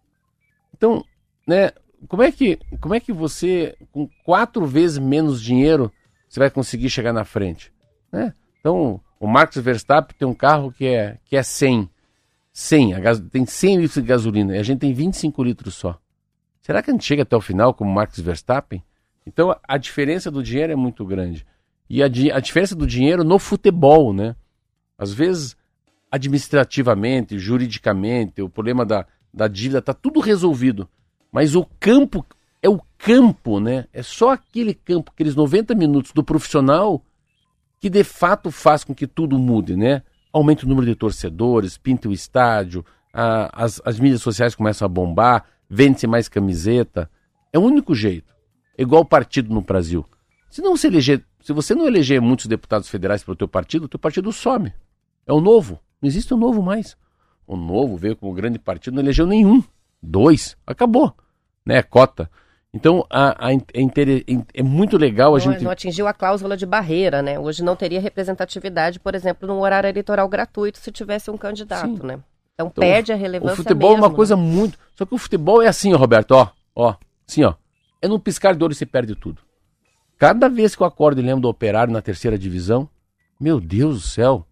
Então, 0.78 1.04
né, 1.48 1.72
como 2.08 2.22
é 2.22 2.32
que, 2.32 2.60
como 2.80 2.94
é 2.94 3.00
que 3.00 3.12
você, 3.12 3.76
com 3.92 4.08
4 4.24 4.64
vezes 4.68 5.00
menos 5.00 5.42
dinheiro, 5.42 5.92
você 6.30 6.40
vai 6.40 6.52
conseguir 6.52 6.88
chegar 6.92 7.12
na 7.12 7.26
frente? 7.26 7.74
Né? 8.12 8.32
Então, 8.60 9.02
o 9.20 9.26
Marcos 9.26 9.58
Verstappen 9.58 10.16
tem 10.16 10.28
um 10.28 10.36
carro 10.36 10.72
que 10.72 10.86
é, 10.86 11.18
que 11.26 11.36
é 11.36 11.42
100. 11.42 11.90
100, 12.54 12.94
tem 13.32 13.44
100 13.44 13.78
litros 13.78 14.04
de 14.04 14.08
gasolina 14.08 14.56
e 14.56 14.60
a 14.60 14.64
gente 14.64 14.82
tem 14.82 14.94
25 14.94 15.44
litros 15.44 15.74
só. 15.74 16.00
Será 16.62 16.84
que 16.84 16.92
a 16.92 16.94
gente 16.94 17.06
chega 17.06 17.24
até 17.24 17.36
o 17.36 17.42
final 17.42 17.74
como 17.74 17.92
Marcos 17.92 18.20
Verstappen? 18.20 18.84
Então 19.26 19.60
a 19.68 19.78
diferença 19.78 20.30
do 20.30 20.44
dinheiro 20.44 20.74
é 20.74 20.76
muito 20.76 21.04
grande 21.08 21.44
e 21.94 22.02
a, 22.02 22.06
a 22.06 22.40
diferença 22.40 22.74
do 22.74 22.88
dinheiro 22.88 23.22
no 23.22 23.38
futebol, 23.38 24.14
né? 24.14 24.34
Às 24.98 25.12
vezes, 25.12 25.58
administrativamente, 26.10 27.38
juridicamente, 27.38 28.42
o 28.42 28.48
problema 28.48 28.86
da, 28.86 29.06
da 29.34 29.46
dívida 29.46 29.80
está 29.80 29.94
tudo 29.94 30.22
resolvido. 30.22 30.88
Mas 31.30 31.54
o 31.54 31.66
campo 31.82 32.26
é 32.62 32.70
o 32.70 32.80
campo, 32.98 33.60
né? 33.60 33.88
É 33.92 34.02
só 34.02 34.32
aquele 34.32 34.74
campo, 34.74 35.12
aqueles 35.14 35.36
90 35.36 35.76
minutos 35.76 36.14
do 36.14 36.24
profissional 36.24 37.04
que 37.78 37.90
de 37.90 38.06
fato 38.06 38.52
faz 38.52 38.86
com 38.86 38.96
que 38.96 39.06
tudo 39.06 39.38
mude, 39.38 39.76
né? 39.76 40.02
Aumenta 40.32 40.66
o 40.66 40.70
número 40.70 40.88
de 40.88 40.96
torcedores, 40.96 41.78
pinta 41.78 42.08
o 42.08 42.14
estádio, 42.14 42.86
a, 43.14 43.66
as, 43.66 43.82
as 43.84 44.00
mídias 44.00 44.22
sociais 44.22 44.56
começam 44.56 44.86
a 44.86 44.90
bombar, 44.90 45.44
vende-se 45.70 46.08
mais 46.08 46.30
camiseta. 46.30 47.12
É 47.52 47.60
o 47.60 47.64
único 47.64 47.94
jeito. 47.94 48.34
É 48.78 48.82
igual 48.82 49.04
partido 49.04 49.54
no 49.54 49.60
Brasil. 49.60 50.06
Se 50.50 50.62
não 50.62 50.78
se 50.78 50.88
eleger, 50.88 51.26
se 51.42 51.54
você 51.54 51.74
não 51.76 51.88
eleger 51.88 52.22
muitos 52.22 52.46
deputados 52.46 52.88
federais 52.88 53.24
para 53.24 53.34
o 53.34 53.36
teu 53.36 53.48
partido, 53.48 53.86
o 53.86 53.90
teu 53.90 54.00
partido 54.00 54.32
some. 54.32 54.74
É 55.26 55.34
o 55.34 55.42
novo. 55.42 55.80
Não 56.02 56.08
existe 56.08 56.34
o 56.34 56.38
novo 56.38 56.62
mais. 56.62 56.96
O 57.46 57.56
novo 57.56 57.98
veio 57.98 58.16
como 58.16 58.34
grande 58.34 58.60
partido, 58.60 58.96
não 58.96 59.02
elegeu 59.02 59.26
nenhum. 59.26 59.64
Dois. 60.02 60.56
Acabou. 60.66 61.14
Né? 61.66 61.82
Cota. 61.84 62.30
Então, 62.74 63.06
a, 63.10 63.48
a, 63.48 63.54
é, 63.54 63.58
é, 64.54 64.64
muito 64.64 64.98
legal 64.98 65.36
a 65.36 65.40
não, 65.40 65.40
gente. 65.40 65.64
Não 65.64 65.72
atingiu 65.72 66.08
a 66.08 66.14
cláusula 66.14 66.56
de 66.56 66.66
barreira, 66.66 67.22
né? 67.22 67.38
Hoje 67.38 67.64
não 67.64 67.76
teria 67.76 68.00
representatividade, 68.00 69.00
por 69.00 69.14
exemplo, 69.14 69.46
no 69.46 69.60
horário 69.60 69.90
eleitoral 69.90 70.28
gratuito 70.30 70.78
se 70.80 70.92
tivesse 70.92 71.30
um 71.30 71.38
candidato, 71.38 71.98
Sim. 71.98 72.08
né? 72.08 72.20
Então, 72.54 72.68
então, 72.68 72.72
perde 72.72 73.12
a 73.12 73.16
relevância. 73.16 73.54
O 73.54 73.58
futebol 73.58 73.92
mesmo, 73.92 74.06
é 74.06 74.08
uma 74.08 74.16
coisa 74.16 74.38
né? 74.38 74.42
muito. 74.42 74.80
Só 74.96 75.06
que 75.06 75.14
o 75.14 75.18
futebol 75.18 75.62
é 75.62 75.68
assim, 75.68 75.94
ó, 75.94 75.98
Roberto, 75.98 76.32
ó. 76.32 76.48
Ó. 76.74 76.96
Assim, 77.28 77.44
ó. 77.44 77.56
É 78.02 78.08
num 78.08 78.20
piscar 78.20 78.56
de 78.56 78.64
olho 78.64 78.74
você 78.74 78.86
perde 78.86 79.16
tudo. 79.16 79.42
Cada 80.22 80.48
vez 80.48 80.76
que 80.76 80.84
eu 80.84 80.86
acordo 80.86 81.20
e 81.20 81.24
lembro 81.24 81.42
do 81.42 81.50
operário 81.50 81.92
na 81.92 82.00
terceira 82.00 82.38
divisão, 82.38 82.88
meu 83.40 83.60
Deus 83.60 83.96
do 83.96 84.08
céu. 84.08 84.46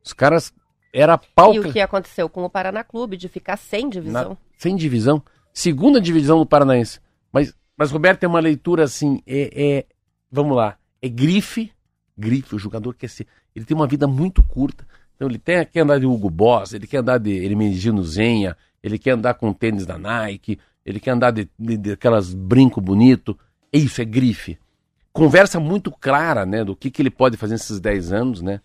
Os 0.00 0.12
caras. 0.12 0.54
Era 0.92 1.18
pau. 1.18 1.52
E 1.52 1.58
o 1.58 1.72
que 1.72 1.80
aconteceu 1.80 2.28
com 2.28 2.44
o 2.44 2.48
Paraná 2.48 2.84
Clube, 2.84 3.16
de 3.16 3.28
ficar 3.28 3.56
sem 3.56 3.90
divisão? 3.90 4.30
Na... 4.30 4.36
Sem 4.56 4.76
divisão. 4.76 5.20
Segunda 5.52 6.00
divisão 6.00 6.38
do 6.38 6.46
Paranaense. 6.46 7.00
Mas 7.32 7.52
mas 7.76 7.90
Roberto 7.90 8.20
tem 8.20 8.28
uma 8.28 8.40
leitura 8.40 8.84
assim, 8.84 9.20
é, 9.26 9.50
é, 9.54 9.86
vamos 10.32 10.56
lá, 10.56 10.78
é 11.02 11.08
grife, 11.08 11.70
grife, 12.16 12.54
o 12.54 12.58
jogador 12.58 12.94
quer 12.94 13.08
ser, 13.10 13.26
ele 13.54 13.66
tem 13.66 13.76
uma 13.76 13.86
vida 13.86 14.06
muito 14.06 14.42
curta, 14.42 14.86
então 15.14 15.28
ele 15.28 15.38
tem, 15.38 15.62
quer 15.66 15.80
andar 15.80 16.00
de 16.00 16.06
Hugo 16.06 16.30
Boss, 16.30 16.72
ele 16.72 16.86
quer 16.86 16.98
andar 16.98 17.18
de 17.18 17.30
Hermenegildo 17.44 18.02
Zenha, 18.02 18.56
ele 18.82 18.98
quer 18.98 19.10
andar 19.10 19.34
com 19.34 19.52
tênis 19.52 19.84
da 19.84 19.98
Nike, 19.98 20.58
ele 20.86 20.98
quer 20.98 21.10
andar 21.10 21.32
de, 21.32 21.50
de, 21.58 21.76
de 21.76 21.92
aquelas 21.92 22.32
brinco 22.32 22.80
bonito, 22.80 23.38
é 23.70 23.78
isso, 23.78 24.00
é 24.00 24.06
grife. 24.06 24.58
Conversa 25.16 25.58
muito 25.58 25.90
clara, 25.90 26.44
né, 26.44 26.62
do 26.62 26.76
que, 26.76 26.90
que 26.90 27.00
ele 27.00 27.10
pode 27.10 27.36
fazer 27.36 27.54
nesses 27.54 27.80
10 27.80 28.12
anos, 28.12 28.42
né, 28.42 28.60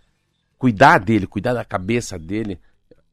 cuidar 0.57 0.99
dele, 0.99 1.25
cuidar 1.25 1.53
da 1.53 1.63
cabeça 1.63 2.19
dele, 2.19 2.59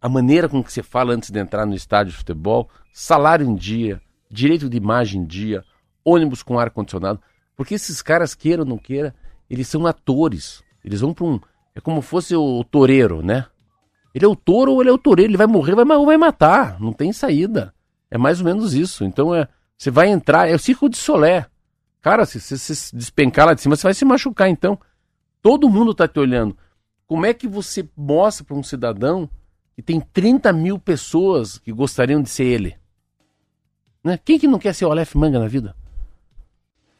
a 0.00 0.08
maneira 0.08 0.48
com 0.48 0.62
que 0.62 0.72
você 0.72 0.82
fala 0.82 1.12
antes 1.12 1.30
de 1.30 1.38
entrar 1.38 1.64
no 1.64 1.74
estádio 1.74 2.12
de 2.12 2.18
futebol, 2.18 2.68
salário 2.92 3.46
em 3.46 3.54
dia, 3.54 4.00
direito 4.30 4.68
de 4.68 4.76
imagem 4.76 5.22
em 5.22 5.24
dia, 5.24 5.64
ônibus 6.04 6.42
com 6.42 6.58
ar-condicionado. 6.58 7.20
Porque 7.56 7.74
esses 7.74 8.00
caras, 8.02 8.34
queira 8.34 8.62
ou 8.62 8.68
não 8.68 8.78
queira, 8.78 9.14
eles 9.48 9.66
são 9.68 9.86
atores. 9.86 10.62
Eles 10.84 11.00
vão 11.00 11.12
para 11.12 11.24
um. 11.24 11.40
É 11.74 11.80
como 11.80 12.00
fosse 12.00 12.34
o, 12.34 12.60
o 12.60 12.64
toureiro, 12.64 13.22
né? 13.22 13.46
Ele 14.14 14.24
é 14.24 14.28
o 14.28 14.36
touro 14.36 14.72
ou 14.72 14.80
ele 14.80 14.90
é 14.90 14.92
o 14.92 14.98
toureiro. 14.98 15.30
Ele 15.30 15.36
vai 15.36 15.46
morrer 15.46 15.74
vai, 15.74 15.84
ou 15.96 16.06
vai 16.06 16.16
matar. 16.16 16.80
Não 16.80 16.92
tem 16.92 17.12
saída. 17.12 17.74
É 18.10 18.16
mais 18.16 18.40
ou 18.40 18.46
menos 18.46 18.74
isso. 18.74 19.04
Então 19.04 19.34
é. 19.34 19.48
Você 19.76 19.90
vai 19.90 20.08
entrar. 20.08 20.48
É 20.48 20.54
o 20.54 20.58
circo 20.58 20.88
de 20.88 20.96
Solé. 20.96 21.46
Cara, 22.00 22.24
se 22.24 22.40
você 22.40 22.74
se 22.74 22.94
despencar 22.94 23.46
lá 23.46 23.54
de 23.54 23.60
cima, 23.60 23.76
você 23.76 23.82
vai 23.82 23.94
se 23.94 24.04
machucar. 24.04 24.48
Então, 24.48 24.78
todo 25.42 25.68
mundo 25.68 25.92
está 25.92 26.06
te 26.06 26.18
olhando. 26.18 26.56
Como 27.06 27.26
é 27.26 27.34
que 27.34 27.48
você 27.48 27.88
mostra 27.96 28.44
para 28.44 28.56
um 28.56 28.62
cidadão 28.62 29.28
que 29.74 29.82
tem 29.82 30.00
30 30.00 30.52
mil 30.52 30.78
pessoas 30.78 31.58
que 31.58 31.72
gostariam 31.72 32.22
de 32.22 32.28
ser 32.28 32.44
ele? 32.44 32.76
Né? 34.04 34.18
Quem 34.24 34.38
que 34.38 34.46
não 34.46 34.58
quer 34.58 34.74
ser 34.74 34.84
o 34.84 34.90
Aleph 34.90 35.14
Manga 35.14 35.38
na 35.38 35.48
vida? 35.48 35.74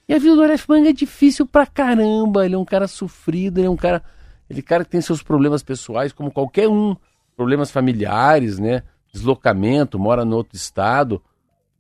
E 0.09 0.15
a 0.15 0.19
vida 0.19 0.35
do 0.35 0.43
Aleph 0.43 0.67
Manga 0.67 0.89
é 0.89 0.93
difícil 0.93 1.47
pra 1.47 1.67
caramba. 1.67 2.45
Ele 2.45 2.55
é 2.55 2.59
um 2.59 2.65
cara 2.65 2.89
sofrido, 2.89 3.59
ele 3.59 3.67
é 3.67 3.71
um 3.71 3.77
cara. 3.77 4.03
Ele 4.49 4.61
é 4.61 4.63
um 4.63 4.67
cara 4.67 4.85
que 4.85 4.91
tem 4.91 5.01
seus 5.01 5.23
problemas 5.23 5.63
pessoais, 5.63 6.13
como 6.13 6.31
qualquer 6.31 6.69
um. 6.69 6.97
Problemas 7.37 7.71
familiares, 7.71 8.59
né? 8.59 8.83
Deslocamento, 9.13 9.99
mora 9.99 10.25
no 10.25 10.37
outro 10.37 10.57
estado. 10.57 11.23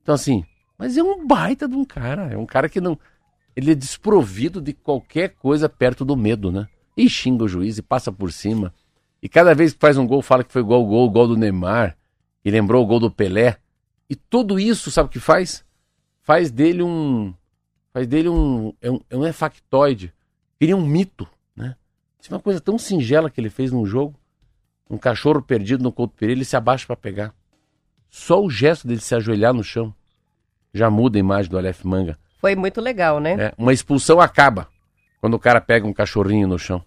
Então, 0.03 0.15
assim, 0.15 0.45
mas 0.79 0.97
é 0.97 1.03
um 1.03 1.27
baita 1.27 1.67
de 1.67 1.75
um 1.75 1.85
cara. 1.85 2.33
É 2.33 2.39
um 2.39 2.47
cara 2.47 2.69
que 2.69 2.81
não. 2.81 2.97
Ele 3.57 3.73
é 3.73 3.75
desprovido 3.75 4.61
de 4.61 4.73
qualquer 4.73 5.31
coisa 5.31 5.69
perto 5.69 6.05
do 6.05 6.17
medo, 6.17 6.53
né? 6.53 6.69
E 6.97 7.11
xinga 7.11 7.45
o 7.45 7.49
juiz 7.49 7.77
e 7.77 7.83
passa 7.83 8.13
por 8.13 8.33
cima. 8.33 8.73
E 9.21 9.29
cada 9.29 9.53
vez 9.55 9.73
que 9.73 9.81
faz 9.81 9.99
um 9.99 10.07
gol, 10.07 10.23
fala 10.23 10.45
que 10.45 10.53
foi 10.53 10.63
igual 10.63 10.83
o 10.83 10.87
gol, 10.87 11.07
o 11.07 11.11
gol 11.11 11.27
do 11.27 11.37
Neymar. 11.37 11.97
E 12.45 12.51
lembrou 12.51 12.85
o 12.85 12.87
gol 12.87 13.01
do 13.01 13.11
Pelé. 13.11 13.59
E 14.09 14.15
tudo 14.15 14.61
isso, 14.61 14.91
sabe 14.93 15.09
o 15.09 15.11
que 15.11 15.19
faz? 15.19 15.65
Faz 16.23 16.51
dele 16.53 16.83
um 16.85 17.35
faz 17.93 18.07
dele 18.07 18.29
um. 18.29 18.73
É 18.81 18.91
um, 18.91 19.01
é 19.11 19.17
um 19.17 19.33
factoide. 19.33 20.15
Cria 20.61 20.77
um 20.77 20.87
mito, 20.87 21.29
né? 21.57 21.75
Isso 22.21 22.33
é 22.33 22.37
uma 22.37 22.43
coisa 22.43 22.61
tão 22.61 22.79
singela 22.79 23.29
que 23.29 23.41
ele 23.41 23.51
fez 23.51 23.73
num 23.73 23.85
jogo. 23.85 24.15
Um 24.89 24.97
cachorro 24.97 25.43
perdido 25.43 25.83
no 25.83 25.93
Couto 25.93 26.15
Pereira, 26.15 26.39
ele 26.39 26.45
se 26.45 26.57
abaixa 26.57 26.87
para 26.87 26.97
pegar. 26.97 27.35
Só 28.09 28.43
o 28.43 28.49
gesto 28.49 28.87
dele 28.87 29.01
se 29.01 29.15
ajoelhar 29.15 29.53
no 29.53 29.63
chão 29.65 29.95
já 30.73 30.91
muda 30.91 31.19
a 31.19 31.21
imagem 31.21 31.51
do 31.51 31.59
Aleph 31.59 31.85
Manga. 31.85 32.19
Foi 32.41 32.55
muito 32.55 32.81
legal, 32.81 33.21
né? 33.21 33.37
É, 33.39 33.53
uma 33.59 33.73
expulsão 33.73 34.21
acaba 34.21 34.69
quando 35.21 35.35
o 35.35 35.39
cara 35.39 35.61
pega 35.61 35.87
um 35.87 35.93
cachorrinho 35.93 36.47
no 36.47 36.59
chão. 36.59 36.83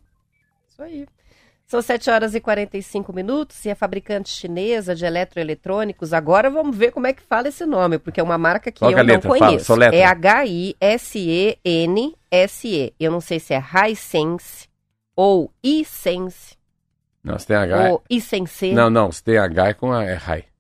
Isso 0.69 0.81
aí. 0.81 1.05
São 1.71 1.81
7 1.81 2.09
horas 2.09 2.35
e 2.35 2.41
45 2.41 3.13
minutos 3.13 3.63
e 3.63 3.71
a 3.71 3.75
fabricante 3.75 4.29
chinesa 4.29 4.93
de 4.93 5.05
eletroeletrônicos, 5.05 6.11
agora 6.11 6.49
vamos 6.49 6.75
ver 6.75 6.91
como 6.91 7.07
é 7.07 7.13
que 7.13 7.21
fala 7.21 7.47
esse 7.47 7.65
nome, 7.65 7.97
porque 7.97 8.19
é 8.19 8.23
uma 8.23 8.37
marca 8.37 8.69
que 8.73 8.79
Qual 8.79 8.91
eu 8.91 9.03
não 9.05 9.21
conheço. 9.21 9.67
Fala, 9.67 9.85
é 9.85 10.03
H-I-S-E-N-S-E. 10.03 10.73
Eu 12.99 13.11
não 13.11 13.21
sei 13.21 13.39
se 13.39 13.53
é 13.53 13.63
Hisense 13.63 14.67
ou 15.15 15.49
iSense. 15.63 16.57
Não, 17.23 17.39
se 17.39 17.47
tem 17.47 17.55
H. 17.55 17.89
Ou 17.89 18.03
iSense. 18.09 18.73
Não, 18.73 18.89
não, 18.89 19.09
se 19.09 19.23
tem 19.23 19.37
H 19.37 19.69
é 19.69 19.73
com 19.73 19.93
a 19.93 20.03
é 20.03 20.17
Hi. 20.17 20.50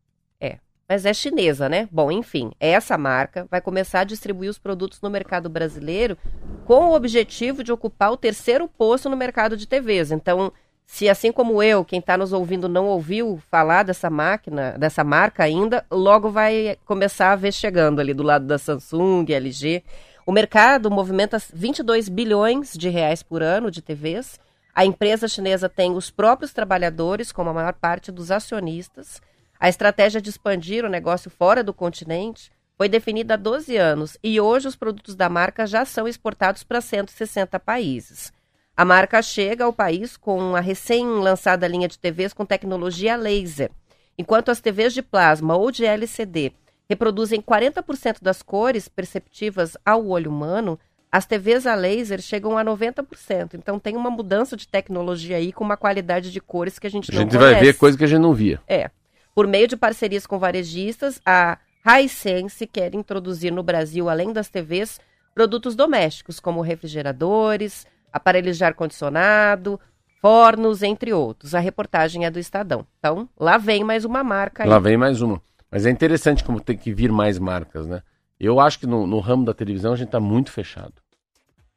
Mas 0.91 1.05
é 1.05 1.13
chinesa, 1.13 1.69
né? 1.69 1.87
Bom, 1.89 2.11
enfim, 2.11 2.51
essa 2.59 2.97
marca 2.97 3.47
vai 3.49 3.61
começar 3.61 4.01
a 4.01 4.03
distribuir 4.03 4.49
os 4.49 4.59
produtos 4.59 4.99
no 4.99 5.09
mercado 5.09 5.47
brasileiro 5.47 6.17
com 6.65 6.87
o 6.87 6.93
objetivo 6.93 7.63
de 7.63 7.71
ocupar 7.71 8.11
o 8.11 8.17
terceiro 8.17 8.67
posto 8.67 9.09
no 9.09 9.15
mercado 9.15 9.55
de 9.55 9.65
TVs. 9.65 10.11
Então, 10.11 10.51
se 10.85 11.07
assim 11.07 11.31
como 11.31 11.63
eu, 11.63 11.85
quem 11.85 11.99
está 11.99 12.17
nos 12.17 12.33
ouvindo 12.33 12.67
não 12.67 12.87
ouviu 12.87 13.41
falar 13.49 13.83
dessa 13.83 14.09
máquina, 14.09 14.75
dessa 14.77 15.01
marca 15.01 15.45
ainda, 15.45 15.85
logo 15.89 16.29
vai 16.29 16.75
começar 16.83 17.31
a 17.31 17.37
ver 17.37 17.53
chegando 17.53 18.01
ali 18.01 18.13
do 18.13 18.21
lado 18.21 18.45
da 18.45 18.57
Samsung, 18.57 19.31
LG. 19.31 19.85
O 20.25 20.31
mercado 20.33 20.91
movimenta 20.91 21.41
22 21.53 22.09
bilhões 22.09 22.73
de 22.73 22.89
reais 22.89 23.23
por 23.23 23.41
ano 23.41 23.71
de 23.71 23.81
TVs. 23.81 24.37
A 24.75 24.85
empresa 24.85 25.29
chinesa 25.29 25.69
tem 25.69 25.93
os 25.93 26.11
próprios 26.11 26.51
trabalhadores 26.51 27.31
como 27.31 27.49
a 27.49 27.53
maior 27.53 27.75
parte 27.75 28.11
dos 28.11 28.29
acionistas. 28.29 29.21
A 29.61 29.69
estratégia 29.69 30.19
de 30.19 30.27
expandir 30.27 30.83
o 30.83 30.89
negócio 30.89 31.29
fora 31.29 31.63
do 31.63 31.71
continente 31.71 32.49
foi 32.75 32.89
definida 32.89 33.35
há 33.35 33.37
12 33.37 33.77
anos 33.77 34.17
e 34.23 34.41
hoje 34.41 34.67
os 34.67 34.75
produtos 34.75 35.13
da 35.13 35.29
marca 35.29 35.67
já 35.67 35.85
são 35.85 36.07
exportados 36.07 36.63
para 36.63 36.81
160 36.81 37.59
países. 37.59 38.33
A 38.75 38.83
marca 38.83 39.21
chega 39.21 39.63
ao 39.63 39.71
país 39.71 40.17
com 40.17 40.55
a 40.55 40.59
recém-lançada 40.59 41.67
linha 41.67 41.87
de 41.87 41.99
TVs 41.99 42.33
com 42.33 42.43
tecnologia 42.43 43.15
laser. 43.15 43.69
Enquanto 44.17 44.49
as 44.49 44.59
TVs 44.59 44.95
de 44.95 45.03
plasma 45.03 45.55
ou 45.55 45.69
de 45.69 45.85
LCD 45.85 46.53
reproduzem 46.89 47.39
40% 47.39 48.17
das 48.19 48.41
cores 48.41 48.89
perceptivas 48.89 49.77
ao 49.85 50.07
olho 50.07 50.31
humano, 50.31 50.79
as 51.11 51.27
TVs 51.27 51.67
a 51.67 51.75
laser 51.75 52.19
chegam 52.19 52.57
a 52.57 52.65
90%. 52.65 53.53
Então 53.53 53.77
tem 53.77 53.95
uma 53.95 54.09
mudança 54.09 54.57
de 54.57 54.67
tecnologia 54.67 55.37
aí 55.37 55.53
com 55.53 55.63
uma 55.63 55.77
qualidade 55.77 56.31
de 56.31 56.41
cores 56.41 56.79
que 56.79 56.87
a 56.87 56.89
gente, 56.89 57.11
não. 57.11 57.19
A 57.19 57.21
gente 57.21 57.37
vai 57.37 57.59
ver 57.59 57.77
coisa 57.77 57.95
que 57.95 58.03
a 58.03 58.07
gente 58.07 58.21
não 58.21 58.33
via. 58.33 58.59
É. 58.67 58.89
Por 59.33 59.47
meio 59.47 59.67
de 59.67 59.77
parcerias 59.77 60.27
com 60.27 60.37
varejistas, 60.37 61.21
a 61.25 61.57
Hisense 61.85 62.67
quer 62.67 62.93
introduzir 62.93 63.51
no 63.51 63.63
Brasil, 63.63 64.09
além 64.09 64.31
das 64.33 64.49
TVs, 64.49 64.99
produtos 65.33 65.75
domésticos 65.75 66.39
como 66.39 66.61
refrigeradores, 66.61 67.87
aparelhos 68.11 68.57
de 68.57 68.63
ar-condicionado, 68.63 69.79
fornos, 70.21 70.83
entre 70.83 71.13
outros. 71.13 71.55
A 71.55 71.59
reportagem 71.59 72.25
é 72.25 72.31
do 72.31 72.39
Estadão. 72.39 72.85
Então, 72.99 73.27
lá 73.39 73.57
vem 73.57 73.83
mais 73.83 74.05
uma 74.05 74.23
marca. 74.23 74.63
Aí. 74.63 74.69
Lá 74.69 74.79
vem 74.79 74.97
mais 74.97 75.21
uma. 75.21 75.41
Mas 75.71 75.85
é 75.85 75.89
interessante 75.89 76.43
como 76.43 76.59
tem 76.59 76.77
que 76.77 76.93
vir 76.93 77.11
mais 77.11 77.39
marcas, 77.39 77.87
né? 77.87 78.03
Eu 78.39 78.59
acho 78.59 78.79
que 78.79 78.87
no, 78.87 79.07
no 79.07 79.19
ramo 79.19 79.45
da 79.45 79.53
televisão 79.53 79.93
a 79.93 79.95
gente 79.95 80.07
está 80.07 80.19
muito 80.19 80.51
fechado. 80.51 80.93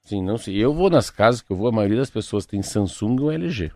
Sim, 0.02 0.22
não 0.22 0.36
sei. 0.36 0.57
Eu 0.57 0.74
vou 0.74 0.90
nas 0.90 1.09
casas 1.09 1.40
que 1.40 1.50
eu 1.50 1.57
vou, 1.57 1.68
a 1.68 1.72
maioria 1.72 1.98
das 1.98 2.11
pessoas 2.11 2.44
tem 2.44 2.61
Samsung 2.62 3.20
ou 3.20 3.32
LG. 3.32 3.70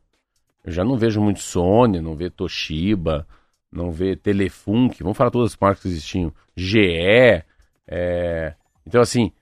Eu 0.64 0.72
já 0.72 0.84
não 0.84 0.96
vejo 0.96 1.20
muito 1.20 1.40
Sony, 1.40 2.00
não 2.00 2.16
vejo 2.16 2.32
Toshiba, 2.32 3.26
não 3.70 3.90
vejo 3.90 4.16
Telefunk, 4.16 5.02
vamos 5.02 5.16
falar 5.16 5.30
todas 5.30 5.52
as 5.52 5.58
marcas 5.58 5.82
que 5.82 5.88
existiam. 5.88 6.32
GE. 6.56 7.44
É... 7.86 8.54
Então, 8.86 9.00
assim, 9.00 9.32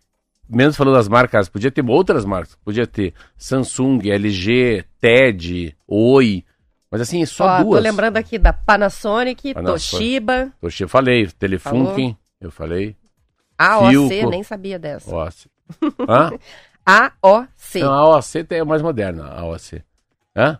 menos 0.49 0.77
falando 0.77 0.95
das 0.95 1.09
marcas, 1.09 1.49
podia 1.49 1.70
ter 1.70 1.85
outras 1.89 2.24
marcas. 2.24 2.57
Podia 2.64 2.87
ter 2.87 3.14
Samsung, 3.37 4.01
LG, 4.09 4.85
TED, 5.01 5.77
Oi. 5.87 6.45
Mas 6.91 7.01
assim, 7.01 7.22
é 7.22 7.27
só 7.27 7.45
Ó, 7.45 7.62
duas. 7.62 7.83
Tô 7.83 7.89
lembrando 7.89 8.16
aqui 8.16 8.39
da 8.39 8.53
Panasonic, 8.53 9.55
Panasonic. 9.55 9.91
Toshiba. 9.91 10.53
Toshiba, 10.61 10.89
falei. 10.89 11.27
Telefunken, 11.27 12.16
eu 12.41 12.51
falei. 12.51 12.97
AOC, 13.59 14.09
Filco. 14.09 14.31
nem 14.31 14.43
sabia 14.43 14.79
dessa. 14.79 15.14
AOC. 15.14 15.49
Hã? 16.09 16.31
AOC. 16.85 17.81
Não, 17.81 17.93
a 17.93 18.16
AOC 18.16 18.47
é 18.51 18.64
mais 18.64 18.83
moderna, 18.83 19.27
a 19.27 19.41
AOC. 19.41 19.83
Hã? 20.37 20.59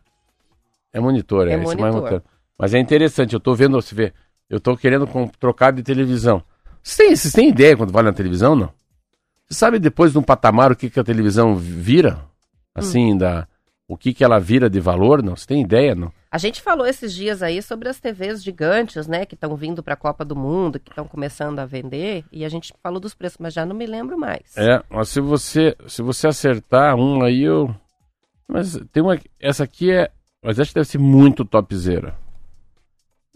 É 0.93 1.01
monitor, 1.01 1.47
é, 1.47 1.53
é 1.53 1.57
monitor. 1.57 1.81
mais 1.81 1.95
monitor. 1.95 2.23
Mas 2.59 2.75
é 2.75 2.79
interessante, 2.79 3.35
eu 3.35 3.41
tô 3.41 3.55
vendo, 3.55 3.81
você 3.81 3.95
vê, 3.95 4.13
eu 4.49 4.59
tô 4.59 4.77
querendo 4.77 5.09
trocar 5.39 5.73
de 5.73 5.83
televisão. 5.83 6.43
Vocês 6.83 6.97
têm, 6.97 7.17
vocês 7.17 7.35
têm 7.35 7.49
ideia 7.49 7.77
quando 7.77 7.93
vale 7.93 8.09
na 8.09 8.15
televisão, 8.15 8.55
não? 8.55 8.73
Você 9.49 9.59
sabe 9.59 9.79
depois 9.79 10.13
de 10.13 10.19
um 10.19 10.23
patamar 10.23 10.73
o 10.73 10.77
que, 10.77 10.91
que 10.91 10.99
a 10.99 11.05
televisão 11.05 11.55
vira? 11.55 12.25
Assim, 12.75 13.13
hum. 13.13 13.19
da, 13.19 13.47
o 13.89 13.97
que, 13.97 14.13
que 14.13 14.25
ela 14.25 14.39
vira 14.41 14.69
de 14.69 14.81
valor? 14.81 15.23
Não? 15.23 15.37
Você 15.37 15.47
tem 15.47 15.63
ideia, 15.63 15.95
não? 15.95 16.13
A 16.31 16.39
gente 16.39 16.61
falou 16.61 16.87
esses 16.87 17.15
dias 17.15 17.43
aí 17.43 17.63
sobre 17.63 17.89
as 17.89 18.01
TVs 18.01 18.43
gigantes, 18.43 19.07
né, 19.07 19.25
que 19.25 19.35
estão 19.35 19.57
vindo 19.57 19.83
para 19.83 19.95
a 19.95 19.97
Copa 19.97 20.25
do 20.25 20.37
Mundo, 20.37 20.79
que 20.79 20.91
estão 20.91 21.07
começando 21.07 21.61
a 21.61 21.65
vender, 21.65 22.25
e 22.31 22.45
a 22.45 22.49
gente 22.49 22.75
falou 22.83 23.01
dos 23.01 23.15
preços, 23.15 23.39
mas 23.41 23.55
já 23.55 23.65
não 23.65 23.75
me 23.75 23.87
lembro 23.87 24.19
mais. 24.19 24.57
É, 24.57 24.83
mas 24.91 25.09
se 25.09 25.21
você, 25.21 25.77
se 25.87 26.03
você 26.03 26.27
acertar 26.27 26.97
um 26.97 27.23
aí, 27.23 27.43
eu. 27.43 27.75
Mas 28.49 28.79
tem 28.93 29.03
uma. 29.03 29.19
Essa 29.41 29.65
aqui 29.65 29.91
é. 29.91 30.11
Mas 30.43 30.61
acho 30.61 30.71
que 30.71 30.75
deve 30.75 30.89
ser 30.89 30.99
muito 30.99 31.45
topzera. 31.45 32.17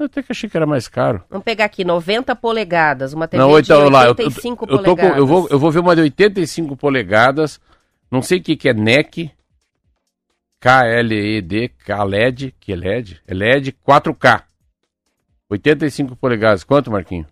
Eu 0.00 0.06
até 0.06 0.22
que 0.22 0.32
achei 0.32 0.48
que 0.48 0.56
era 0.56 0.66
mais 0.66 0.88
caro. 0.88 1.22
Vamos 1.28 1.44
pegar 1.44 1.66
aqui, 1.66 1.84
90 1.84 2.34
polegadas, 2.34 3.12
uma 3.12 3.28
TV 3.28 3.42
não, 3.42 3.58
então, 3.58 3.90
de 3.90 3.96
85 3.96 4.66
lá, 4.66 4.72
eu, 4.72 4.76
eu, 4.76 4.78
eu 4.78 4.82
polegadas. 4.82 5.12
Com, 5.12 5.18
eu, 5.18 5.26
vou, 5.26 5.48
eu 5.50 5.58
vou 5.58 5.70
ver 5.70 5.80
uma 5.80 5.94
de 5.94 6.02
85 6.02 6.74
polegadas, 6.76 7.60
não 8.10 8.22
sei 8.22 8.38
o 8.38 8.42
que, 8.42 8.56
que 8.56 8.68
é 8.68 8.72
NEC, 8.72 9.30
KLED, 10.60 11.68
KLED, 11.84 12.54
que 12.58 12.72
é 12.72 12.76
LED, 12.76 13.22
é 13.26 13.34
LED 13.34 13.72
4K. 13.86 14.42
85 15.50 16.16
polegadas. 16.16 16.64
Quanto, 16.64 16.90
Marquinho? 16.90 17.26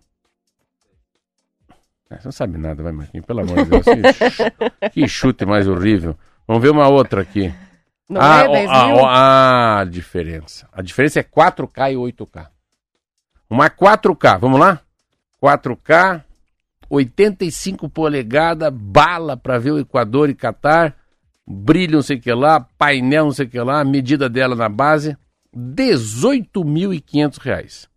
É, 2.09 2.17
você 2.17 2.25
não 2.25 2.31
sabe 2.31 2.57
nada, 2.57 2.81
vai, 2.81 2.91
Marquinho? 2.91 3.23
Pelo 3.23 3.41
amor 3.41 3.63
de 3.63 3.69
Deus. 3.69 3.85
Que, 4.91 5.07
chute 5.09 5.45
mais 5.45 5.67
horrível. 5.67 6.17
Vamos 6.47 6.61
ver 6.61 6.71
uma 6.71 6.87
outra 6.87 7.21
aqui. 7.21 7.53
Não 8.09 8.19
ah, 8.19 8.43
é 8.43 8.47
10 8.47 8.69
mil? 8.69 9.05
Ah, 9.05 9.79
a 9.81 9.85
diferença. 9.85 10.67
A 10.73 10.81
diferença 10.81 11.19
é 11.19 11.23
4K 11.23 11.93
e 11.93 11.95
8K. 11.95 12.47
Uma 13.49 13.69
4K, 13.69 14.39
vamos 14.39 14.59
lá? 14.59 14.79
4K, 15.41 16.23
85 16.89 17.89
polegadas, 17.89 18.71
bala 18.73 19.35
para 19.35 19.57
ver 19.57 19.71
o 19.71 19.79
Equador 19.79 20.29
e 20.29 20.35
Catar 20.35 20.95
brilho 21.49 21.93
não 21.93 22.03
sei 22.03 22.17
o 22.17 22.21
que 22.21 22.31
lá, 22.31 22.59
painel 22.77 23.25
não 23.25 23.31
sei 23.31 23.47
o 23.47 23.49
que 23.49 23.59
lá, 23.59 23.83
medida 23.83 24.29
dela 24.29 24.55
na 24.55 24.69
base, 24.69 25.17
R$ 25.51 25.59
18.500. 25.75 27.89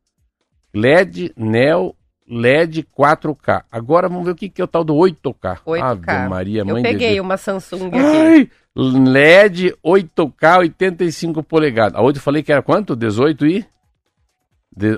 LED, 0.75 1.35
NEL, 1.37 1.95
LED 2.27 2.89
4K. 2.99 3.65
Agora 3.71 4.09
vamos 4.09 4.25
ver 4.25 4.31
o 4.31 4.35
que, 4.35 4.49
que 4.49 4.63
é 4.63 4.65
o 4.65 4.69
tal 4.69 4.83
do 4.83 4.95
8K. 4.95 5.59
8K. 5.67 5.83
Ave 5.83 6.29
Maria, 6.31 6.65
mãe 6.65 6.77
Eu 6.77 6.83
peguei 6.83 7.13
de 7.13 7.21
uma 7.21 7.37
Samsung 7.37 7.89
aqui. 7.89 7.99
Ai, 7.99 8.49
LED 8.75 9.75
8K 9.85 10.61
85 10.61 11.43
polegadas. 11.43 11.95
A 11.95 12.01
outra 12.01 12.21
eu 12.21 12.25
falei 12.25 12.43
que 12.43 12.51
era 12.51 12.63
quanto? 12.63 12.97
18 12.97 13.47
e... 13.47 13.67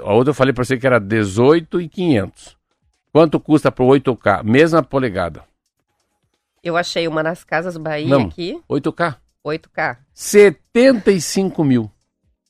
A 0.05 0.13
outra 0.13 0.31
eu 0.31 0.35
falei 0.35 0.53
para 0.53 0.65
você 0.65 0.77
que 0.77 0.87
era 0.87 1.01
18 1.01 1.81
e 1.81 1.89
500. 1.89 2.57
Quanto 3.13 3.39
custa 3.41 3.71
para 3.71 3.85
o 3.85 3.89
8K? 3.89 4.43
Mesma 4.43 4.83
polegada. 4.83 5.45
Eu 6.63 6.77
achei 6.77 7.07
uma 7.07 7.23
nas 7.23 7.45
Casas 7.45 7.77
Bahia 7.77 8.09
Não, 8.09 8.23
aqui. 8.23 8.61
8K? 8.69 9.17
8K. 9.45 9.99
75 10.15 11.63
mil 11.63 11.91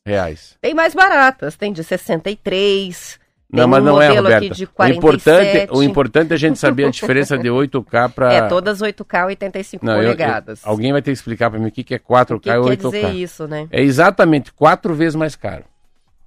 reais. 0.07 0.57
Tem 0.61 0.73
mais 0.73 0.95
baratas, 0.95 1.57
tem 1.57 1.73
de 1.73 1.83
63. 1.83 3.19
Não, 3.53 3.69
mas 3.69 3.83
um 3.83 3.87
não 3.87 4.03
é, 4.03 4.09
Roberta. 4.09 4.55
De 4.55 4.67
47. 4.67 4.95
O 4.95 4.99
importante, 4.99 5.79
o 5.79 5.83
importante 5.83 6.33
é 6.33 6.35
a 6.35 6.39
gente 6.39 6.59
saber 6.59 6.87
a 6.87 6.91
diferença 6.91 7.39
de 7.39 7.49
8K 7.49 8.13
para... 8.13 8.33
É, 8.33 8.49
todas 8.49 8.81
8K 8.81 9.27
85 9.27 9.85
não, 9.85 9.95
polegadas. 9.95 10.63
Eu, 10.63 10.67
eu, 10.67 10.71
alguém 10.71 10.93
vai 10.93 11.03
ter 11.03 11.11
que 11.11 11.17
explicar 11.17 11.51
para 11.51 11.59
mim 11.59 11.69
o 11.69 11.73
que, 11.73 11.85
que 11.85 11.95
é 11.95 11.99
4K 11.99 12.41
que 12.41 12.49
e 12.49 12.53
8K. 12.53 12.67
quer 12.67 12.77
dizer 12.77 13.15
isso, 13.15 13.47
né? 13.47 13.69
É 13.71 13.83
exatamente 13.83 14.53
quatro 14.53 14.95
vezes 14.95 15.15
mais 15.15 15.37
caro. 15.37 15.65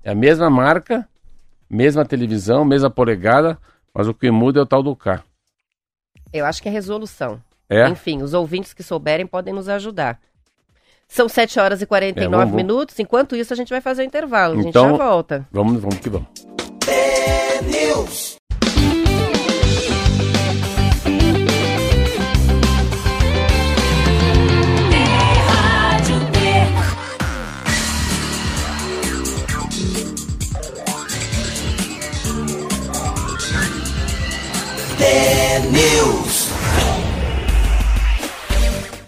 É 0.08 0.12
a 0.12 0.16
mesma 0.16 0.50
marca, 0.50 1.06
mesma 1.70 2.06
televisão, 2.06 2.64
mesma 2.64 2.90
polegada, 2.90 3.58
mas 3.94 4.08
o 4.08 4.14
que 4.14 4.32
muda 4.32 4.62
é 4.62 4.64
o 4.64 4.66
tal 4.66 4.82
do 4.82 4.96
K. 4.96 5.22
Eu 6.32 6.46
acho 6.46 6.62
que 6.62 6.70
é 6.70 6.72
resolução. 6.72 7.42
É? 7.70 7.90
Enfim, 7.90 8.22
os 8.22 8.34
ouvintes 8.34 8.74
que 8.74 8.82
souberem 8.82 9.28
podem 9.28 9.54
nos 9.54 9.68
ajudar. 9.68 10.18
São 11.10 11.28
7 11.28 11.60
horas 11.60 11.82
e 11.82 11.86
49 11.86 12.34
é, 12.34 12.38
vamos, 12.38 12.56
minutos. 12.56 12.98
Enquanto 12.98 13.36
isso, 13.36 13.52
a 13.52 13.58
gente 13.58 13.70
vai 13.70 13.82
fazer 13.82 14.04
o 14.04 14.06
intervalo. 14.06 14.54
A 14.54 14.58
gente 14.58 14.70
então, 14.70 14.92
já 14.92 14.96
volta. 14.96 15.46
Vamos, 15.52 15.82
vamos 15.82 16.00
que 16.00 16.10
vamos. 16.10 16.30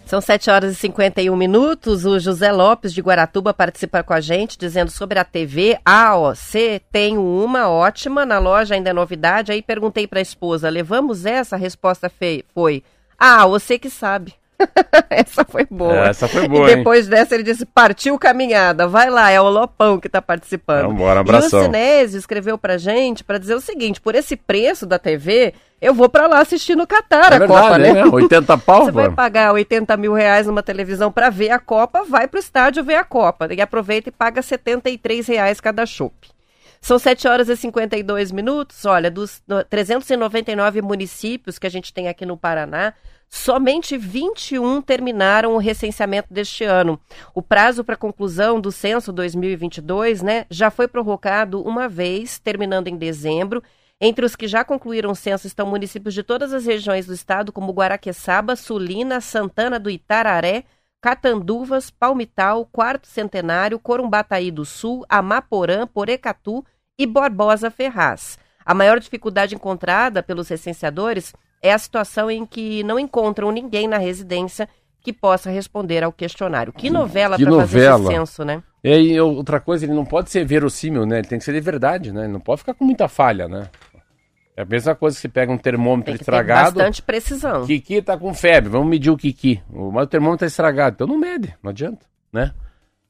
São 0.06 0.20
7 0.20 0.50
horas 0.50 0.74
e 0.74 0.76
51 0.76 1.36
minutos. 1.36 2.06
O 2.06 2.18
José 2.18 2.52
Lopes 2.52 2.92
de 2.92 3.02
Guaratuba 3.02 3.54
participa 3.54 4.02
com 4.02 4.14
a 4.14 4.20
gente, 4.20 4.58
dizendo 4.58 4.90
sobre 4.90 5.20
a 5.20 5.24
TV 5.24 5.78
AOC. 5.86 6.82
Tenho 6.92 7.24
uma 7.24 7.70
ótima, 7.70 8.26
na 8.26 8.40
loja 8.40 8.74
ainda 8.74 8.90
é 8.90 8.94
novidade. 8.94 9.52
Aí 9.52 9.62
perguntei 9.62 10.08
para 10.08 10.18
a 10.18 10.24
esposa: 10.24 10.70
levamos 10.70 11.24
essa? 11.24 11.56
A 11.56 11.60
resposta 11.60 12.12
foi: 12.56 12.84
Ah, 13.20 13.46
você 13.46 13.78
que 13.78 13.92
sabe. 13.92 14.34
essa 15.10 15.46
foi 15.46 15.66
boa. 15.70 16.08
Essa 16.08 16.28
foi 16.28 16.48
boa. 16.48 16.70
E 16.70 16.76
depois 16.76 17.06
hein? 17.06 17.12
dessa 17.12 17.36
ele 17.36 17.44
disse: 17.44 17.66
partiu 17.66 18.18
caminhada, 18.18 18.88
vai 18.88 19.10
lá, 19.10 19.30
é 19.30 19.40
o 19.40 19.50
Lopão 19.50 20.00
que 20.00 20.08
está 20.08 20.22
participando. 20.22 20.84
Vamos 20.84 20.96
embora, 20.96 21.20
abração. 21.22 21.60
E 21.60 21.64
o 21.64 21.66
Sinésio 21.66 22.18
escreveu 22.20 22.58
pra 22.58 22.78
gente 22.78 23.24
para 23.24 23.38
dizer 23.38 23.56
o 23.56 23.62
seguinte: 23.62 24.02
por 24.02 24.16
esse 24.16 24.36
preço 24.36 24.86
da 24.86 25.00
TV, 25.00 25.54
eu 25.82 25.94
vou 25.94 26.10
para 26.10 26.28
lá 26.28 26.40
assistir 26.40 26.76
no 26.76 26.86
Catar 26.86 27.32
é 27.32 27.36
a 27.36 27.40
verdade, 27.40 27.62
Copa, 27.62 27.78
né? 27.78 27.94
né? 27.94 28.06
80 28.06 28.58
pau, 28.60 28.86
Você 28.86 28.92
vai 28.92 29.10
pagar 29.12 29.54
80 29.54 29.96
mil 29.98 30.14
reais 30.14 30.48
numa 30.48 30.62
televisão 30.62 31.12
para 31.12 31.30
ver 31.30 31.52
a 31.52 31.60
Copa, 31.60 32.04
vai 32.04 32.28
pro 32.28 32.40
estádio 32.40 32.84
ver 32.84 32.96
a 32.96 33.04
Copa. 33.04 33.48
E 33.54 33.62
aproveita 33.62 34.10
e 34.10 34.12
paga 34.12 34.42
73 34.42 35.28
reais 35.28 35.62
cada 35.62 35.86
chopp. 35.86 36.30
São 36.82 36.98
7 36.98 37.28
horas 37.28 37.50
e 37.50 37.58
52 37.58 38.32
minutos. 38.32 38.86
Olha, 38.86 39.12
dos 39.12 39.42
399 39.70 40.82
municípios 40.82 41.60
que 41.60 41.68
a 41.68 41.70
gente 41.70 41.94
tem 41.94 42.08
aqui 42.08 42.26
no 42.26 42.38
Paraná, 42.38 42.94
somente 43.30 43.96
21 43.96 44.82
terminaram 44.82 45.54
o 45.54 45.60
recenseamento 45.60 46.34
deste 46.34 46.64
ano. 46.64 47.00
O 47.34 47.42
prazo 47.42 47.84
para 47.84 47.96
conclusão 47.96 48.60
do 48.60 48.72
censo 48.72 49.14
2022, 49.14 50.22
né, 50.22 50.46
já 50.50 50.72
foi 50.72 50.88
prorrogado 50.88 51.62
uma 51.62 51.88
vez, 51.88 52.40
terminando 52.40 52.88
em 52.88 52.98
dezembro, 52.98 53.62
entre 54.02 54.26
os 54.26 54.36
que 54.36 54.48
já 54.48 54.64
concluíram 54.64 55.12
o 55.12 55.16
censo 55.16 55.46
estão 55.46 55.68
municípios 55.68 56.14
de 56.14 56.24
todas 56.24 56.54
as 56.54 56.66
regiões 56.66 57.06
do 57.06 57.14
estado, 57.14 57.52
como 57.52 57.74
Guaraqueçaba, 57.74 58.56
Sulina, 58.56 59.22
Santana 59.22 59.78
do 59.78 59.90
Itararé, 59.90 60.64
Catanduvas, 61.02 61.90
Palmital, 61.90 62.66
Quarto 62.66 63.08
Centenário, 63.08 63.80
Corumbataí 63.80 64.52
do 64.52 64.66
Sul, 64.66 65.06
Amaporã, 65.08 65.86
Porecatu 65.86 66.66
e 66.98 67.06
Barbosa 67.06 67.70
Ferraz. 67.70 68.38
A 68.66 68.74
maior 68.74 69.00
dificuldade 69.00 69.56
encontrada 69.56 70.24
pelos 70.24 70.48
recenseadores 70.48 71.34
é 71.62 71.74
a 71.74 71.78
situação 71.78 72.30
em 72.30 72.46
que 72.46 72.84
não 72.84 73.00
encontram 73.00 73.52
ninguém 73.52 73.88
na 73.88 73.98
residência 73.98 74.68
que 75.02 75.14
possa 75.14 75.50
responder 75.50 76.04
ao 76.04 76.12
questionário. 76.12 76.74
Que 76.74 76.90
novela 76.90 77.38
para 77.38 77.52
fazer 77.52 77.92
esse 77.92 78.08
censo, 78.08 78.44
né? 78.44 78.64
E 78.84 79.20
outra 79.20 79.60
coisa, 79.60 79.86
ele 79.86 79.94
não 79.94 80.06
pode 80.06 80.30
ser 80.30 80.46
verossímil, 80.46 81.06
né? 81.06 81.20
Ele 81.20 81.28
tem 81.28 81.40
que 81.40 81.46
ser 81.46 81.54
de 81.54 81.60
verdade, 81.60 82.12
né? 82.12 82.24
Ele 82.24 82.34
não 82.34 82.40
pode 82.40 82.60
ficar 82.60 82.74
com 82.74 82.86
muita 82.86 83.08
falha, 83.08 83.48
né? 83.48 83.70
É 84.56 84.62
a 84.62 84.66
mesma 84.66 84.94
coisa 84.94 85.16
que 85.16 85.22
você 85.22 85.30
pega 85.30 85.52
um 85.52 85.58
termômetro 85.58 86.14
estragado. 86.14 86.74
Ter 86.74 86.80
bastante 86.80 87.02
precisão. 87.02 87.66
Kiki 87.66 88.02
tá 88.02 88.18
com 88.18 88.34
febre, 88.34 88.70
vamos 88.70 88.90
medir 88.90 89.10
o 89.10 89.18
Kiki. 89.18 89.62
Mas 89.70 90.04
o 90.04 90.08
termômetro 90.08 90.40
tá 90.40 90.46
estragado, 90.48 90.96
então 90.96 91.08
não 91.08 91.18
mede, 91.18 91.56
não 91.64 91.70
adianta, 91.70 92.06
né? 92.32 92.54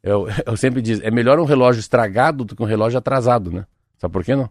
Eu, 0.03 0.27
eu 0.45 0.55
sempre 0.55 0.81
digo, 0.81 1.01
é 1.03 1.11
melhor 1.11 1.39
um 1.39 1.45
relógio 1.45 1.79
estragado 1.79 2.43
do 2.45 2.55
que 2.55 2.61
um 2.61 2.67
relógio 2.67 2.99
atrasado, 2.99 3.51
né? 3.51 3.65
Sabe 3.97 4.11
por 4.11 4.23
quê 4.23 4.35
não? 4.35 4.49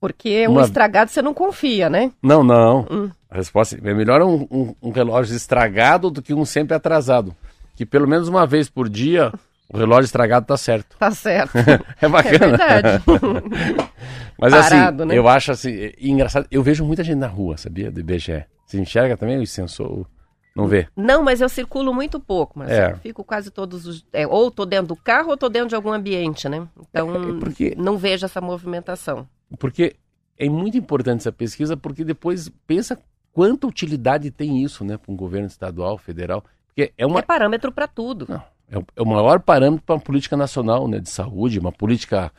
Porque 0.00 0.46
um 0.46 0.60
estragado 0.60 1.10
você 1.10 1.22
não 1.22 1.32
confia, 1.32 1.88
né? 1.88 2.12
Não, 2.22 2.44
não. 2.44 2.86
Hum. 2.90 3.10
A 3.30 3.36
resposta 3.36 3.76
é, 3.76 3.90
é 3.90 3.94
melhor 3.94 4.22
um, 4.22 4.46
um, 4.50 4.74
um 4.82 4.90
relógio 4.90 5.34
estragado 5.34 6.10
do 6.10 6.22
que 6.22 6.34
um 6.34 6.44
sempre 6.44 6.74
atrasado. 6.74 7.34
Que 7.74 7.84
pelo 7.84 8.06
menos 8.06 8.28
uma 8.28 8.46
vez 8.46 8.68
por 8.68 8.88
dia 8.88 9.32
o 9.68 9.76
relógio 9.76 10.04
estragado 10.04 10.46
tá 10.46 10.56
certo. 10.56 10.96
Tá 10.98 11.10
certo. 11.10 11.52
é 12.00 12.08
bacana. 12.08 12.34
É 12.34 12.38
verdade. 12.38 13.04
Mas 14.38 14.52
assim, 14.52 14.70
Parado, 14.70 15.02
assim, 15.02 15.08
né? 15.08 15.18
eu 15.18 15.28
acho 15.28 15.52
assim, 15.52 15.72
é 15.72 15.94
engraçado. 15.98 16.46
Eu 16.50 16.62
vejo 16.62 16.84
muita 16.84 17.02
gente 17.02 17.18
na 17.18 17.26
rua, 17.26 17.56
sabia? 17.56 17.90
Do 17.90 18.00
IBGE. 18.00 18.44
Você 18.66 18.78
enxerga 18.78 19.16
também 19.16 19.38
o 19.38 19.46
sensor? 19.46 20.06
Não 20.54 20.66
vê? 20.66 20.88
Não, 20.96 21.22
mas 21.22 21.42
eu 21.42 21.50
circulo 21.50 21.92
muito 21.92 22.18
pouco, 22.18 22.58
mas 22.58 22.70
é. 22.70 22.94
fico 22.96 23.22
quase 23.22 23.50
todos 23.50 23.86
os. 23.86 24.06
É, 24.10 24.26
ou 24.26 24.50
tô 24.50 24.64
dentro 24.64 24.86
do 24.86 24.96
carro 24.96 25.30
ou 25.30 25.36
tô 25.36 25.50
dentro 25.50 25.68
de 25.68 25.74
algum 25.74 25.92
ambiente, 25.92 26.48
né? 26.48 26.66
Então 26.80 27.14
é, 27.14 27.18
é 27.18 27.38
porque, 27.38 27.74
não 27.76 27.98
vejo 27.98 28.24
essa 28.24 28.40
movimentação. 28.40 29.28
Porque 29.58 29.96
é 30.38 30.48
muito 30.48 30.76
importante 30.76 31.20
essa 31.20 31.32
pesquisa, 31.32 31.76
porque 31.76 32.04
depois 32.04 32.48
pensa 32.66 32.98
quanta 33.32 33.66
utilidade 33.66 34.30
tem 34.30 34.62
isso, 34.62 34.84
né, 34.84 34.96
para 34.96 35.12
um 35.12 35.16
governo 35.16 35.46
estadual, 35.46 35.98
federal. 35.98 36.44
Porque 36.66 36.92
é, 36.96 37.06
uma... 37.06 37.20
é 37.20 37.22
parâmetro 37.22 37.70
para 37.70 37.86
tudo. 37.86 38.26
Não, 38.28 38.42
é, 38.70 38.78
é, 38.96 39.02
o 39.02 39.06
maior 39.06 39.40
parâmetro 39.40 39.84
para 39.84 39.94
uma 39.94 40.00
política 40.00 40.36
nacional 40.36 40.88
né, 40.88 40.98
de 40.98 41.10
saúde, 41.10 41.58
uma 41.58 41.72
política 41.72 42.32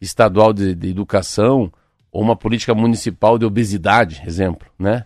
estadual 0.00 0.52
de, 0.52 0.74
de, 0.74 0.88
educação 0.88 1.72
ou 2.10 2.22
uma 2.22 2.36
política 2.36 2.74
municipal 2.74 3.38
de 3.38 3.44
obesidade, 3.44 4.22
exemplo, 4.26 4.68
né? 4.78 5.04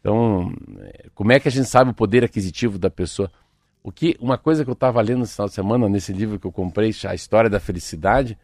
Então, 0.00 0.52
como 1.14 1.32
é 1.32 1.40
que 1.40 1.48
a 1.48 1.50
gente 1.50 1.68
sabe 1.68 1.90
o 1.90 1.94
poder 1.94 2.24
aquisitivo 2.24 2.78
da 2.78 2.88
pessoa? 2.88 3.30
O 3.82 3.92
que, 3.92 4.16
uma 4.20 4.38
coisa 4.38 4.64
que 4.64 4.70
eu 4.70 4.74
estava 4.74 5.00
lendo 5.00 5.20
no 5.20 5.26
final 5.26 5.48
de 5.48 5.54
semana, 5.54 5.88
nesse 5.88 6.12
livro 6.12 6.38
que 6.38 6.46
eu 6.46 6.52
comprei, 6.52 6.94
A 7.04 7.14
História 7.14 7.50
da 7.50 7.60
Felicidade, 7.60 8.38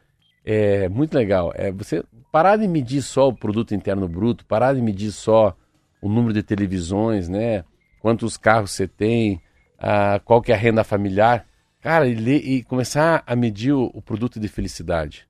é 0.44 0.88
muito 0.88 1.14
legal. 1.14 1.52
É 1.54 1.72
você 1.72 2.04
parar 2.30 2.56
de 2.56 2.68
medir 2.68 3.02
só 3.02 3.28
o 3.28 3.34
produto 3.34 3.74
interno 3.74 4.06
bruto, 4.08 4.44
parar 4.44 4.74
de 4.74 4.82
medir 4.82 5.12
só 5.12 5.56
o 6.02 6.08
número 6.08 6.34
de 6.34 6.42
televisões, 6.42 7.28
né? 7.28 7.64
Quantos 8.00 8.36
carros 8.36 8.72
você 8.72 8.86
tem, 8.86 9.40
a, 9.78 10.20
qual 10.24 10.42
que 10.42 10.52
é 10.52 10.54
a 10.54 10.58
renda 10.58 10.84
familiar. 10.84 11.46
Cara, 11.80 12.06
e, 12.06 12.14
ler, 12.14 12.44
e 12.44 12.62
começar 12.62 13.22
a 13.26 13.34
medir 13.34 13.72
o, 13.72 13.90
o, 13.94 14.02
produto 14.02 14.38
de 14.38 14.48
felicidade. 14.48 15.26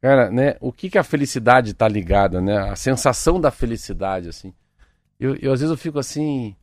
Cara, 0.00 0.30
né? 0.30 0.56
O 0.60 0.72
que 0.72 0.90
que 0.90 0.98
a 0.98 1.04
felicidade 1.04 1.70
está 1.70 1.88
ligada, 1.88 2.40
né? 2.40 2.56
A 2.58 2.76
sensação 2.76 3.40
da 3.40 3.50
felicidade, 3.50 4.28
assim. 4.28 4.52
Eu, 5.18 5.34
eu 5.36 5.52
às 5.52 5.60
vezes 5.60 5.70
eu 5.70 5.78
fico 5.78 5.98
assim 5.98 6.54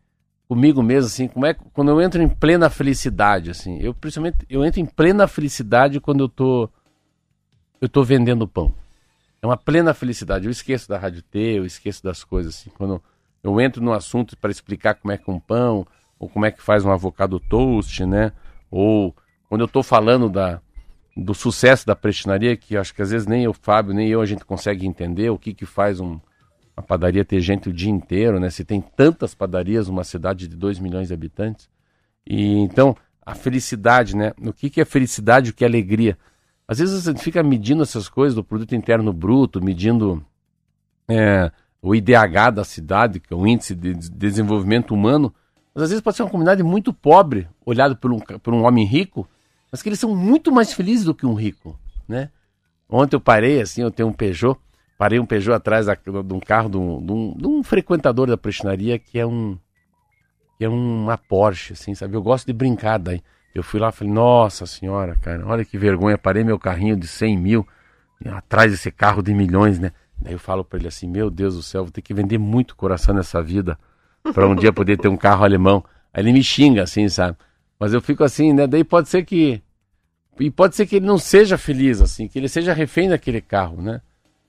comigo 0.47 0.83
mesmo, 0.83 1.07
assim, 1.07 1.27
como 1.27 1.45
é 1.45 1.53
quando 1.53 1.89
eu 1.89 1.99
entro 1.99 2.21
em 2.21 2.29
plena 2.29 2.69
felicidade, 2.69 3.49
assim. 3.49 3.79
Eu 3.79 3.93
principalmente 3.93 4.45
eu 4.49 4.63
entro 4.63 4.79
em 4.79 4.85
plena 4.85 5.27
felicidade 5.27 5.99
quando 5.99 6.25
eu 6.25 6.29
tô 6.29 6.69
eu 7.83 7.89
tô 7.89 8.01
vendendo 8.01 8.47
pão. 8.47 8.73
É 9.41 9.45
uma 9.45 9.57
plena 9.57 9.93
felicidade. 9.93 10.45
Eu 10.45 10.51
esqueço 10.51 10.87
da 10.87 10.97
rádio 10.97 11.21
T, 11.21 11.37
eu 11.37 11.65
esqueço 11.65 12.01
das 12.01 12.23
coisas 12.23 12.55
assim. 12.55 12.69
Quando 12.69 13.03
eu 13.43 13.59
entro 13.59 13.83
no 13.83 13.91
assunto 13.91 14.37
para 14.37 14.51
explicar 14.51 14.95
como 14.95 15.11
é 15.11 15.17
que 15.17 15.29
é 15.29 15.33
um 15.33 15.39
pão, 15.39 15.85
ou 16.17 16.29
como 16.29 16.45
é 16.45 16.51
que 16.51 16.63
faz 16.63 16.85
um 16.85 16.91
avocado 16.91 17.41
toast, 17.41 18.05
né? 18.05 18.31
Ou 18.71 19.13
quando 19.49 19.59
eu 19.59 19.65
estou 19.65 19.83
falando 19.83 20.29
da, 20.29 20.61
do 21.13 21.33
sucesso 21.33 21.85
da 21.85 21.93
prestinaria, 21.93 22.55
que 22.55 22.77
acho 22.77 22.95
que 22.95 23.01
às 23.01 23.11
vezes 23.11 23.27
nem 23.27 23.45
o 23.49 23.53
Fábio, 23.53 23.93
nem 23.93 24.07
eu 24.07 24.21
a 24.21 24.25
gente 24.25 24.45
consegue 24.45 24.87
entender 24.87 25.29
o 25.29 25.37
que 25.37 25.53
que 25.53 25.65
faz 25.65 25.99
um, 25.99 26.21
uma 26.77 26.83
padaria 26.87 27.25
ter 27.25 27.41
gente 27.41 27.67
o 27.67 27.73
dia 27.73 27.91
inteiro, 27.91 28.39
né? 28.39 28.49
Se 28.49 28.63
tem 28.63 28.79
tantas 28.79 29.35
padarias 29.35 29.89
numa 29.89 30.05
cidade 30.05 30.47
de 30.47 30.55
2 30.55 30.79
milhões 30.79 31.09
de 31.09 31.13
habitantes. 31.13 31.69
E 32.25 32.59
então, 32.59 32.95
a 33.25 33.35
felicidade, 33.35 34.15
né? 34.15 34.31
O 34.41 34.53
que 34.53 34.69
que 34.69 34.79
é 34.79 34.85
felicidade, 34.85 35.49
o 35.49 35.53
que 35.53 35.65
é 35.65 35.67
alegria? 35.67 36.17
Às 36.67 36.79
vezes 36.79 37.03
você 37.03 37.15
fica 37.15 37.43
medindo 37.43 37.83
essas 37.83 38.07
coisas 38.07 38.35
do 38.35 38.43
produto 38.43 38.73
interno 38.75 39.11
bruto, 39.11 39.63
medindo 39.63 40.25
é, 41.07 41.51
o 41.81 41.93
IDH 41.93 42.51
da 42.53 42.63
cidade, 42.63 43.19
que 43.19 43.33
é 43.33 43.35
o 43.35 43.45
Índice 43.45 43.75
de 43.75 43.93
Desenvolvimento 43.93 44.93
Humano, 44.93 45.33
mas 45.73 45.83
às 45.83 45.89
vezes 45.89 46.01
pode 46.01 46.15
ser 46.15 46.23
uma 46.23 46.29
comunidade 46.29 46.63
muito 46.63 46.93
pobre, 46.93 47.47
olhado 47.65 47.97
por 47.97 48.11
um, 48.11 48.19
por 48.19 48.53
um 48.53 48.63
homem 48.63 48.85
rico, 48.85 49.27
mas 49.71 49.81
que 49.81 49.89
eles 49.89 49.99
são 49.99 50.15
muito 50.15 50.51
mais 50.51 50.71
felizes 50.71 51.03
do 51.03 51.15
que 51.15 51.25
um 51.25 51.33
rico, 51.33 51.77
né? 52.07 52.29
Ontem 52.87 53.15
eu 53.15 53.19
parei, 53.19 53.59
assim, 53.59 53.81
eu 53.81 53.89
tenho 53.89 54.09
um 54.09 54.13
Peugeot, 54.13 54.59
parei 54.97 55.19
um 55.19 55.25
Peugeot 55.25 55.55
atrás 55.55 55.87
da, 55.87 55.95
de 55.95 56.33
um 56.33 56.39
carro 56.39 56.69
de 56.69 56.77
um, 56.77 57.03
de, 57.03 57.11
um, 57.11 57.33
de 57.35 57.47
um, 57.47 57.63
frequentador 57.63 58.27
da 58.27 58.37
prestinaria 58.37 58.99
que 58.99 59.17
é 59.17 59.25
um 59.25 59.57
que 60.57 60.63
é 60.63 60.69
uma 60.69 61.17
Porsche, 61.17 61.73
assim, 61.73 61.95
sabe? 61.95 62.15
Eu 62.15 62.21
gosto 62.21 62.45
de 62.45 62.53
brincar 62.53 62.99
daí. 62.99 63.21
Eu 63.53 63.63
fui 63.63 63.79
lá 63.79 63.89
e 63.89 63.91
falei, 63.91 64.11
nossa 64.11 64.65
senhora, 64.65 65.15
cara, 65.15 65.45
olha 65.45 65.63
que 65.63 65.77
vergonha, 65.77 66.17
parei 66.17 66.43
meu 66.43 66.57
carrinho 66.57 66.95
de 66.95 67.07
100 67.07 67.37
mil 67.37 67.67
atrás 68.25 68.71
desse 68.71 68.91
carro 68.91 69.21
de 69.21 69.33
milhões, 69.33 69.77
né? 69.79 69.91
Daí 70.17 70.33
eu 70.33 70.39
falo 70.39 70.63
para 70.63 70.79
ele 70.79 70.87
assim, 70.87 71.07
meu 71.07 71.29
Deus 71.29 71.55
do 71.55 71.61
céu, 71.61 71.83
vou 71.83 71.91
ter 71.91 72.01
que 72.01 72.13
vender 72.13 72.37
muito 72.37 72.75
coração 72.75 73.13
nessa 73.13 73.43
vida 73.43 73.77
para 74.33 74.47
um 74.47 74.55
dia 74.55 74.71
poder 74.71 74.97
ter 74.97 75.07
um 75.07 75.17
carro 75.17 75.43
alemão. 75.43 75.83
Aí 76.13 76.23
ele 76.23 76.31
me 76.31 76.43
xinga 76.43 76.83
assim, 76.83 77.07
sabe? 77.09 77.37
Mas 77.79 77.93
eu 77.93 78.01
fico 78.01 78.23
assim, 78.23 78.53
né? 78.53 78.65
Daí 78.65 78.83
pode 78.83 79.09
ser 79.09 79.23
que 79.25 79.61
e 80.39 80.49
pode 80.49 80.75
ser 80.75 80.87
que 80.87 80.95
ele 80.95 81.05
não 81.05 81.17
seja 81.17 81.57
feliz 81.57 82.01
assim, 82.01 82.27
que 82.27 82.39
ele 82.39 82.49
seja 82.49 82.73
refém 82.73 83.09
daquele 83.09 83.41
carro, 83.41 83.81
né? 83.81 84.01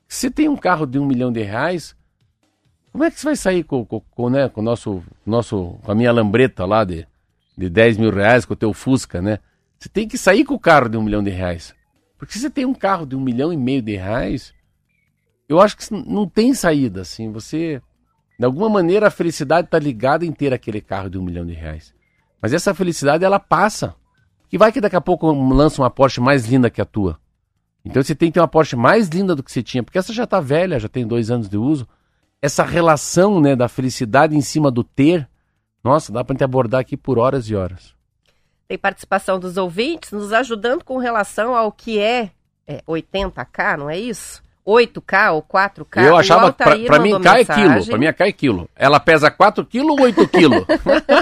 Se 0.08 0.30
tem 0.30 0.48
um 0.48 0.56
carro 0.56 0.86
de 0.86 0.98
um 0.98 1.04
milhão 1.04 1.32
de 1.32 1.42
reais, 1.42 1.94
como 2.92 3.04
é 3.04 3.10
que 3.10 3.18
você 3.18 3.26
vai 3.26 3.36
sair 3.36 3.64
com, 3.64 3.84
com, 3.84 4.00
com 4.00 4.30
né, 4.30 4.48
com 4.48 4.62
nosso, 4.62 5.02
nosso, 5.26 5.78
com 5.82 5.92
a 5.92 5.94
minha 5.94 6.12
lambreta 6.12 6.64
lá 6.64 6.84
de 6.84 7.06
de 7.56 7.68
10 7.68 7.98
mil 7.98 8.10
reais 8.10 8.44
com 8.44 8.54
o 8.54 8.56
teu 8.56 8.72
Fusca, 8.72 9.22
né? 9.22 9.38
Você 9.78 9.88
tem 9.88 10.08
que 10.08 10.16
sair 10.16 10.44
com 10.44 10.54
o 10.54 10.58
carro 10.58 10.88
de 10.88 10.96
um 10.96 11.02
milhão 11.02 11.22
de 11.22 11.30
reais. 11.30 11.74
Porque 12.18 12.32
se 12.32 12.40
você 12.40 12.50
tem 12.50 12.64
um 12.64 12.74
carro 12.74 13.04
de 13.04 13.14
um 13.14 13.20
milhão 13.20 13.52
e 13.52 13.56
meio 13.56 13.82
de 13.82 13.96
reais, 13.96 14.54
eu 15.48 15.60
acho 15.60 15.76
que 15.76 15.92
não 15.92 16.28
tem 16.28 16.54
saída, 16.54 17.02
assim. 17.02 17.30
Você, 17.32 17.82
de 18.38 18.44
alguma 18.44 18.68
maneira, 18.68 19.08
a 19.08 19.10
felicidade 19.10 19.66
está 19.66 19.78
ligada 19.78 20.24
em 20.24 20.32
ter 20.32 20.52
aquele 20.52 20.80
carro 20.80 21.10
de 21.10 21.18
um 21.18 21.22
milhão 21.22 21.44
de 21.44 21.52
reais. 21.52 21.94
Mas 22.40 22.52
essa 22.52 22.74
felicidade, 22.74 23.24
ela 23.24 23.38
passa. 23.38 23.94
Que 24.48 24.58
vai 24.58 24.72
que 24.72 24.80
daqui 24.80 24.96
a 24.96 25.00
pouco 25.00 25.30
lança 25.32 25.82
uma 25.82 25.90
Porsche 25.90 26.20
mais 26.20 26.46
linda 26.46 26.70
que 26.70 26.80
a 26.80 26.84
tua. 26.84 27.18
Então 27.84 28.02
você 28.02 28.14
tem 28.14 28.30
que 28.30 28.34
ter 28.34 28.40
uma 28.40 28.48
Porsche 28.48 28.76
mais 28.76 29.08
linda 29.08 29.34
do 29.34 29.42
que 29.42 29.52
você 29.52 29.62
tinha, 29.62 29.82
porque 29.82 29.98
essa 29.98 30.12
já 30.12 30.24
está 30.24 30.40
velha, 30.40 30.80
já 30.80 30.88
tem 30.88 31.06
dois 31.06 31.30
anos 31.30 31.48
de 31.48 31.58
uso. 31.58 31.86
Essa 32.40 32.62
relação 32.62 33.40
né, 33.40 33.54
da 33.54 33.68
felicidade 33.68 34.36
em 34.36 34.40
cima 34.40 34.70
do 34.70 34.82
ter, 34.82 35.28
nossa, 35.84 36.10
dá 36.10 36.24
para 36.24 36.34
gente 36.34 36.42
abordar 36.42 36.80
aqui 36.80 36.96
por 36.96 37.18
horas 37.18 37.48
e 37.50 37.54
horas. 37.54 37.94
Tem 38.66 38.78
participação 38.78 39.38
dos 39.38 39.58
ouvintes 39.58 40.10
nos 40.10 40.32
ajudando 40.32 40.82
com 40.82 40.96
relação 40.96 41.54
ao 41.54 41.70
que 41.70 41.98
é, 41.98 42.30
é 42.66 42.80
80K, 42.88 43.76
não 43.76 43.90
é 43.90 43.98
isso? 43.98 44.42
8K 44.66 45.32
ou 45.32 45.42
4K. 45.42 46.02
Eu 46.02 46.16
achava, 46.16 46.50
para 46.50 46.98
mim, 46.98 47.20
K 47.20 47.38
é 47.38 47.44
quilo. 47.44 47.86
Para 47.86 47.98
mim, 47.98 48.12
K 48.12 48.26
é 48.26 48.32
quilo. 48.32 48.70
Ela 48.74 48.98
pesa 48.98 49.30
4 49.30 49.64
quilos 49.66 49.90
ou 49.90 50.04
8 50.04 50.28
quilos? 50.28 50.64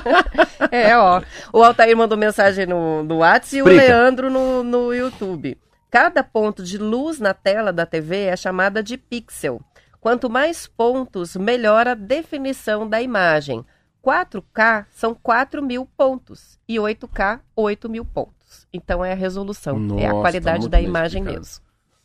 é, 0.71 0.97
ó. 0.97 1.21
O 1.53 1.63
Altair 1.65 1.97
mandou 1.97 2.17
mensagem 2.17 2.67
no, 2.67 3.03
no 3.03 3.19
WhatsApp 3.19 3.57
e 3.57 3.63
o 3.63 3.65
Leandro 3.65 4.31
no, 4.31 4.63
no 4.63 4.95
YouTube. 4.95 5.59
Cada 5.91 6.23
ponto 6.23 6.63
de 6.63 6.79
luz 6.79 7.19
na 7.19 7.35
tela 7.35 7.73
da 7.73 7.85
TV 7.85 8.27
é 8.27 8.37
chamada 8.37 8.81
de 8.81 8.97
pixel. 8.97 9.61
Quanto 10.01 10.31
mais 10.31 10.67
pontos, 10.69 11.37
melhor 11.37 11.89
a 11.89 11.95
definição 11.95 12.89
da 12.89 13.03
imagem. 13.03 13.65
4K 14.05 14.87
são 14.91 15.15
4 15.15 15.63
mil 15.63 15.87
pontos 15.97 16.59
e 16.69 16.77
8K, 16.77 17.41
8 17.55 17.89
mil 17.89 18.05
pontos. 18.05 18.67
Então 18.73 19.05
é 19.05 19.13
a 19.13 19.17
resolução, 19.17 19.79
Nossa, 19.79 20.03
é 20.03 20.07
a 20.07 20.11
qualidade 20.11 20.69
da 20.69 20.81
imagem 20.81 21.23
explicado. 21.23 21.41
mesmo. 21.41 21.63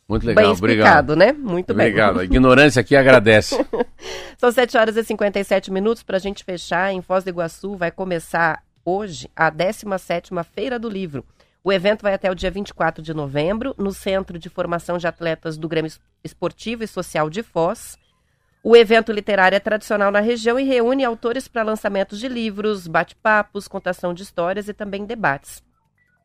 Muito 0.08 0.26
legal, 0.26 0.44
bem 0.44 0.52
explicado, 0.54 1.12
obrigado. 1.12 1.16
né? 1.16 1.32
Muito 1.32 1.74
bem. 1.74 1.86
Obrigado. 1.88 2.20
A 2.20 2.24
ignorância 2.24 2.80
aqui 2.80 2.96
agradece. 2.96 3.56
São 4.38 4.50
7 4.50 4.78
horas 4.78 4.96
e 4.96 5.04
57 5.04 5.70
minutos 5.70 6.02
para 6.02 6.16
a 6.16 6.20
gente 6.20 6.44
fechar. 6.44 6.90
Em 6.92 7.02
Foz 7.02 7.24
do 7.24 7.30
Iguaçu 7.30 7.76
vai 7.76 7.90
começar 7.90 8.62
hoje 8.84 9.30
a 9.36 9.52
17ª 9.52 10.42
Feira 10.44 10.78
do 10.78 10.88
Livro. 10.88 11.24
O 11.62 11.70
evento 11.70 12.02
vai 12.02 12.14
até 12.14 12.30
o 12.30 12.34
dia 12.34 12.50
24 12.50 13.02
de 13.02 13.12
novembro 13.12 13.74
no 13.76 13.92
Centro 13.92 14.38
de 14.38 14.48
Formação 14.48 14.96
de 14.96 15.06
Atletas 15.06 15.58
do 15.58 15.68
Grêmio 15.68 15.92
Esportivo 16.24 16.84
e 16.84 16.86
Social 16.86 17.28
de 17.28 17.42
Foz. 17.42 17.98
O 18.62 18.76
evento 18.76 19.12
literário 19.12 19.56
é 19.56 19.60
tradicional 19.60 20.10
na 20.10 20.20
região 20.20 20.58
e 20.58 20.64
reúne 20.64 21.04
autores 21.04 21.46
para 21.46 21.62
lançamentos 21.62 22.18
de 22.18 22.28
livros, 22.28 22.86
bate-papos, 22.86 23.68
contação 23.68 24.12
de 24.12 24.22
histórias 24.22 24.68
e 24.68 24.74
também 24.74 25.06
debates. 25.06 25.62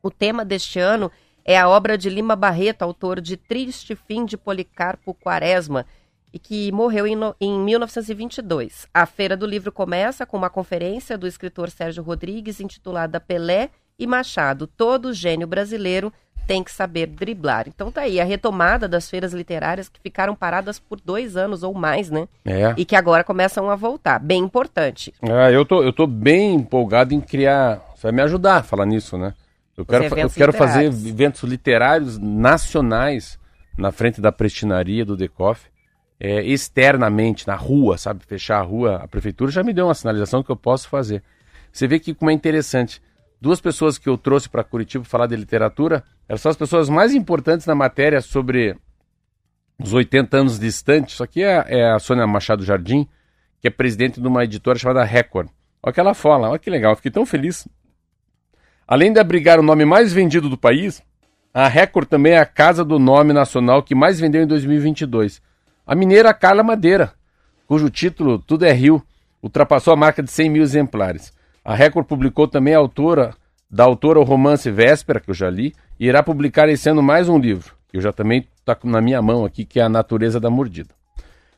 O 0.02 0.10
tema 0.10 0.44
deste 0.44 0.78
ano 0.78 1.10
é 1.44 1.58
a 1.58 1.68
obra 1.68 1.96
de 1.96 2.10
Lima 2.10 2.34
Barreto, 2.34 2.82
autor 2.82 3.20
de 3.20 3.36
Triste 3.36 3.94
Fim 3.94 4.24
de 4.24 4.36
Policarpo 4.36 5.14
Quaresma, 5.14 5.86
e 6.32 6.38
que 6.38 6.72
morreu 6.72 7.06
em, 7.06 7.14
no, 7.14 7.36
em 7.40 7.60
1922. 7.60 8.88
A 8.92 9.06
Feira 9.06 9.36
do 9.36 9.46
Livro 9.46 9.70
começa 9.70 10.26
com 10.26 10.36
uma 10.36 10.50
conferência 10.50 11.16
do 11.16 11.28
escritor 11.28 11.70
Sérgio 11.70 12.02
Rodrigues 12.02 12.58
intitulada 12.58 13.20
Pelé 13.20 13.70
e 13.98 14.06
Machado, 14.06 14.66
todo 14.66 15.12
gênio 15.12 15.46
brasileiro 15.46 16.12
tem 16.46 16.62
que 16.62 16.70
saber 16.70 17.06
driblar. 17.06 17.66
Então 17.68 17.90
tá 17.90 18.02
aí 18.02 18.20
a 18.20 18.24
retomada 18.24 18.86
das 18.86 19.08
feiras 19.08 19.32
literárias 19.32 19.88
que 19.88 20.00
ficaram 20.00 20.34
paradas 20.34 20.78
por 20.78 21.00
dois 21.00 21.36
anos 21.36 21.62
ou 21.62 21.72
mais, 21.72 22.10
né? 22.10 22.28
É. 22.44 22.74
E 22.76 22.84
que 22.84 22.96
agora 22.96 23.24
começam 23.24 23.70
a 23.70 23.76
voltar. 23.76 24.18
Bem 24.18 24.42
importante. 24.42 25.12
É, 25.22 25.54
eu 25.54 25.64
tô, 25.64 25.82
eu 25.82 25.92
tô 25.92 26.06
bem 26.06 26.54
empolgado 26.54 27.14
em 27.14 27.20
criar. 27.20 27.80
Você 27.94 28.02
vai 28.02 28.12
me 28.12 28.22
ajudar 28.22 28.56
a 28.56 28.62
falar 28.62 28.84
nisso, 28.84 29.16
né? 29.16 29.34
Eu 29.76 29.84
quero, 29.84 30.04
eu 30.04 30.30
quero 30.30 30.52
fazer 30.52 30.84
eventos 30.84 31.42
literários 31.42 32.18
nacionais 32.18 33.38
na 33.76 33.90
frente 33.90 34.20
da 34.20 34.30
prestinaria 34.30 35.04
do 35.04 35.16
Decoff. 35.16 35.66
É, 36.20 36.42
externamente, 36.44 37.46
na 37.46 37.56
rua, 37.56 37.98
sabe? 37.98 38.24
Fechar 38.24 38.58
a 38.58 38.62
rua. 38.62 39.00
A 39.02 39.08
prefeitura 39.08 39.50
já 39.50 39.62
me 39.64 39.72
deu 39.72 39.86
uma 39.86 39.94
sinalização 39.94 40.42
que 40.42 40.50
eu 40.50 40.56
posso 40.56 40.88
fazer. 40.88 41.22
Você 41.72 41.88
vê 41.88 41.98
que 41.98 42.14
como 42.14 42.30
é 42.30 42.34
interessante 42.34 43.02
duas 43.44 43.60
pessoas 43.60 43.98
que 43.98 44.08
eu 44.08 44.16
trouxe 44.16 44.48
para 44.48 44.64
Curitiba 44.64 45.04
falar 45.04 45.26
de 45.26 45.36
literatura, 45.36 46.02
elas 46.26 46.40
são 46.40 46.48
as 46.48 46.56
pessoas 46.56 46.88
mais 46.88 47.12
importantes 47.12 47.66
na 47.66 47.74
matéria 47.74 48.22
sobre 48.22 48.74
os 49.78 49.92
80 49.92 50.38
anos 50.38 50.58
distantes. 50.58 51.12
Isso 51.12 51.22
aqui 51.22 51.42
é, 51.42 51.62
é 51.68 51.90
a 51.90 51.98
Sônia 51.98 52.26
Machado 52.26 52.64
Jardim, 52.64 53.06
que 53.60 53.68
é 53.68 53.70
presidente 53.70 54.18
de 54.18 54.26
uma 54.26 54.44
editora 54.44 54.78
chamada 54.78 55.04
Record. 55.04 55.48
Olha 55.82 55.90
o 55.90 55.92
que 55.92 56.00
ela 56.00 56.14
fala, 56.14 56.48
olha 56.48 56.58
que 56.58 56.70
legal, 56.70 56.96
fiquei 56.96 57.10
tão 57.10 57.26
feliz. 57.26 57.68
Além 58.88 59.12
de 59.12 59.20
abrigar 59.20 59.60
o 59.60 59.62
nome 59.62 59.84
mais 59.84 60.10
vendido 60.10 60.48
do 60.48 60.56
país, 60.56 61.02
a 61.52 61.68
Record 61.68 62.08
também 62.08 62.32
é 62.32 62.38
a 62.38 62.46
casa 62.46 62.82
do 62.82 62.98
nome 62.98 63.34
nacional 63.34 63.82
que 63.82 63.94
mais 63.94 64.18
vendeu 64.18 64.42
em 64.42 64.46
2022. 64.46 65.42
A 65.86 65.94
mineira 65.94 66.32
Carla 66.32 66.62
Madeira, 66.62 67.12
cujo 67.66 67.90
título 67.90 68.38
Tudo 68.38 68.64
é 68.64 68.72
Rio, 68.72 69.02
ultrapassou 69.42 69.92
a 69.92 69.96
marca 69.96 70.22
de 70.22 70.30
100 70.30 70.48
mil 70.48 70.62
exemplares. 70.62 71.30
A 71.64 71.74
Record 71.74 72.06
publicou 72.06 72.46
também 72.46 72.74
a 72.74 72.78
autora 72.78 73.34
da 73.70 73.84
autora 73.84 74.20
o 74.20 74.22
romance 74.22 74.70
Véspera, 74.70 75.18
que 75.18 75.30
eu 75.30 75.34
já 75.34 75.48
li, 75.48 75.74
e 75.98 76.06
irá 76.06 76.22
publicar 76.22 76.68
esse 76.68 76.90
ano 76.90 77.02
mais 77.02 77.28
um 77.28 77.38
livro, 77.38 77.74
que 77.88 77.96
eu 77.96 78.02
já 78.02 78.12
também 78.12 78.46
está 78.56 78.76
na 78.84 79.00
minha 79.00 79.22
mão 79.22 79.44
aqui, 79.44 79.64
que 79.64 79.80
é 79.80 79.82
A 79.82 79.88
Natureza 79.88 80.38
da 80.38 80.50
Mordida. 80.50 80.90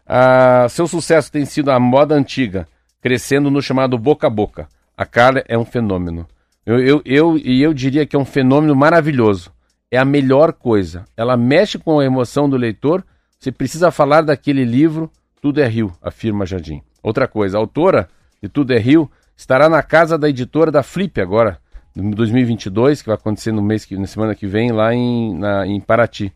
Ah, 0.06 0.66
seu 0.70 0.86
sucesso 0.86 1.32
tem 1.32 1.44
sido 1.44 1.72
a 1.72 1.80
moda 1.80 2.14
antiga, 2.14 2.68
crescendo 3.02 3.50
no 3.50 3.60
chamado 3.60 3.98
boca 3.98 4.28
a 4.28 4.30
boca. 4.30 4.68
A 4.96 5.04
Carla 5.04 5.42
é 5.48 5.58
um 5.58 5.64
fenômeno. 5.64 6.26
Eu, 6.64 6.78
eu, 6.78 7.02
eu, 7.04 7.36
e 7.36 7.60
eu 7.60 7.74
diria 7.74 8.06
que 8.06 8.14
é 8.14 8.18
um 8.18 8.24
fenômeno 8.24 8.76
maravilhoso. 8.76 9.52
É 9.90 9.98
a 9.98 10.04
melhor 10.04 10.52
coisa. 10.52 11.04
Ela 11.16 11.36
mexe 11.36 11.78
com 11.78 11.98
a 11.98 12.04
emoção 12.04 12.48
do 12.48 12.56
leitor. 12.56 13.04
Você 13.38 13.50
precisa 13.50 13.90
falar 13.90 14.22
daquele 14.22 14.64
livro, 14.64 15.10
Tudo 15.42 15.60
é 15.60 15.66
Rio, 15.66 15.92
afirma 16.00 16.46
Jardim. 16.46 16.80
Outra 17.02 17.26
coisa, 17.28 17.58
a 17.58 17.60
autora 17.60 18.08
de 18.42 18.48
Tudo 18.48 18.72
é 18.72 18.78
Rio 18.78 19.10
estará 19.36 19.68
na 19.68 19.82
casa 19.82 20.16
da 20.16 20.28
editora 20.28 20.70
da 20.70 20.82
Flip 20.82 21.20
agora, 21.20 21.58
em 21.94 22.10
2022, 22.10 23.02
que 23.02 23.08
vai 23.08 23.16
acontecer 23.16 23.52
no 23.52 23.62
mês 23.62 23.84
que, 23.84 23.96
na 23.96 24.06
semana 24.06 24.34
que 24.34 24.46
vem, 24.46 24.72
lá 24.72 24.94
em, 24.94 25.36
na, 25.38 25.66
em 25.66 25.80
Paraty. 25.80 26.32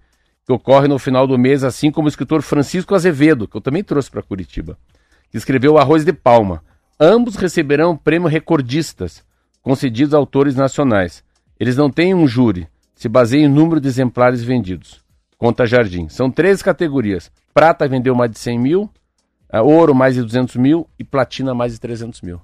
Que 0.46 0.53
ocorre 0.53 0.88
no 0.88 0.98
final 0.98 1.26
do 1.26 1.38
mês, 1.38 1.62
assim 1.62 1.90
como 1.90 2.07
o 2.07 2.09
escritor 2.09 2.42
Francisco 2.42 2.94
Azevedo, 2.94 3.46
que 3.46 3.57
eu 3.57 3.61
também 3.61 3.84
trouxe 3.84 4.11
para 4.11 4.22
Curitiba, 4.22 4.78
que 5.30 5.36
escreveu 5.36 5.78
Arroz 5.78 6.05
de 6.05 6.12
Palma. 6.12 6.62
Ambos 6.98 7.36
receberão 7.36 7.96
prêmio 7.96 8.28
recordistas, 8.28 9.22
concedidos 9.62 10.14
a 10.14 10.18
autores 10.18 10.55
nacionais. 10.55 11.22
Eles 11.59 11.76
não 11.76 11.90
têm 11.90 12.14
um 12.14 12.26
júri, 12.26 12.68
se 12.94 13.09
baseia 13.09 13.44
em 13.44 13.48
número 13.48 13.80
de 13.80 13.88
exemplares 13.88 14.42
vendidos. 14.42 15.03
Conta 15.38 15.66
Jardim. 15.66 16.09
São 16.09 16.30
três 16.30 16.62
categorias. 16.62 17.30
Prata 17.55 17.88
vendeu 17.88 18.14
mais 18.14 18.30
de 18.30 18.38
100 18.38 18.59
mil, 18.59 18.90
uh, 19.53 19.62
ouro 19.62 19.94
mais 19.94 20.14
de 20.14 20.22
200 20.22 20.57
mil 20.57 20.86
e 20.98 21.05
platina 21.05 21.55
mais 21.55 21.72
de 21.72 21.80
300 21.80 22.20
mil. 22.20 22.40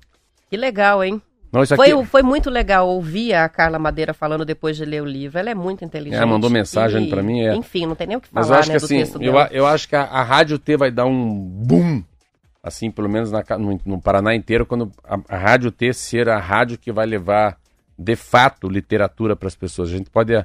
Que 0.48 0.56
legal, 0.56 1.02
hein? 1.02 1.20
Não, 1.52 1.62
aqui... 1.62 1.74
foi, 1.74 2.04
foi 2.04 2.22
muito 2.22 2.50
legal 2.50 2.88
ouvir 2.88 3.32
a 3.32 3.48
Carla 3.48 3.78
Madeira 3.78 4.12
falando 4.12 4.44
depois 4.44 4.76
de 4.76 4.84
ler 4.84 5.02
o 5.02 5.06
livro. 5.06 5.38
Ela 5.38 5.50
é 5.50 5.54
muito 5.54 5.84
inteligente. 5.84 6.18
Ela 6.18 6.26
mandou 6.26 6.50
mensagem 6.50 7.06
e... 7.06 7.10
para 7.10 7.22
mim. 7.22 7.40
É... 7.40 7.54
Enfim, 7.54 7.86
não 7.86 7.94
tem 7.94 8.06
nem 8.06 8.16
o 8.16 8.20
que 8.20 8.28
falar, 8.28 8.46
Mas 8.46 8.50
eu 8.50 8.56
acho 8.56 8.68
né, 8.68 8.78
que 8.78 8.84
assim, 9.04 9.24
eu, 9.24 9.34
eu, 9.50 9.66
acho 9.66 9.88
que 9.88 9.96
a, 9.96 10.02
a, 10.02 10.22
Rádio 10.22 10.58
T 10.58 10.76
vai 10.76 10.90
dar 10.90 11.06
um 11.06 11.34
boom, 11.34 12.02
assim, 12.62 12.90
pelo 12.90 13.08
menos 13.08 13.30
na, 13.30 13.42
no, 13.58 13.80
no, 13.86 14.00
Paraná 14.00 14.34
inteiro, 14.34 14.66
quando 14.66 14.92
a, 15.04 15.18
a 15.28 15.38
Rádio 15.38 15.70
T 15.70 15.92
ser 15.92 16.28
a 16.28 16.38
rádio 16.38 16.78
que 16.78 16.92
vai 16.92 17.06
levar, 17.06 17.58
de 17.98 18.16
fato, 18.16 18.68
literatura 18.68 19.34
para 19.34 19.48
as 19.48 19.56
pessoas. 19.56 19.88
A 19.88 19.96
gente 19.96 20.10
pode 20.10 20.34
eh, 20.34 20.44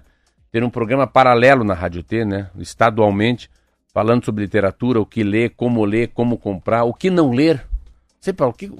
ter 0.51 0.63
um 0.63 0.69
programa 0.69 1.05
paralelo 1.05 1.63
na 1.63 1.73
Rádio 1.73 2.03
T, 2.03 2.23
né, 2.23 2.49
estadualmente, 2.57 3.49
falando 3.93 4.23
sobre 4.23 4.43
literatura, 4.43 5.01
o 5.01 5.05
que 5.05 5.23
ler, 5.23 5.55
como 5.57 5.83
ler, 5.83 6.09
como 6.09 6.37
comprar, 6.37 6.83
o 6.83 6.93
que 6.93 7.09
não 7.09 7.31
ler. 7.31 7.65
Sei, 8.21 8.31
Paulo, 8.31 8.53
o 8.53 8.55
que, 8.55 8.71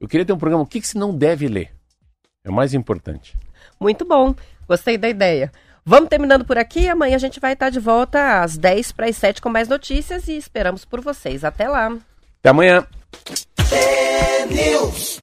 eu 0.00 0.08
queria 0.08 0.24
ter 0.24 0.32
um 0.32 0.38
programa, 0.38 0.62
o 0.62 0.66
que, 0.66 0.80
que 0.80 0.88
se 0.88 0.98
não 0.98 1.14
deve 1.14 1.48
ler? 1.48 1.70
É 2.44 2.50
o 2.50 2.52
mais 2.52 2.74
importante. 2.74 3.36
Muito 3.80 4.04
bom, 4.04 4.34
gostei 4.68 4.96
da 4.96 5.08
ideia. 5.08 5.50
Vamos 5.84 6.08
terminando 6.08 6.44
por 6.44 6.58
aqui. 6.58 6.88
Amanhã 6.88 7.14
a 7.14 7.20
gente 7.20 7.38
vai 7.38 7.52
estar 7.52 7.70
de 7.70 7.78
volta 7.78 8.42
às 8.42 8.58
10 8.58 8.90
para 8.90 9.06
as 9.06 9.16
7 9.16 9.40
com 9.40 9.48
mais 9.48 9.68
notícias 9.68 10.26
e 10.26 10.36
esperamos 10.36 10.84
por 10.84 11.00
vocês. 11.00 11.44
Até 11.44 11.68
lá. 11.68 11.96
Até 12.40 12.50
amanhã. 12.50 12.84